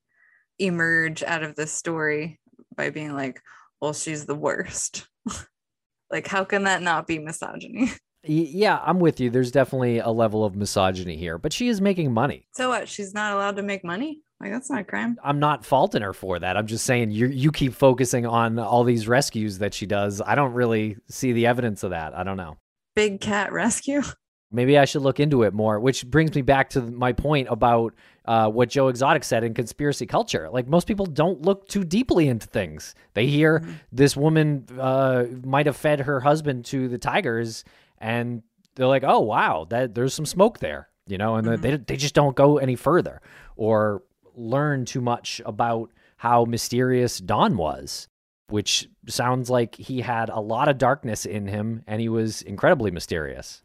emerge 0.59 1.23
out 1.23 1.43
of 1.43 1.57
this 1.57 1.73
story 1.73 2.41
by 2.77 2.91
being 2.91 3.15
like, 3.15 3.41
well, 3.81 3.93
she's 3.93 4.27
the 4.27 4.35
worst. 4.35 5.09
like 6.11 6.27
how 6.27 6.45
can 6.45 6.65
that 6.65 6.83
not 6.83 7.07
be 7.07 7.19
misogyny? 7.19 7.93
Yeah, 8.27 8.81
I'm 8.83 9.01
with 9.01 9.21
you. 9.21 9.29
There's 9.29 9.51
definitely 9.51 9.99
a 9.99 10.09
level 10.09 10.47
of 10.47 10.57
misogyny 10.57 11.15
here, 11.15 11.37
but 11.37 11.53
she 11.53 11.69
is 11.69 11.83
making 11.83 12.11
money. 12.11 12.49
So 12.55 12.71
what? 12.71 12.89
She's 12.89 13.13
not 13.13 13.35
allowed 13.35 13.57
to 13.57 13.63
make 13.63 13.85
money? 13.85 14.23
Like 14.41 14.51
that's 14.51 14.69
not 14.69 14.81
a 14.81 14.85
crime. 14.85 15.17
I'm 15.23 15.39
not 15.39 15.65
faulting 15.65 16.03
her 16.03 16.13
for 16.13 16.39
that. 16.39 16.57
I'm 16.57 16.67
just 16.67 16.85
saying 16.85 17.13
you 17.13 17.29
you 17.29 17.53
keep 17.53 17.73
focusing 17.73 18.27
on 18.27 18.59
all 18.59 18.85
these 18.85 19.09
rescues 19.09 19.59
that 19.59 19.75
she 19.75 19.87
does. 19.87 20.21
I 20.21 20.35
don't 20.35 20.53
really 20.53 20.97
see 21.09 21.33
the 21.33 21.47
evidence 21.47 21.83
of 21.83 21.91
that. 21.91 22.15
I 22.15 22.25
don't 22.25 22.37
know. 22.37 22.59
Big 22.95 23.21
cat 23.21 23.53
rescue. 23.53 24.03
Maybe 24.53 24.79
I 24.79 24.85
should 24.85 25.03
look 25.03 25.19
into 25.19 25.43
it 25.43 25.53
more, 25.53 25.81
which 25.81 26.07
brings 26.07 26.33
me 26.35 26.43
back 26.43 26.71
to 26.71 26.81
my 26.81 27.13
point 27.13 27.49
about 27.51 27.93
uh, 28.25 28.49
what 28.49 28.69
Joe 28.69 28.87
Exotic 28.87 29.25
said 29.25 29.43
in 29.43 29.53
conspiracy 29.53 30.07
culture. 30.07 30.49
Like 30.49 30.69
most 30.69 30.87
people 30.87 31.07
don't 31.07 31.43
look 31.43 31.67
too 31.67 31.83
deeply 31.83 32.29
into 32.29 32.47
things. 32.47 32.95
They 33.15 33.27
hear 33.27 33.65
this 33.91 34.17
woman 34.17 34.67
uh, 34.79 35.25
might 35.43 35.67
have 35.67 35.77
fed 35.77 36.01
her 36.01 36.21
husband 36.21 36.67
to 36.67 36.87
the 36.89 36.99
tigers, 36.99 37.65
and 37.99 38.43
they're 38.77 38.87
like, 38.87 39.05
"Oh 39.05 39.21
wow, 39.21 39.67
that 39.71 39.95
there's 39.95 40.15
some 40.15 40.27
smoke 40.27 40.61
there," 40.61 40.89
you 41.09 41.19
know, 41.19 41.37
and 41.37 41.49
they 41.63 41.77
they 41.77 41.97
just 41.97 42.15
don't 42.15 42.37
go 42.37 42.59
any 42.59 42.77
further 42.77 43.23
or 43.57 44.03
learn 44.35 44.85
too 44.85 45.01
much 45.01 45.41
about 45.45 45.91
how 46.17 46.45
mysterious 46.45 47.19
Don 47.19 47.57
was. 47.57 48.09
Which 48.49 48.89
sounds 49.09 49.49
like 49.49 49.75
he 49.75 50.03
had 50.03 50.29
a 50.29 50.39
lot 50.39 50.69
of 50.69 50.77
darkness 50.77 51.25
in 51.25 51.49
him, 51.49 51.83
and 51.87 51.99
he 51.99 52.11
was 52.11 52.43
incredibly 52.43 52.91
mysterious. 52.91 53.63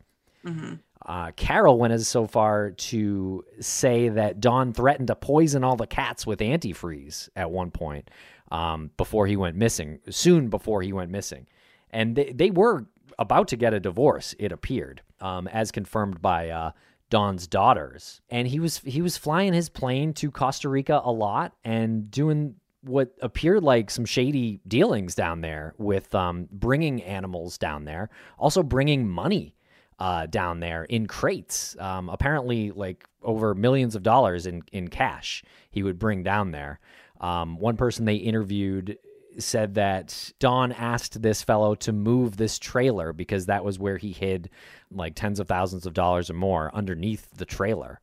Uh, 1.06 1.32
Carole 1.32 1.78
went 1.78 1.94
as 1.94 2.08
so 2.08 2.26
far 2.28 2.72
to 2.72 3.44
say 3.60 4.08
that 4.10 4.40
Don 4.40 4.72
threatened 4.74 5.08
to 5.08 5.16
poison 5.16 5.66
all 5.66 5.76
the 5.76 5.86
cats 5.86 6.26
with 6.26 6.40
antifreeze 6.40 7.28
at 7.36 7.52
one 7.52 7.72
point 7.72 8.10
um, 8.52 8.92
before 8.96 9.28
he 9.28 9.36
went 9.36 9.58
missing, 9.58 10.00
soon 10.10 10.50
before 10.50 10.82
he 10.82 10.94
went 10.94 11.12
missing. 11.12 11.48
And 11.90 12.16
they, 12.16 12.32
they 12.32 12.50
were 12.50 12.86
about 13.18 13.48
to 13.50 13.58
get 13.58 13.74
a 13.74 13.80
divorce, 13.80 14.34
it 14.40 14.52
appeared, 14.52 15.02
um, 15.20 15.48
as 15.48 15.72
confirmed 15.72 16.22
by 16.22 16.50
uh, 16.50 16.72
Don's 17.10 17.48
daughters. 17.48 18.22
And 18.30 18.48
he 18.48 18.60
was 18.60 18.80
he 18.80 19.02
was 19.02 19.18
flying 19.18 19.54
his 19.54 19.70
plane 19.70 20.14
to 20.16 20.32
Costa 20.32 20.70
Rica 20.70 21.02
a 21.04 21.12
lot 21.12 21.54
and 21.64 22.10
doing 22.10 22.56
what 22.82 23.14
appeared 23.22 23.64
like 23.64 23.92
some 23.92 24.06
shady 24.06 24.62
dealings 24.68 25.14
down 25.16 25.42
there 25.42 25.74
with 25.78 26.14
um, 26.16 26.48
bringing 26.52 27.04
animals 27.04 27.58
down 27.58 27.86
there, 27.86 28.10
also 28.38 28.64
bringing 28.64 29.10
money 29.10 29.56
uh, 30.00 30.26
down 30.28 30.60
there 30.62 30.86
in 30.86 31.06
crates. 31.06 31.76
Um, 31.80 32.10
apparently, 32.10 32.72
like 32.72 33.06
over 33.22 33.54
millions 33.54 33.96
of 33.96 34.04
dollars 34.04 34.46
in, 34.46 34.64
in 34.72 34.88
cash 34.88 35.44
he 35.72 35.84
would 35.84 36.00
bring 36.00 36.24
down 36.24 36.52
there. 36.52 36.80
Um, 37.20 37.60
one 37.60 37.76
person 37.76 38.06
they 38.06 38.16
interviewed 38.16 38.98
said 39.40 39.76
that 39.76 40.32
Don 40.40 40.72
asked 40.72 41.22
this 41.22 41.44
fellow 41.44 41.76
to 41.76 41.92
move 41.92 42.38
this 42.38 42.60
trailer 42.60 43.14
because 43.14 43.46
that 43.46 43.64
was 43.64 43.80
where 43.80 43.98
he 43.98 44.12
hid 44.12 44.50
like 44.92 45.16
tens 45.16 45.40
of 45.40 45.48
thousands 45.48 45.86
of 45.86 45.94
dollars 45.94 46.30
or 46.30 46.34
more 46.34 46.74
underneath 46.74 47.30
the 47.38 47.46
trailer. 47.46 48.00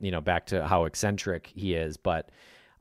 You 0.00 0.10
know, 0.10 0.20
back 0.20 0.46
to 0.46 0.66
how 0.66 0.84
eccentric 0.84 1.50
he 1.54 1.74
is. 1.74 1.96
But 1.96 2.30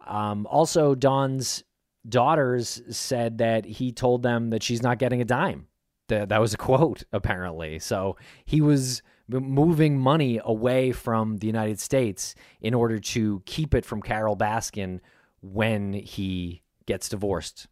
um, 0.06 0.46
also, 0.48 0.96
Don's 0.96 1.64
daughters 2.08 2.82
said 2.90 3.38
that 3.38 3.66
he 3.66 3.92
told 3.92 4.24
them 4.24 4.50
that 4.50 4.64
she's 4.64 4.82
not 4.82 5.00
getting 5.00 5.22
a 5.22 5.26
dime 5.26 5.68
that 6.10 6.30
that 6.30 6.42
was 6.42 6.54
a 6.54 6.58
quote 6.58 7.04
apparently 7.12 7.80
so 7.80 8.18
he 8.46 8.62
was 8.62 9.02
moving 9.30 9.98
money 9.98 10.40
away 10.44 10.92
from 10.92 11.38
the 11.38 11.48
united 11.48 11.80
states 11.80 12.36
in 12.62 12.74
order 12.74 13.00
to 13.00 13.42
keep 13.46 13.74
it 13.74 13.86
from 13.86 14.02
carole 14.02 14.36
baskin 14.36 15.00
when 15.42 15.94
he 15.94 16.62
gets 16.86 17.10
divorced 17.10 17.68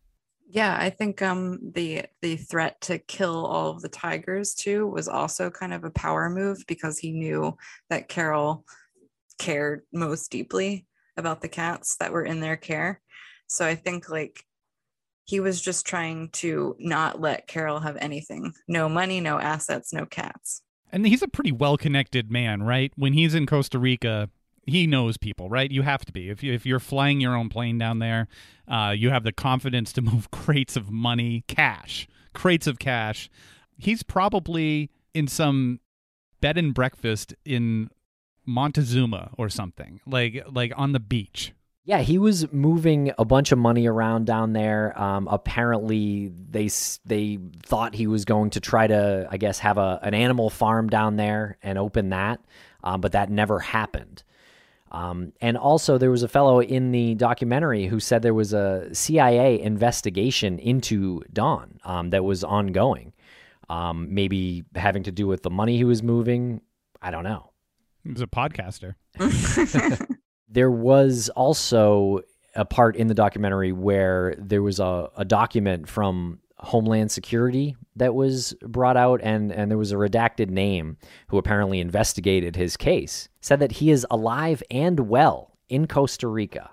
Yeah, 0.53 0.75
I 0.77 0.89
think 0.89 1.21
um 1.21 1.59
the 1.73 2.03
the 2.21 2.35
threat 2.35 2.81
to 2.81 2.99
kill 2.99 3.45
all 3.45 3.69
of 3.69 3.81
the 3.81 3.87
tigers 3.87 4.53
too 4.53 4.85
was 4.85 5.07
also 5.07 5.49
kind 5.49 5.73
of 5.73 5.85
a 5.85 5.91
power 5.91 6.29
move 6.29 6.57
because 6.67 6.99
he 6.99 7.13
knew 7.13 7.55
that 7.89 8.09
Carole 8.09 8.65
cared 9.39 9.83
most 9.93 10.29
deeply 10.29 10.85
about 11.15 11.39
the 11.39 11.47
cats 11.47 11.95
that 12.01 12.11
were 12.11 12.25
in 12.25 12.41
their 12.41 12.57
care. 12.57 12.99
So 13.47 13.65
I 13.65 13.75
think 13.75 14.09
like 14.09 14.43
he 15.23 15.39
was 15.39 15.61
just 15.61 15.85
trying 15.85 16.29
to 16.31 16.75
not 16.79 17.21
let 17.21 17.47
Carole 17.47 17.79
have 17.79 17.95
anything. 18.01 18.53
No 18.67 18.89
money, 18.89 19.21
no 19.21 19.39
assets, 19.39 19.93
no 19.93 20.05
cats. 20.05 20.63
And 20.91 21.07
he's 21.07 21.21
a 21.21 21.29
pretty 21.29 21.53
well 21.53 21.77
connected 21.77 22.29
man, 22.29 22.61
right? 22.63 22.91
When 22.97 23.13
he's 23.13 23.35
in 23.35 23.45
Costa 23.45 23.79
Rica, 23.79 24.29
he 24.65 24.87
knows 24.87 25.17
people, 25.17 25.49
right? 25.49 25.71
You 25.71 25.81
have 25.81 26.05
to 26.05 26.11
be. 26.11 26.29
If, 26.29 26.43
you, 26.43 26.53
if 26.53 26.65
you're 26.65 26.79
flying 26.79 27.19
your 27.19 27.35
own 27.35 27.49
plane 27.49 27.77
down 27.77 27.99
there, 27.99 28.27
uh, 28.67 28.93
you 28.95 29.09
have 29.09 29.23
the 29.23 29.31
confidence 29.31 29.91
to 29.93 30.01
move 30.01 30.31
crates 30.31 30.75
of 30.75 30.91
money, 30.91 31.43
cash, 31.47 32.07
crates 32.33 32.67
of 32.67 32.79
cash. 32.79 33.29
He's 33.77 34.03
probably 34.03 34.91
in 35.13 35.27
some 35.27 35.79
bed 36.39 36.57
and 36.57 36.73
breakfast 36.73 37.33
in 37.45 37.89
Montezuma 38.45 39.31
or 39.37 39.49
something, 39.49 40.01
like 40.05 40.43
like 40.51 40.73
on 40.75 40.91
the 40.91 40.99
beach. 40.99 41.53
Yeah, 41.83 42.01
he 42.01 42.19
was 42.19 42.51
moving 42.51 43.11
a 43.17 43.25
bunch 43.25 43.51
of 43.51 43.57
money 43.57 43.87
around 43.87 44.25
down 44.25 44.53
there. 44.53 44.99
Um, 44.99 45.27
apparently, 45.27 46.27
they 46.27 46.69
they 47.05 47.39
thought 47.63 47.95
he 47.95 48.07
was 48.07 48.25
going 48.25 48.51
to 48.51 48.59
try 48.59 48.87
to, 48.87 49.27
I 49.29 49.37
guess, 49.37 49.59
have 49.59 49.77
a 49.77 49.99
an 50.03 50.13
animal 50.13 50.49
farm 50.49 50.89
down 50.89 51.15
there 51.15 51.57
and 51.63 51.79
open 51.79 52.09
that, 52.09 52.39
um, 52.83 53.01
but 53.01 53.13
that 53.13 53.29
never 53.29 53.59
happened. 53.59 54.23
Um, 54.91 55.31
and 55.39 55.57
also, 55.57 55.97
there 55.97 56.11
was 56.11 56.21
a 56.21 56.27
fellow 56.27 56.61
in 56.61 56.91
the 56.91 57.15
documentary 57.15 57.87
who 57.87 57.99
said 57.99 58.21
there 58.21 58.33
was 58.33 58.51
a 58.51 58.93
CIA 58.93 59.59
investigation 59.61 60.59
into 60.59 61.23
Don 61.31 61.79
um, 61.85 62.09
that 62.09 62.25
was 62.25 62.43
ongoing, 62.43 63.13
um, 63.69 64.13
maybe 64.13 64.65
having 64.75 65.03
to 65.03 65.11
do 65.11 65.27
with 65.27 65.43
the 65.43 65.49
money 65.49 65.77
he 65.77 65.85
was 65.85 66.03
moving. 66.03 66.61
I 67.01 67.09
don't 67.09 67.23
know. 67.23 67.51
He 68.03 68.11
was 68.11 68.21
a 68.21 68.27
podcaster. 68.27 68.95
there 70.49 70.71
was 70.71 71.29
also 71.29 72.19
a 72.55 72.65
part 72.65 72.97
in 72.97 73.07
the 73.07 73.13
documentary 73.13 73.71
where 73.71 74.35
there 74.37 74.61
was 74.61 74.81
a, 74.81 75.09
a 75.15 75.23
document 75.23 75.87
from 75.87 76.40
Homeland 76.61 77.11
Security 77.11 77.75
that 77.95 78.13
was 78.15 78.53
brought 78.61 78.97
out, 78.97 79.19
and, 79.23 79.51
and 79.51 79.69
there 79.69 79.77
was 79.77 79.91
a 79.91 79.95
redacted 79.95 80.49
name 80.49 80.97
who 81.27 81.37
apparently 81.37 81.79
investigated 81.79 82.55
his 82.55 82.77
case, 82.77 83.29
said 83.41 83.59
that 83.59 83.73
he 83.73 83.91
is 83.91 84.05
alive 84.11 84.61
and 84.71 85.01
well 85.01 85.57
in 85.69 85.87
Costa 85.87 86.27
Rica. 86.27 86.69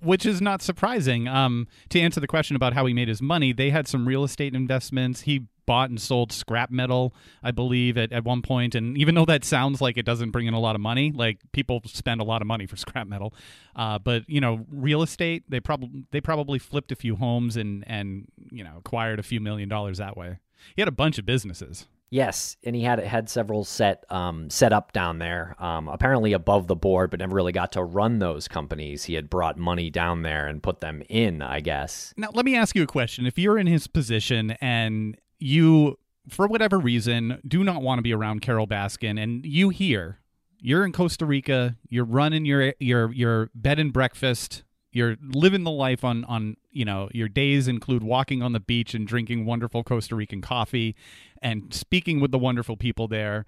which 0.00 0.24
is 0.24 0.40
not 0.40 0.62
surprising. 0.62 1.26
Um, 1.26 1.66
to 1.88 2.00
answer 2.00 2.20
the 2.20 2.26
question 2.28 2.54
about 2.56 2.72
how 2.72 2.86
he 2.86 2.94
made 2.94 3.08
his 3.08 3.20
money, 3.20 3.52
they 3.52 3.70
had 3.70 3.88
some 3.88 4.06
real 4.06 4.22
estate 4.24 4.54
investments. 4.54 5.22
He 5.22 5.46
bought 5.68 5.90
and 5.90 6.00
sold 6.00 6.32
scrap 6.32 6.70
metal, 6.70 7.14
I 7.42 7.50
believe, 7.50 7.98
at, 7.98 8.10
at 8.10 8.24
one 8.24 8.40
point. 8.40 8.74
And 8.74 8.96
even 8.96 9.14
though 9.14 9.26
that 9.26 9.44
sounds 9.44 9.82
like 9.82 9.98
it 9.98 10.06
doesn't 10.06 10.30
bring 10.30 10.46
in 10.46 10.54
a 10.54 10.58
lot 10.58 10.74
of 10.74 10.80
money, 10.80 11.12
like 11.12 11.40
people 11.52 11.82
spend 11.84 12.22
a 12.22 12.24
lot 12.24 12.40
of 12.40 12.48
money 12.48 12.64
for 12.64 12.76
scrap 12.84 13.06
metal. 13.06 13.34
Uh, 13.76 13.98
but 13.98 14.22
you 14.26 14.40
know, 14.40 14.64
real 14.72 15.02
estate, 15.02 15.44
they 15.46 15.60
probably 15.60 16.06
they 16.10 16.22
probably 16.22 16.58
flipped 16.58 16.90
a 16.90 16.96
few 16.96 17.16
homes 17.16 17.58
and 17.58 17.84
and 17.86 18.26
you 18.50 18.64
know 18.64 18.78
acquired 18.78 19.20
a 19.20 19.22
few 19.22 19.40
million 19.40 19.68
dollars 19.68 19.98
that 19.98 20.16
way. 20.16 20.38
He 20.74 20.80
had 20.80 20.88
a 20.88 20.92
bunch 20.92 21.18
of 21.18 21.26
businesses. 21.26 21.86
Yes, 22.10 22.56
and 22.64 22.74
he 22.74 22.82
had 22.82 23.00
had 23.00 23.28
several 23.28 23.64
set 23.64 24.04
um, 24.10 24.48
set 24.48 24.72
up 24.72 24.92
down 24.92 25.18
there, 25.18 25.54
um, 25.58 25.88
apparently 25.88 26.32
above 26.32 26.66
the 26.66 26.74
board, 26.74 27.10
but 27.10 27.20
never 27.20 27.36
really 27.36 27.52
got 27.52 27.72
to 27.72 27.84
run 27.84 28.18
those 28.18 28.48
companies. 28.48 29.04
He 29.04 29.12
had 29.12 29.28
brought 29.28 29.58
money 29.58 29.90
down 29.90 30.22
there 30.22 30.46
and 30.46 30.62
put 30.62 30.80
them 30.80 31.02
in, 31.10 31.42
I 31.42 31.60
guess. 31.60 32.14
Now, 32.16 32.30
let 32.32 32.46
me 32.46 32.56
ask 32.56 32.74
you 32.74 32.82
a 32.82 32.86
question. 32.86 33.26
If 33.26 33.38
you're 33.38 33.58
in 33.58 33.66
his 33.66 33.86
position 33.86 34.52
and 34.62 35.18
you, 35.38 35.98
for 36.28 36.46
whatever 36.46 36.78
reason, 36.78 37.40
do 37.46 37.64
not 37.64 37.82
want 37.82 37.98
to 37.98 38.02
be 38.02 38.12
around 38.12 38.40
Carole 38.40 38.66
Baskin, 38.66 39.22
and 39.22 39.44
you 39.44 39.68
hear 39.70 40.20
you're 40.60 40.84
in 40.84 40.92
Costa 40.92 41.24
Rica, 41.24 41.76
you're 41.88 42.04
running 42.04 42.44
your 42.44 42.74
your 42.78 43.12
your 43.12 43.50
bed 43.54 43.78
and 43.78 43.92
breakfast, 43.92 44.64
you're 44.92 45.16
living 45.22 45.64
the 45.64 45.70
life 45.70 46.04
on 46.04 46.24
on 46.24 46.56
you 46.70 46.84
know 46.84 47.08
your 47.12 47.28
days 47.28 47.68
include 47.68 48.02
walking 48.02 48.42
on 48.42 48.52
the 48.52 48.60
beach 48.60 48.94
and 48.94 49.06
drinking 49.06 49.44
wonderful 49.44 49.84
Costa 49.84 50.16
Rican 50.16 50.40
coffee, 50.40 50.96
and 51.40 51.72
speaking 51.72 52.20
with 52.20 52.30
the 52.30 52.38
wonderful 52.38 52.76
people 52.76 53.08
there. 53.08 53.46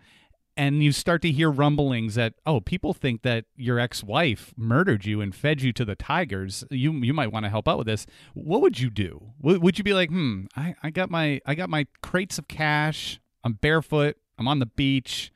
And 0.60 0.82
you 0.82 0.92
start 0.92 1.22
to 1.22 1.30
hear 1.32 1.50
rumblings 1.50 2.16
that 2.16 2.34
oh, 2.44 2.60
people 2.60 2.92
think 2.92 3.22
that 3.22 3.46
your 3.56 3.78
ex-wife 3.78 4.52
murdered 4.58 5.06
you 5.06 5.22
and 5.22 5.34
fed 5.34 5.62
you 5.62 5.72
to 5.72 5.86
the 5.86 5.94
tigers. 5.94 6.64
You 6.70 6.92
you 6.92 7.14
might 7.14 7.32
want 7.32 7.46
to 7.46 7.48
help 7.48 7.66
out 7.66 7.78
with 7.78 7.86
this. 7.86 8.04
What 8.34 8.60
would 8.60 8.78
you 8.78 8.90
do? 8.90 9.32
Would, 9.40 9.78
you 9.78 9.84
be 9.84 9.94
like, 9.94 10.10
hmm, 10.10 10.42
I, 10.54 10.74
I 10.82 10.90
got 10.90 11.10
my 11.10 11.40
I 11.46 11.54
got 11.54 11.70
my 11.70 11.86
crates 12.02 12.36
of 12.36 12.46
cash. 12.46 13.18
I'm 13.42 13.54
barefoot. 13.54 14.18
I'm 14.36 14.46
on 14.48 14.58
the 14.58 14.66
beach. 14.66 15.32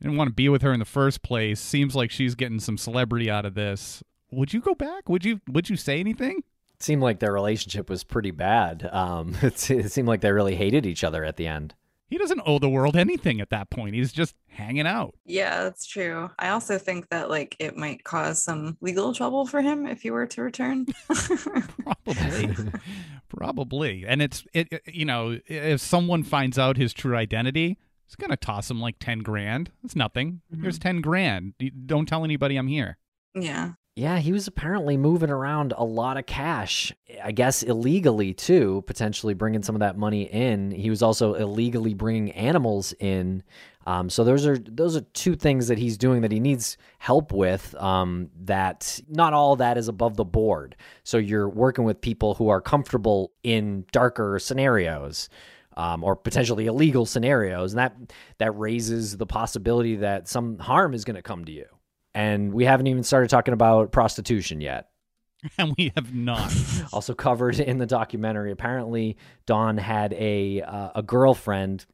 I 0.00 0.04
didn't 0.04 0.16
want 0.16 0.28
to 0.28 0.34
be 0.34 0.48
with 0.48 0.62
her 0.62 0.72
in 0.72 0.78
the 0.78 0.86
first 0.86 1.22
place. 1.22 1.60
Seems 1.60 1.94
like 1.94 2.10
she's 2.10 2.34
getting 2.34 2.58
some 2.58 2.78
celebrity 2.78 3.30
out 3.30 3.44
of 3.44 3.52
this. 3.52 4.02
Would 4.30 4.54
you 4.54 4.62
go 4.62 4.74
back? 4.74 5.10
Would 5.10 5.26
you 5.26 5.42
would 5.46 5.68
you 5.68 5.76
say 5.76 6.00
anything? 6.00 6.38
It 6.72 6.82
seemed 6.82 7.02
like 7.02 7.18
their 7.18 7.34
relationship 7.34 7.90
was 7.90 8.02
pretty 8.02 8.30
bad. 8.30 8.88
Um, 8.90 9.36
it, 9.42 9.70
it 9.70 9.92
seemed 9.92 10.08
like 10.08 10.22
they 10.22 10.32
really 10.32 10.56
hated 10.56 10.86
each 10.86 11.04
other 11.04 11.22
at 11.22 11.36
the 11.36 11.48
end. 11.48 11.74
He 12.14 12.18
doesn't 12.18 12.42
owe 12.46 12.60
the 12.60 12.68
world 12.68 12.94
anything 12.96 13.40
at 13.40 13.50
that 13.50 13.70
point. 13.70 13.96
He's 13.96 14.12
just 14.12 14.36
hanging 14.46 14.86
out. 14.86 15.16
Yeah, 15.26 15.64
that's 15.64 15.84
true. 15.84 16.30
I 16.38 16.50
also 16.50 16.78
think 16.78 17.08
that 17.08 17.28
like 17.28 17.56
it 17.58 17.76
might 17.76 18.04
cause 18.04 18.40
some 18.40 18.76
legal 18.80 19.12
trouble 19.12 19.46
for 19.48 19.60
him 19.60 19.84
if 19.84 20.02
he 20.02 20.12
were 20.12 20.24
to 20.28 20.42
return. 20.42 20.86
Probably. 21.08 22.54
Probably. 23.36 24.04
And 24.06 24.22
it's 24.22 24.44
it, 24.52 24.80
you 24.86 25.04
know, 25.04 25.40
if 25.46 25.80
someone 25.80 26.22
finds 26.22 26.56
out 26.56 26.76
his 26.76 26.92
true 26.94 27.16
identity, 27.16 27.78
It's 28.06 28.14
gonna 28.14 28.36
toss 28.36 28.70
him 28.70 28.80
like 28.80 29.00
ten 29.00 29.18
grand. 29.18 29.72
It's 29.82 29.96
nothing. 29.96 30.40
Mhm. 30.54 30.62
Here's 30.62 30.78
ten 30.78 31.00
grand. 31.00 31.54
Don't 31.86 32.06
tell 32.06 32.22
anybody 32.22 32.56
I'm 32.56 32.68
here. 32.68 32.96
Yeah. 33.34 33.72
Yeah, 33.96 34.18
he 34.18 34.32
was 34.32 34.48
apparently 34.48 34.96
moving 34.96 35.30
around 35.30 35.72
a 35.76 35.84
lot 35.84 36.16
of 36.16 36.26
cash. 36.26 36.92
I 37.22 37.30
guess 37.30 37.62
illegally 37.62 38.34
too, 38.34 38.82
potentially 38.88 39.34
bringing 39.34 39.62
some 39.62 39.76
of 39.76 39.80
that 39.80 39.96
money 39.96 40.22
in. 40.22 40.72
He 40.72 40.90
was 40.90 41.00
also 41.00 41.34
illegally 41.34 41.94
bringing 41.94 42.32
animals 42.32 42.92
in. 42.98 43.44
Um, 43.86 44.10
so 44.10 44.24
those 44.24 44.46
are 44.46 44.58
those 44.58 44.96
are 44.96 45.02
two 45.12 45.36
things 45.36 45.68
that 45.68 45.78
he's 45.78 45.96
doing 45.96 46.22
that 46.22 46.32
he 46.32 46.40
needs 46.40 46.76
help 46.98 47.32
with. 47.32 47.72
Um, 47.76 48.30
that 48.42 48.98
not 49.08 49.32
all 49.32 49.54
that 49.56 49.78
is 49.78 49.86
above 49.86 50.16
the 50.16 50.24
board. 50.24 50.74
So 51.04 51.16
you're 51.16 51.48
working 51.48 51.84
with 51.84 52.00
people 52.00 52.34
who 52.34 52.48
are 52.48 52.60
comfortable 52.60 53.30
in 53.44 53.84
darker 53.92 54.40
scenarios. 54.40 55.28
Um, 55.76 56.04
or 56.04 56.14
potentially 56.14 56.66
illegal 56.66 57.04
scenarios, 57.04 57.72
and 57.72 57.80
that 57.80 57.96
that 58.38 58.52
raises 58.52 59.16
the 59.16 59.26
possibility 59.26 59.96
that 59.96 60.28
some 60.28 60.56
harm 60.60 60.94
is 60.94 61.04
going 61.04 61.16
to 61.16 61.22
come 61.22 61.44
to 61.46 61.50
you. 61.50 61.66
And 62.14 62.52
we 62.52 62.64
haven't 62.64 62.86
even 62.86 63.02
started 63.02 63.28
talking 63.28 63.54
about 63.54 63.92
prostitution 63.92 64.60
yet. 64.60 64.88
And 65.58 65.74
we 65.76 65.92
have 65.94 66.14
not. 66.14 66.52
Also 66.92 67.12
covered 67.12 67.58
in 67.58 67.78
the 67.78 67.86
documentary. 67.86 68.50
Apparently, 68.50 69.18
Don 69.46 69.76
had 69.76 70.14
a 70.14 70.62
uh, 70.62 70.90
a 70.94 71.02
girlfriend 71.02 71.86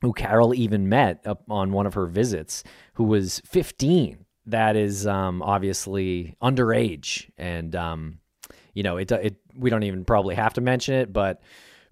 who 0.00 0.12
Carole 0.12 0.54
even 0.54 0.88
met 0.88 1.26
up 1.26 1.42
on 1.48 1.72
one 1.72 1.86
of 1.86 1.94
her 1.94 2.06
visits, 2.06 2.62
who 2.94 3.04
was 3.04 3.40
15. 3.46 4.24
That 4.46 4.76
is 4.76 5.06
um, 5.06 5.40
obviously 5.42 6.36
underage, 6.42 7.30
and 7.38 7.74
um, 7.74 8.18
you 8.74 8.82
know 8.82 8.98
it. 8.98 9.10
It 9.10 9.36
we 9.56 9.70
don't 9.70 9.84
even 9.84 10.04
probably 10.04 10.34
have 10.34 10.54
to 10.54 10.60
mention 10.60 10.94
it, 10.94 11.12
but 11.12 11.40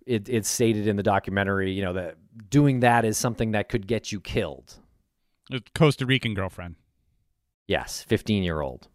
it, 0.06 0.28
it's 0.28 0.48
stated 0.48 0.86
in 0.86 0.96
the 0.96 1.02
documentary. 1.02 1.72
You 1.72 1.82
know 1.82 1.94
that 1.94 2.16
doing 2.50 2.80
that 2.80 3.04
is 3.06 3.16
something 3.16 3.52
that 3.52 3.70
could 3.70 3.86
get 3.86 4.12
you 4.12 4.20
killed. 4.20 4.74
A 5.50 5.60
Costa 5.74 6.04
Rican 6.04 6.34
girlfriend. 6.34 6.76
Yes, 7.72 8.04
15 8.06 8.42
year 8.42 8.60
old. 8.60 8.88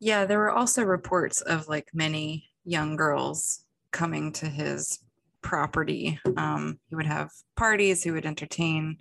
Yeah, 0.00 0.24
there 0.24 0.38
were 0.38 0.50
also 0.50 0.84
reports 0.84 1.42
of 1.42 1.68
like 1.68 1.88
many 1.92 2.48
young 2.64 2.96
girls 2.96 3.66
coming 3.90 4.32
to 4.32 4.46
his 4.46 5.00
property. 5.42 6.18
Um, 6.38 6.78
he 6.88 6.94
would 6.94 7.04
have 7.04 7.30
parties, 7.56 8.02
he 8.02 8.10
would 8.10 8.24
entertain. 8.24 8.96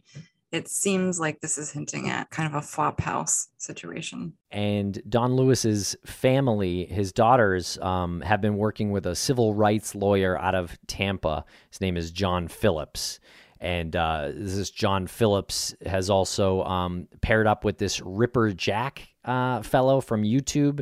It 0.51 0.67
seems 0.67 1.17
like 1.17 1.39
this 1.39 1.57
is 1.57 1.71
hinting 1.71 2.09
at 2.09 2.29
kind 2.29 2.45
of 2.45 2.55
a 2.55 2.61
flop 2.61 2.99
house 2.99 3.47
situation. 3.57 4.33
and 4.51 5.01
Don 5.07 5.37
Lewis's 5.37 5.95
family, 6.05 6.87
his 6.87 7.13
daughters, 7.13 7.77
um, 7.77 8.19
have 8.19 8.41
been 8.41 8.57
working 8.57 8.91
with 8.91 9.05
a 9.05 9.15
civil 9.15 9.53
rights 9.53 9.95
lawyer 9.95 10.37
out 10.37 10.55
of 10.55 10.77
Tampa. 10.87 11.45
His 11.69 11.79
name 11.79 11.95
is 11.95 12.11
John 12.11 12.49
Phillips, 12.49 13.21
and 13.61 13.95
uh, 13.95 14.31
this 14.33 14.57
is 14.57 14.71
John 14.71 15.07
Phillips 15.07 15.73
has 15.85 16.09
also 16.09 16.63
um, 16.63 17.07
paired 17.21 17.47
up 17.47 17.63
with 17.63 17.77
this 17.77 18.01
Ripper 18.01 18.51
Jack 18.51 19.07
uh, 19.25 19.61
fellow 19.61 20.01
from 20.01 20.23
YouTube. 20.23 20.81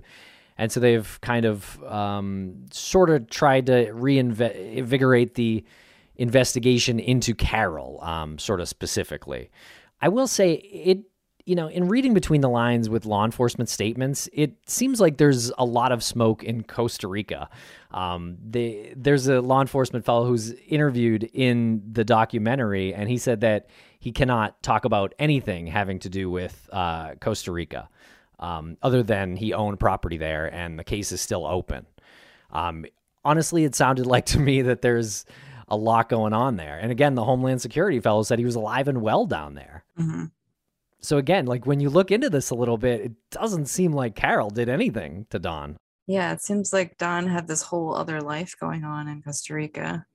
And 0.57 0.71
so 0.71 0.79
they've 0.79 1.19
kind 1.21 1.45
of 1.45 1.81
um, 1.83 2.65
sort 2.71 3.09
of 3.09 3.29
tried 3.29 3.67
to 3.67 3.91
reinvigorate 3.93 5.35
the 5.35 5.63
investigation 6.17 6.99
into 6.99 7.33
Carole, 7.33 8.03
um, 8.03 8.37
sort 8.37 8.59
of 8.59 8.67
specifically. 8.67 9.49
I 10.01 10.09
will 10.09 10.27
say 10.27 10.53
it, 10.53 10.99
you 11.45 11.55
know, 11.55 11.67
in 11.67 11.87
reading 11.87 12.13
between 12.13 12.41
the 12.41 12.49
lines 12.49 12.89
with 12.89 13.05
law 13.05 13.23
enforcement 13.23 13.69
statements, 13.69 14.29
it 14.33 14.51
seems 14.67 14.99
like 14.99 15.17
there's 15.17 15.49
a 15.57 15.63
lot 15.65 15.93
of 15.93 16.03
smoke 16.03 16.43
in 16.43 16.63
Costa 16.63 17.07
Rica. 17.07 17.49
Um, 17.91 18.37
they, 18.45 18.93
there's 18.95 19.27
a 19.29 19.41
law 19.41 19.61
enforcement 19.61 20.05
fellow 20.05 20.25
who's 20.25 20.51
interviewed 20.67 21.23
in 21.33 21.81
the 21.89 22.03
documentary, 22.03 22.93
and 22.93 23.09
he 23.09 23.17
said 23.17 23.41
that 23.41 23.67
he 23.97 24.11
cannot 24.11 24.61
talk 24.61 24.85
about 24.85 25.13
anything 25.17 25.67
having 25.67 25.99
to 25.99 26.09
do 26.09 26.29
with 26.29 26.69
uh, 26.71 27.15
Costa 27.15 27.51
Rica, 27.51 27.89
um, 28.39 28.77
other 28.81 29.03
than 29.03 29.35
he 29.35 29.53
owned 29.53 29.79
property 29.79 30.17
there, 30.17 30.53
and 30.53 30.79
the 30.79 30.83
case 30.83 31.11
is 31.11 31.21
still 31.21 31.45
open. 31.45 31.85
Um, 32.51 32.85
honestly, 33.23 33.63
it 33.63 33.75
sounded 33.75 34.05
like 34.07 34.25
to 34.27 34.39
me 34.39 34.61
that 34.63 34.81
there's 34.81 35.25
a 35.67 35.77
lot 35.77 36.09
going 36.09 36.33
on 36.33 36.55
there. 36.55 36.77
And 36.79 36.91
again, 36.91 37.15
the 37.15 37.23
Homeland 37.23 37.61
Security 37.61 37.99
fellow 37.99 38.23
said 38.23 38.39
he 38.39 38.45
was 38.45 38.55
alive 38.55 38.87
and 38.87 39.01
well 39.01 39.25
down 39.25 39.53
there. 39.53 39.83
hmm 39.97 40.25
So 40.99 41.17
again, 41.17 41.45
like 41.45 41.67
when 41.67 41.79
you 41.79 41.89
look 41.89 42.11
into 42.11 42.29
this 42.29 42.49
a 42.49 42.55
little 42.55 42.77
bit, 42.77 43.01
it 43.01 43.11
doesn't 43.29 43.67
seem 43.67 43.93
like 43.93 44.15
Carole 44.15 44.49
did 44.49 44.69
anything 44.69 45.27
to 45.29 45.37
Don. 45.37 45.77
Yeah, 46.07 46.33
it 46.33 46.41
seems 46.41 46.73
like 46.73 46.97
Don 46.97 47.27
had 47.27 47.47
this 47.47 47.61
whole 47.61 47.93
other 47.93 48.19
life 48.19 48.55
going 48.59 48.83
on 48.83 49.07
in 49.07 49.21
Costa 49.21 49.53
Rica. 49.53 50.05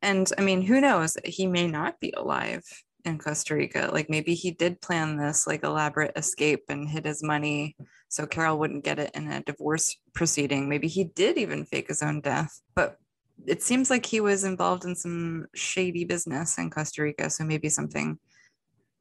And 0.00 0.30
I 0.38 0.40
mean, 0.40 0.62
who 0.62 0.80
knows? 0.80 1.18
He 1.22 1.46
may 1.46 1.66
not 1.66 2.00
be 2.00 2.14
alive 2.16 2.64
in 3.04 3.18
Costa 3.18 3.54
Rica. 3.54 3.90
Like 3.92 4.08
maybe 4.08 4.34
he 4.34 4.50
did 4.50 4.80
plan 4.80 5.16
this 5.16 5.46
like 5.46 5.64
elaborate 5.64 6.12
escape 6.16 6.64
and 6.68 6.88
hid 6.88 7.04
his 7.04 7.22
money 7.22 7.76
so 8.14 8.28
Carole 8.28 8.60
wouldn't 8.60 8.84
get 8.84 9.00
it 9.00 9.10
in 9.12 9.26
a 9.26 9.42
divorce 9.42 9.96
proceeding. 10.14 10.68
Maybe 10.68 10.86
he 10.86 11.02
did 11.02 11.36
even 11.36 11.64
fake 11.64 11.88
his 11.88 12.00
own 12.00 12.20
death. 12.20 12.60
But 12.76 12.96
it 13.44 13.60
seems 13.60 13.90
like 13.90 14.06
he 14.06 14.20
was 14.20 14.44
involved 14.44 14.84
in 14.84 14.94
some 14.94 15.46
shady 15.52 16.04
business 16.04 16.56
in 16.56 16.70
Costa 16.70 17.02
Rica. 17.02 17.28
So 17.28 17.42
maybe 17.42 17.68
something 17.68 18.20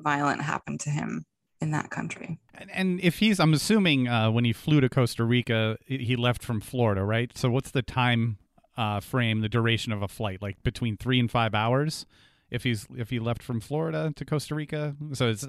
violent 0.01 0.41
happened 0.41 0.79
to 0.79 0.89
him 0.89 1.27
in 1.61 1.69
that 1.69 1.91
country. 1.91 2.39
And, 2.55 2.71
and 2.71 2.99
if 3.01 3.19
he's, 3.19 3.39
I'm 3.39 3.53
assuming 3.53 4.07
uh, 4.07 4.31
when 4.31 4.45
he 4.45 4.51
flew 4.51 4.81
to 4.81 4.89
Costa 4.89 5.23
Rica, 5.23 5.77
he 5.85 6.15
left 6.15 6.41
from 6.41 6.59
Florida, 6.59 7.03
right? 7.03 7.37
So 7.37 7.51
what's 7.51 7.69
the 7.69 7.83
time 7.83 8.39
uh, 8.75 8.99
frame, 8.99 9.41
the 9.41 9.49
duration 9.49 9.91
of 9.91 10.01
a 10.01 10.07
flight? 10.07 10.41
Like 10.41 10.63
between 10.63 10.97
three 10.97 11.19
and 11.19 11.29
five 11.29 11.53
hours? 11.53 12.07
If 12.53 12.63
he's 12.63 12.87
if 12.95 13.09
he 13.09 13.19
left 13.19 13.43
from 13.43 13.59
Florida 13.59 14.13
to 14.15 14.25
Costa 14.25 14.55
Rica, 14.55 14.95
so 15.13 15.29
it's 15.29 15.45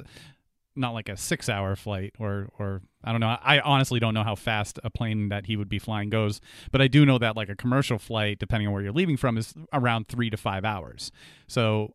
not 0.76 0.92
like 0.92 1.08
a 1.08 1.16
six 1.16 1.48
hour 1.48 1.76
flight 1.76 2.14
or 2.18 2.48
or 2.58 2.82
I 3.02 3.12
don't 3.12 3.20
know. 3.20 3.36
I 3.40 3.60
honestly 3.60 4.00
don't 4.00 4.14
know 4.14 4.24
how 4.24 4.34
fast 4.34 4.78
a 4.82 4.90
plane 4.90 5.28
that 5.28 5.46
he 5.46 5.56
would 5.56 5.68
be 5.68 5.78
flying 5.78 6.10
goes, 6.10 6.40
but 6.72 6.80
I 6.80 6.88
do 6.88 7.04
know 7.06 7.18
that 7.18 7.36
like 7.36 7.48
a 7.48 7.56
commercial 7.56 7.98
flight, 7.98 8.38
depending 8.38 8.66
on 8.66 8.72
where 8.72 8.82
you're 8.82 8.92
leaving 8.92 9.16
from, 9.16 9.38
is 9.38 9.54
around 9.72 10.08
three 10.08 10.30
to 10.30 10.36
five 10.36 10.64
hours. 10.64 11.12
So 11.46 11.94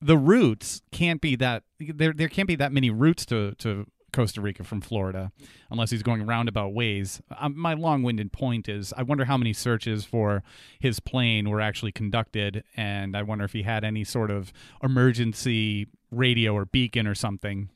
the 0.00 0.18
routes 0.18 0.82
can't 0.92 1.20
be 1.20 1.36
that 1.36 1.62
there 1.78 2.12
there 2.12 2.28
can't 2.28 2.48
be 2.48 2.56
that 2.56 2.72
many 2.72 2.90
routes 2.90 3.24
to 3.26 3.54
to 3.58 3.86
Costa 4.18 4.40
Rica 4.40 4.64
from 4.64 4.80
Florida 4.80 5.30
unless 5.70 5.92
he's 5.92 6.02
going 6.02 6.26
roundabout 6.26 6.74
ways. 6.74 7.22
Um, 7.38 7.56
my 7.56 7.74
long-winded 7.74 8.32
point 8.32 8.68
is 8.68 8.92
I 8.96 9.04
wonder 9.04 9.26
how 9.26 9.36
many 9.36 9.52
searches 9.52 10.04
for 10.04 10.42
his 10.80 10.98
plane 10.98 11.48
were 11.48 11.60
actually 11.60 11.92
conducted 11.92 12.64
and 12.76 13.16
I 13.16 13.22
wonder 13.22 13.44
if 13.44 13.52
he 13.52 13.62
had 13.62 13.84
any 13.84 14.02
sort 14.02 14.32
of 14.32 14.52
emergency 14.82 15.86
radio 16.10 16.52
or 16.52 16.64
beacon 16.64 17.06
or 17.06 17.14
something 17.14 17.68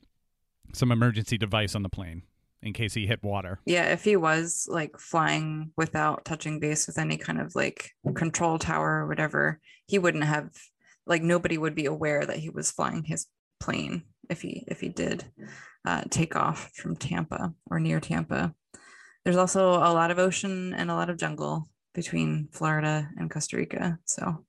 some 0.73 0.91
emergency 0.91 1.37
device 1.37 1.75
on 1.75 1.83
the 1.83 1.87
plane 1.87 2.23
in 2.61 2.73
case 2.73 2.93
he 2.93 3.07
hit 3.07 3.23
water. 3.23 3.59
Yeah, 3.65 3.93
if 3.93 4.03
he 4.03 4.17
was 4.17 4.67
like 4.69 4.99
flying 4.99 5.71
without 5.77 6.25
touching 6.25 6.59
base 6.59 6.87
with 6.87 6.97
any 6.97 7.15
kind 7.15 7.39
of 7.39 7.55
like 7.55 7.91
control 8.15 8.59
tower 8.59 8.97
or 8.97 9.07
whatever, 9.07 9.61
he 9.87 9.97
wouldn't 9.97 10.25
have 10.25 10.49
like 11.05 11.21
nobody 11.21 11.57
would 11.57 11.73
be 11.73 11.85
aware 11.85 12.25
that 12.25 12.39
he 12.39 12.49
was 12.49 12.69
flying 12.69 13.05
his 13.05 13.27
plane 13.61 14.03
if 14.33 14.41
he 14.41 14.65
if 14.67 14.81
he 14.81 14.89
did 14.89 15.23
uh, 15.85 16.03
take 16.09 16.35
off 16.35 16.71
from 16.75 16.95
Tampa 16.95 17.53
or 17.69 17.79
near 17.79 17.99
Tampa. 17.99 18.53
There's 19.23 19.37
also 19.37 19.75
a 19.75 19.93
lot 19.93 20.11
of 20.11 20.19
ocean 20.19 20.73
and 20.73 20.91
a 20.91 20.95
lot 20.95 21.09
of 21.09 21.17
jungle 21.17 21.69
between 21.93 22.49
Florida 22.51 23.09
and 23.17 23.31
Costa 23.31 23.55
Rica. 23.55 23.99
So, 24.05 24.45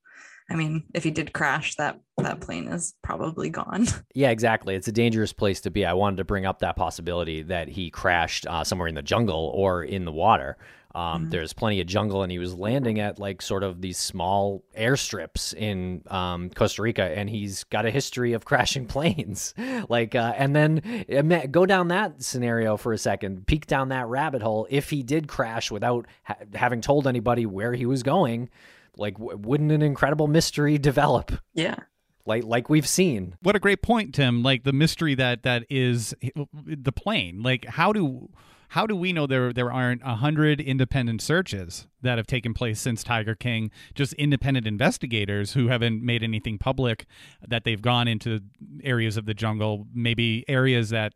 I 0.51 0.57
mean, 0.57 0.85
if 0.95 1.05
he 1.05 1.11
did 1.11 1.33
crash, 1.33 1.77
that 1.77 2.01
that 2.19 2.41
plane 2.41 2.69
is 2.69 2.95
probably 3.03 3.51
gone. 3.51 3.87
Yeah, 4.17 4.31
exactly. 4.31 4.77
It's 4.77 4.87
a 4.87 4.93
dangerous 4.93 5.33
place 5.33 5.61
to 5.63 5.71
be. 5.71 5.85
I 5.85 5.93
wanted 5.95 6.19
to 6.19 6.25
bring 6.25 6.47
up 6.47 6.61
that 6.61 6.77
possibility 6.77 7.43
that 7.43 7.69
he 7.69 7.91
crashed 7.91 8.47
uh, 8.47 8.63
somewhere 8.63 8.87
in 8.87 8.95
the 8.95 9.03
jungle 9.03 9.51
or 9.55 9.83
in 9.83 10.05
the 10.05 10.13
water. 10.13 10.57
Um, 10.95 11.27
Mhm. 11.27 11.31
There's 11.33 11.53
plenty 11.53 11.81
of 11.81 11.87
jungle, 11.89 12.23
and 12.23 12.31
he 12.31 12.39
was 12.39 12.55
landing 12.55 13.01
at 13.01 13.19
like 13.19 13.43
sort 13.43 13.63
of 13.65 13.81
these 13.81 13.99
small 13.99 14.63
airstrips 14.79 15.53
in 15.55 16.03
um, 16.09 16.51
Costa 16.51 16.83
Rica, 16.83 17.03
and 17.03 17.29
he's 17.29 17.65
got 17.65 17.85
a 17.85 17.91
history 17.91 18.33
of 18.33 18.45
crashing 18.51 18.87
planes. 18.87 19.55
like, 19.89 20.15
uh, 20.15 20.35
and 20.37 20.55
then 20.55 21.05
go 21.51 21.67
down 21.67 21.89
that 21.89 22.23
scenario 22.23 22.77
for 22.77 22.93
a 22.93 22.99
second, 22.99 23.47
peek 23.47 23.67
down 23.67 23.89
that 23.89 24.07
rabbit 24.07 24.43
hole. 24.43 24.67
If 24.71 24.91
he 24.91 25.03
did 25.03 25.27
crash 25.27 25.71
without 25.71 26.07
ha- 26.23 26.37
having 26.55 26.81
told 26.81 27.07
anybody 27.07 27.45
where 27.47 27.73
he 27.75 27.87
was 27.87 28.03
going, 28.03 28.49
like, 28.97 29.19
w- 29.19 29.37
wouldn't 29.39 29.73
an 29.73 29.83
incredible 29.83 30.29
mystery 30.29 30.79
develop? 30.91 31.33
yeah. 31.55 31.77
Like, 32.27 32.45
like 32.45 32.71
we've 32.71 32.89
seen. 32.89 33.35
What 33.43 33.55
a 33.55 33.59
great 33.59 33.83
point, 33.83 34.15
Tim. 34.15 34.43
Like 34.43 34.65
the 34.65 34.73
mystery 34.73 35.15
that 35.17 35.43
that 35.43 35.67
is 35.69 36.15
the 36.65 36.91
plane. 36.91 37.43
Like 37.43 37.67
how 37.67 37.93
do 37.93 38.31
how 38.69 38.87
do 38.87 38.97
we 38.97 39.13
know 39.13 39.27
there 39.27 39.53
there 39.53 39.73
aren't 39.73 40.03
a 40.05 40.17
hundred 40.17 40.61
independent 40.61 41.23
searches 41.23 41.87
that 42.03 42.19
have 42.19 42.27
taken 42.27 42.55
place 42.55 42.81
since 42.81 43.03
Tiger 43.05 43.35
King? 43.35 43.71
Just 43.95 44.13
independent 44.15 44.67
investigators 44.67 45.53
who 45.53 45.69
haven't 45.69 46.03
made 46.03 46.23
anything 46.23 46.59
public 46.59 47.07
that 47.47 47.65
they've 47.65 47.83
gone 47.83 48.09
into 48.09 48.41
areas 48.83 49.17
of 49.17 49.27
the 49.27 49.35
jungle, 49.35 49.87
maybe 49.95 50.45
areas 50.49 50.91
that 50.91 51.15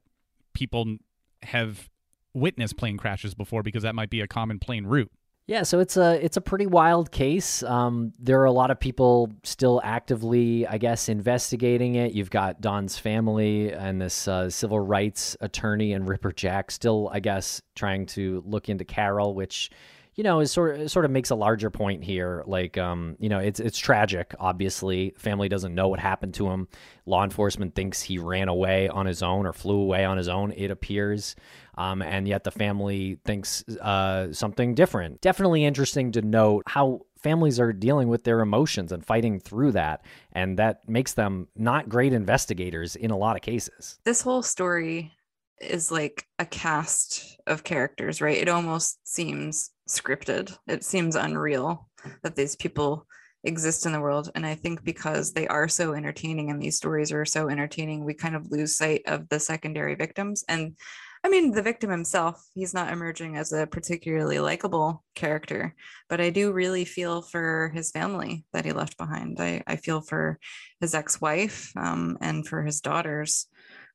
people 0.53 0.97
have 1.43 1.89
witnessed 2.35 2.77
plane 2.77 2.97
crashes 2.97 3.35
before 3.35 3.63
because 3.63 3.83
that 3.83 3.95
might 3.95 4.11
be 4.11 4.21
a 4.21 4.29
common 4.29 4.59
plane 4.59 4.87
route. 4.87 5.11
Yeah, 5.49 5.63
so 5.63 5.81
it's 5.81 5.97
a 5.97 6.23
it's 6.23 6.37
a 6.37 6.43
pretty 6.43 6.67
wild 6.67 7.11
case. 7.11 7.63
Um, 7.63 8.13
there 8.19 8.39
are 8.43 8.45
a 8.45 8.53
lot 8.53 8.71
of 8.71 8.79
people 8.79 9.33
still 9.45 9.81
actively, 9.83 10.67
I 10.67 10.77
guess, 10.77 11.09
investigating 11.09 11.95
it. 11.95 12.13
You've 12.13 12.29
got 12.29 12.61
Don's 12.61 12.99
family 12.99 13.73
and 13.73 13.99
this 13.99 14.29
uh, 14.29 14.51
civil 14.51 14.79
rights 14.79 15.39
attorney 15.41 15.95
and 15.95 16.07
Ripper 16.07 16.33
Jack 16.33 16.71
still, 16.71 17.09
I 17.15 17.21
guess, 17.21 17.63
trying 17.75 18.05
to 18.09 18.43
look 18.45 18.69
into 18.69 18.85
Carole, 18.85 19.35
which 19.35 19.71
you 20.17 20.23
know 20.23 20.41
is 20.41 20.53
sort 20.53 20.81
of 20.81 20.91
sort 20.91 21.07
of 21.07 21.11
makes 21.13 21.31
a 21.31 21.35
larger 21.35 21.71
point 21.71 22.05
here. 22.05 22.45
Like, 22.47 22.77
um, 22.77 23.17
you 23.19 23.31
know, 23.31 23.39
it's 23.39 23.59
it's 23.59 23.79
tragic. 23.79 24.35
Obviously, 24.39 25.15
family 25.17 25.49
doesn't 25.49 25.75
know 25.75 25.89
what 25.89 25.99
happened 25.99 26.35
to 26.35 26.51
him. 26.51 26.69
Law 27.07 27.25
enforcement 27.25 27.75
thinks 27.75 28.03
he 28.03 28.19
ran 28.19 28.49
away 28.49 28.89
on 28.89 29.07
his 29.07 29.23
own 29.23 29.47
or 29.47 29.55
flew 29.55 29.81
away 29.81 30.05
on 30.05 30.19
his 30.19 30.29
own. 30.29 30.53
It 30.53 30.71
appears. 30.71 31.37
Um, 31.79 32.03
and 32.03 32.27
yet 32.27 32.43
the 32.43 32.51
family 32.51 33.21
thinks 33.25 33.63
uh, 33.69 34.33
something 34.33 34.75
different. 34.75 35.21
Definitely 35.21 35.65
interesting 35.65 36.11
to 36.13 36.23
note 36.23 36.65
how 36.67 37.03
families 37.23 37.61
are 37.61 37.73
dealing 37.73 38.09
with 38.09 38.25
their 38.25 38.41
emotions 38.41 38.91
and 38.91 39.07
fighting 39.07 39.39
through 39.39 39.73
that. 39.73 40.05
And 40.33 40.59
that 40.59 40.89
makes 40.89 41.15
them 41.15 41.47
not 41.55 41.89
great 41.89 42.13
investigators 42.13 42.97
in 42.97 43.13
a 43.13 43.17
lot 43.17 43.37
of 43.37 43.43
cases. 43.43 44.01
This 44.05 44.23
whole 44.23 44.43
story 44.43 45.13
is 45.61 45.93
like 45.93 46.27
a 46.41 46.47
cast 46.47 47.39
of 47.47 47.63
characters, 47.63 48.21
right? 48.21 48.39
It 48.39 48.49
almost 48.49 48.99
seems 49.07 49.71
scripted. 49.89 50.57
It 50.67 50.83
seems 50.83 51.15
unreal 51.15 51.89
that 52.25 52.35
these 52.35 52.57
people 52.57 53.07
exist 53.45 53.87
in 53.87 53.93
the 53.93 54.01
world. 54.01 54.31
And 54.35 54.45
I 54.45 54.57
think 54.57 54.83
because 54.83 55.33
they 55.33 55.47
are 55.47 55.69
so 55.69 55.95
entertaining 55.95 56.51
and 56.51 56.61
these 56.61 56.77
stories 56.77 57.13
are 57.13 57.25
so 57.25 57.49
entertaining, 57.49 58.05
we 58.05 58.15
kind 58.15 58.35
of 58.35 58.51
lose 58.51 58.77
sight 58.77 59.03
of 59.07 59.29
the 59.29 59.39
secondary 59.39 59.95
victims. 59.95 60.45
And 60.49 60.77
I 61.25 61.29
mean, 61.29 61.51
the 61.51 61.63
victim 61.63 61.91
himself, 61.91 62.45
he's 62.55 62.75
not 62.75 62.93
emerging 62.93 63.37
as 63.37 63.53
a 63.53 63.67
particularly 63.67 64.39
likable 64.39 65.05
character, 65.15 65.75
but 66.09 66.21
I 66.21 66.31
do 66.31 66.53
really 66.53 66.85
feel 66.85 67.23
for 67.23 67.73
his 67.75 67.91
family 67.91 68.45
that 68.53 68.65
he 68.65 68.73
left 68.73 68.97
behind. 68.97 69.41
I, 69.41 69.63
I 69.67 69.77
feel 69.77 70.01
for 70.01 70.39
his 70.81 70.95
ex 70.95 71.21
wife 71.21 71.73
um, 71.77 72.19
and 72.21 72.47
for 72.47 72.63
his 72.63 72.81
daughters 72.81 73.47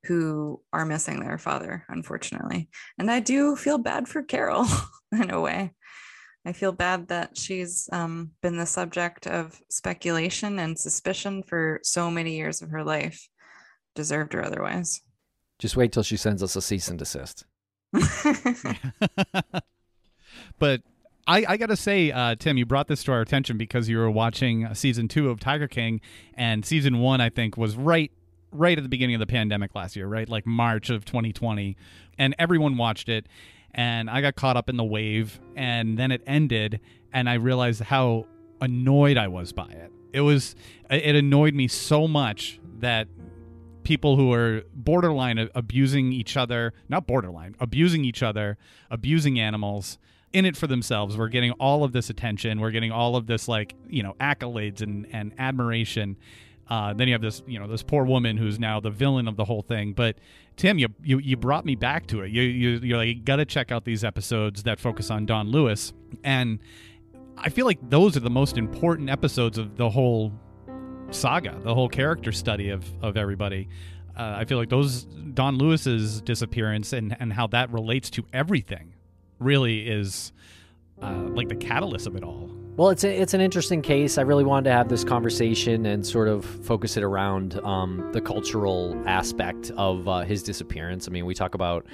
who 0.06 0.62
are 0.74 0.86
missing 0.86 1.22
their 1.22 1.38
father, 1.38 1.86
unfortunately. 1.88 2.70
And 2.98 3.10
I 3.10 3.22
do 3.22 3.56
feel 3.56 3.78
bad 3.78 4.08
for 4.08 4.22
Carole 4.22 4.68
in 5.12 5.30
a 5.30 5.40
way. 5.40 5.74
I 6.46 6.52
feel 6.52 6.74
bad 6.74 7.08
that 7.08 7.38
she's 7.38 7.88
um, 7.94 8.32
been 8.42 8.58
the 8.58 8.66
subject 8.66 9.28
of 9.28 9.58
speculation 9.70 10.60
and 10.60 10.78
suspicion 10.78 11.42
for 11.42 11.80
so 11.84 12.12
many 12.12 12.36
years 12.36 12.62
of 12.62 12.72
her 12.72 12.84
life, 12.84 13.30
deserved 13.96 14.36
or 14.36 14.44
otherwise. 14.44 15.02
Just 15.64 15.78
wait 15.78 15.94
till 15.94 16.04
she 16.04 16.18
sends 16.18 16.44
us 16.44 16.58
a 16.58 16.62
cease 16.62 16.90
and 16.90 17.00
desist. 17.00 17.46
but 20.60 20.82
I, 21.26 21.46
I 21.48 21.56
got 21.56 21.68
to 21.68 21.78
say, 21.78 22.12
uh, 22.12 22.36
Tim, 22.36 22.58
you 22.58 22.66
brought 22.66 22.90
this 22.90 23.02
to 23.06 23.14
our 23.14 23.22
attention 23.22 23.58
because 23.58 23.88
you 23.88 23.98
were 23.98 24.12
watching 24.12 24.76
season 24.76 25.08
two 25.08 25.30
of 25.30 25.40
Tiger 25.40 25.70
King, 25.70 26.02
and 26.34 26.66
season 26.66 27.00
one, 27.00 27.22
I 27.22 27.30
think, 27.30 27.56
was 27.56 27.78
right 27.78 28.12
right 28.52 28.78
at 28.78 28.84
the 28.84 28.90
beginning 28.90 29.16
of 29.16 29.20
the 29.20 29.26
pandemic 29.26 29.74
last 29.74 29.96
year, 29.96 30.06
right? 30.06 30.28
Like 30.28 30.46
March 30.46 30.90
of 30.90 31.06
2020. 31.06 31.78
And 32.18 32.36
everyone 32.38 32.76
watched 32.76 33.08
it. 33.08 33.28
And 33.74 34.10
I 34.10 34.20
got 34.20 34.36
caught 34.36 34.58
up 34.58 34.68
in 34.68 34.76
the 34.76 34.84
wave. 34.84 35.40
And 35.56 35.98
then 35.98 36.12
it 36.12 36.24
ended. 36.28 36.82
And 37.14 37.30
I 37.30 37.36
realized 37.36 37.84
how 37.84 38.28
annoyed 38.60 39.18
I 39.18 39.30
was 39.30 39.54
by 39.54 39.70
it. 39.70 39.94
It 40.12 40.22
was, 40.22 40.56
it 40.90 41.16
annoyed 41.16 41.56
me 41.56 41.70
so 41.70 42.06
much 42.06 42.60
that 42.80 43.08
people 43.84 44.16
who 44.16 44.32
are 44.34 44.64
borderline 44.74 45.50
abusing 45.56 46.12
each 46.12 46.38
other, 46.38 46.74
not 46.90 47.08
borderline, 47.08 47.56
abusing 47.60 48.06
each 48.06 48.24
other, 48.24 48.58
abusing 48.90 49.40
animals, 49.40 49.98
in 50.34 50.46
it 50.46 50.58
for 50.58 50.68
themselves. 50.68 51.16
We're 51.16 51.30
getting 51.30 51.52
all 51.52 51.84
of 51.84 51.94
this 51.94 52.10
attention. 52.10 52.60
We're 52.60 52.72
getting 52.72 52.92
all 52.92 53.16
of 53.16 53.28
this 53.28 53.48
like, 53.48 53.76
you 53.88 54.02
know, 54.02 54.16
accolades 54.20 54.82
and, 54.82 55.08
and 55.14 55.32
admiration. 55.38 56.18
Uh, 56.68 56.94
then 56.94 57.08
you 57.08 57.14
have 57.14 57.22
this, 57.22 57.44
you 57.46 57.60
know, 57.60 57.68
this 57.68 57.84
poor 57.84 58.04
woman 58.04 58.38
who's 58.38 58.58
now 58.58 58.80
the 58.80 58.90
villain 58.90 59.28
of 59.28 59.36
the 59.36 59.46
whole 59.46 59.62
thing. 59.62 59.94
But 59.94 60.18
Tim, 60.56 60.80
you 60.80 60.88
you, 61.04 61.20
you 61.20 61.38
brought 61.38 61.66
me 61.66 61.76
back 61.76 62.08
to 62.08 62.22
it. 62.22 62.32
You 62.32 62.42
you 62.42 62.70
you're 62.82 62.98
like, 62.98 63.08
you 63.08 63.22
got 63.22 63.36
to 63.38 63.46
check 63.46 63.72
out 63.72 63.86
these 63.86 64.04
episodes 64.04 64.64
that 64.64 64.80
focus 64.80 65.12
on 65.12 65.26
Don 65.26 65.50
Lewis, 65.50 65.94
and 66.24 66.60
I 67.38 67.50
feel 67.50 67.66
like 67.66 67.80
those 67.90 68.16
are 68.16 68.22
the 68.22 68.30
most 68.30 68.58
important 68.58 69.10
episodes 69.10 69.58
of 69.58 69.78
the 69.78 69.90
whole 69.90 70.32
saga, 71.14 71.60
the 71.64 71.74
whole 71.74 71.90
character 71.90 72.32
study 72.32 72.70
of 72.70 72.86
of 73.04 73.18
everybody. 73.18 73.70
Uh, 74.16 74.36
I 74.38 74.46
feel 74.46 74.58
like 74.58 74.70
those 74.70 75.04
Don 75.04 75.58
Lewis's 75.58 76.22
disappearance 76.22 76.94
and 76.94 77.16
and 77.20 77.34
how 77.34 77.48
that 77.48 77.72
relates 77.72 78.10
to 78.12 78.26
everything 78.34 78.94
really 79.40 79.88
is 79.88 80.32
uh, 81.02 81.14
like 81.30 81.50
the 81.50 81.56
catalyst 81.56 82.08
of 82.08 82.16
it 82.16 82.24
all. 82.24 82.50
Well, 82.76 82.90
it's 82.90 83.04
a, 83.04 83.22
it's 83.22 83.36
an 83.36 83.42
interesting 83.42 83.84
case. 83.84 84.18
I 84.18 84.24
really 84.24 84.44
wanted 84.44 84.70
to 84.70 84.76
have 84.76 84.90
this 84.90 85.04
conversation 85.04 85.86
and 85.86 86.06
sort 86.06 86.28
of 86.28 86.44
focus 86.44 86.98
it 86.98 87.04
around 87.04 87.60
um, 87.64 88.10
the 88.14 88.22
cultural 88.22 89.00
aspect 89.06 89.72
of 89.78 90.08
uh, 90.08 90.22
his 90.22 90.42
disappearance. 90.42 91.08
I 91.08 91.12
mean, 91.12 91.28
we 91.28 91.36
talk 91.36 91.54
about 91.54 91.86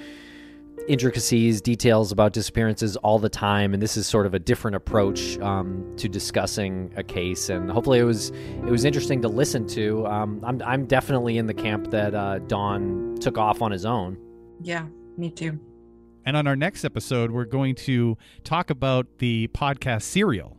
intricacies, 0.88 1.62
details 1.62 2.12
about 2.12 2.34
disappearances 2.34 2.96
all 2.98 3.20
the 3.20 3.30
time, 3.30 3.74
and 3.74 3.82
this 3.82 3.98
is 3.98 4.08
sort 4.08 4.26
of 4.26 4.34
a 4.34 4.40
different 4.40 4.76
approach 4.76 5.38
um, 5.40 5.94
to 5.98 6.08
discussing 6.08 6.92
a 6.96 7.04
case. 7.04 7.50
And 7.50 7.72
hopefully, 7.72 8.00
it 8.00 8.04
was 8.04 8.30
it 8.30 8.70
was 8.70 8.86
interesting 8.86 9.22
to 9.22 9.28
listen 9.28 9.68
to. 9.68 10.06
Um, 10.08 10.42
I'm 10.44 10.62
I'm 10.64 10.86
definitely 10.86 11.38
in 11.38 11.48
the 11.48 11.54
camp 11.54 11.90
that 11.92 12.14
uh, 12.14 12.40
Don 12.40 13.18
took 13.20 13.38
off 13.38 13.62
on 13.62 13.72
his 13.72 13.86
own. 13.86 14.18
Yeah, 14.62 14.86
me 15.18 15.32
too. 15.32 15.60
And 16.26 16.38
on 16.38 16.46
our 16.46 16.56
next 16.56 16.86
episode, 16.86 17.32
we're 17.32 17.46
going 17.46 17.76
to 17.76 18.18
talk 18.44 18.70
about 18.70 19.08
the 19.18 19.48
podcast 19.48 20.04
Serial. 20.04 20.59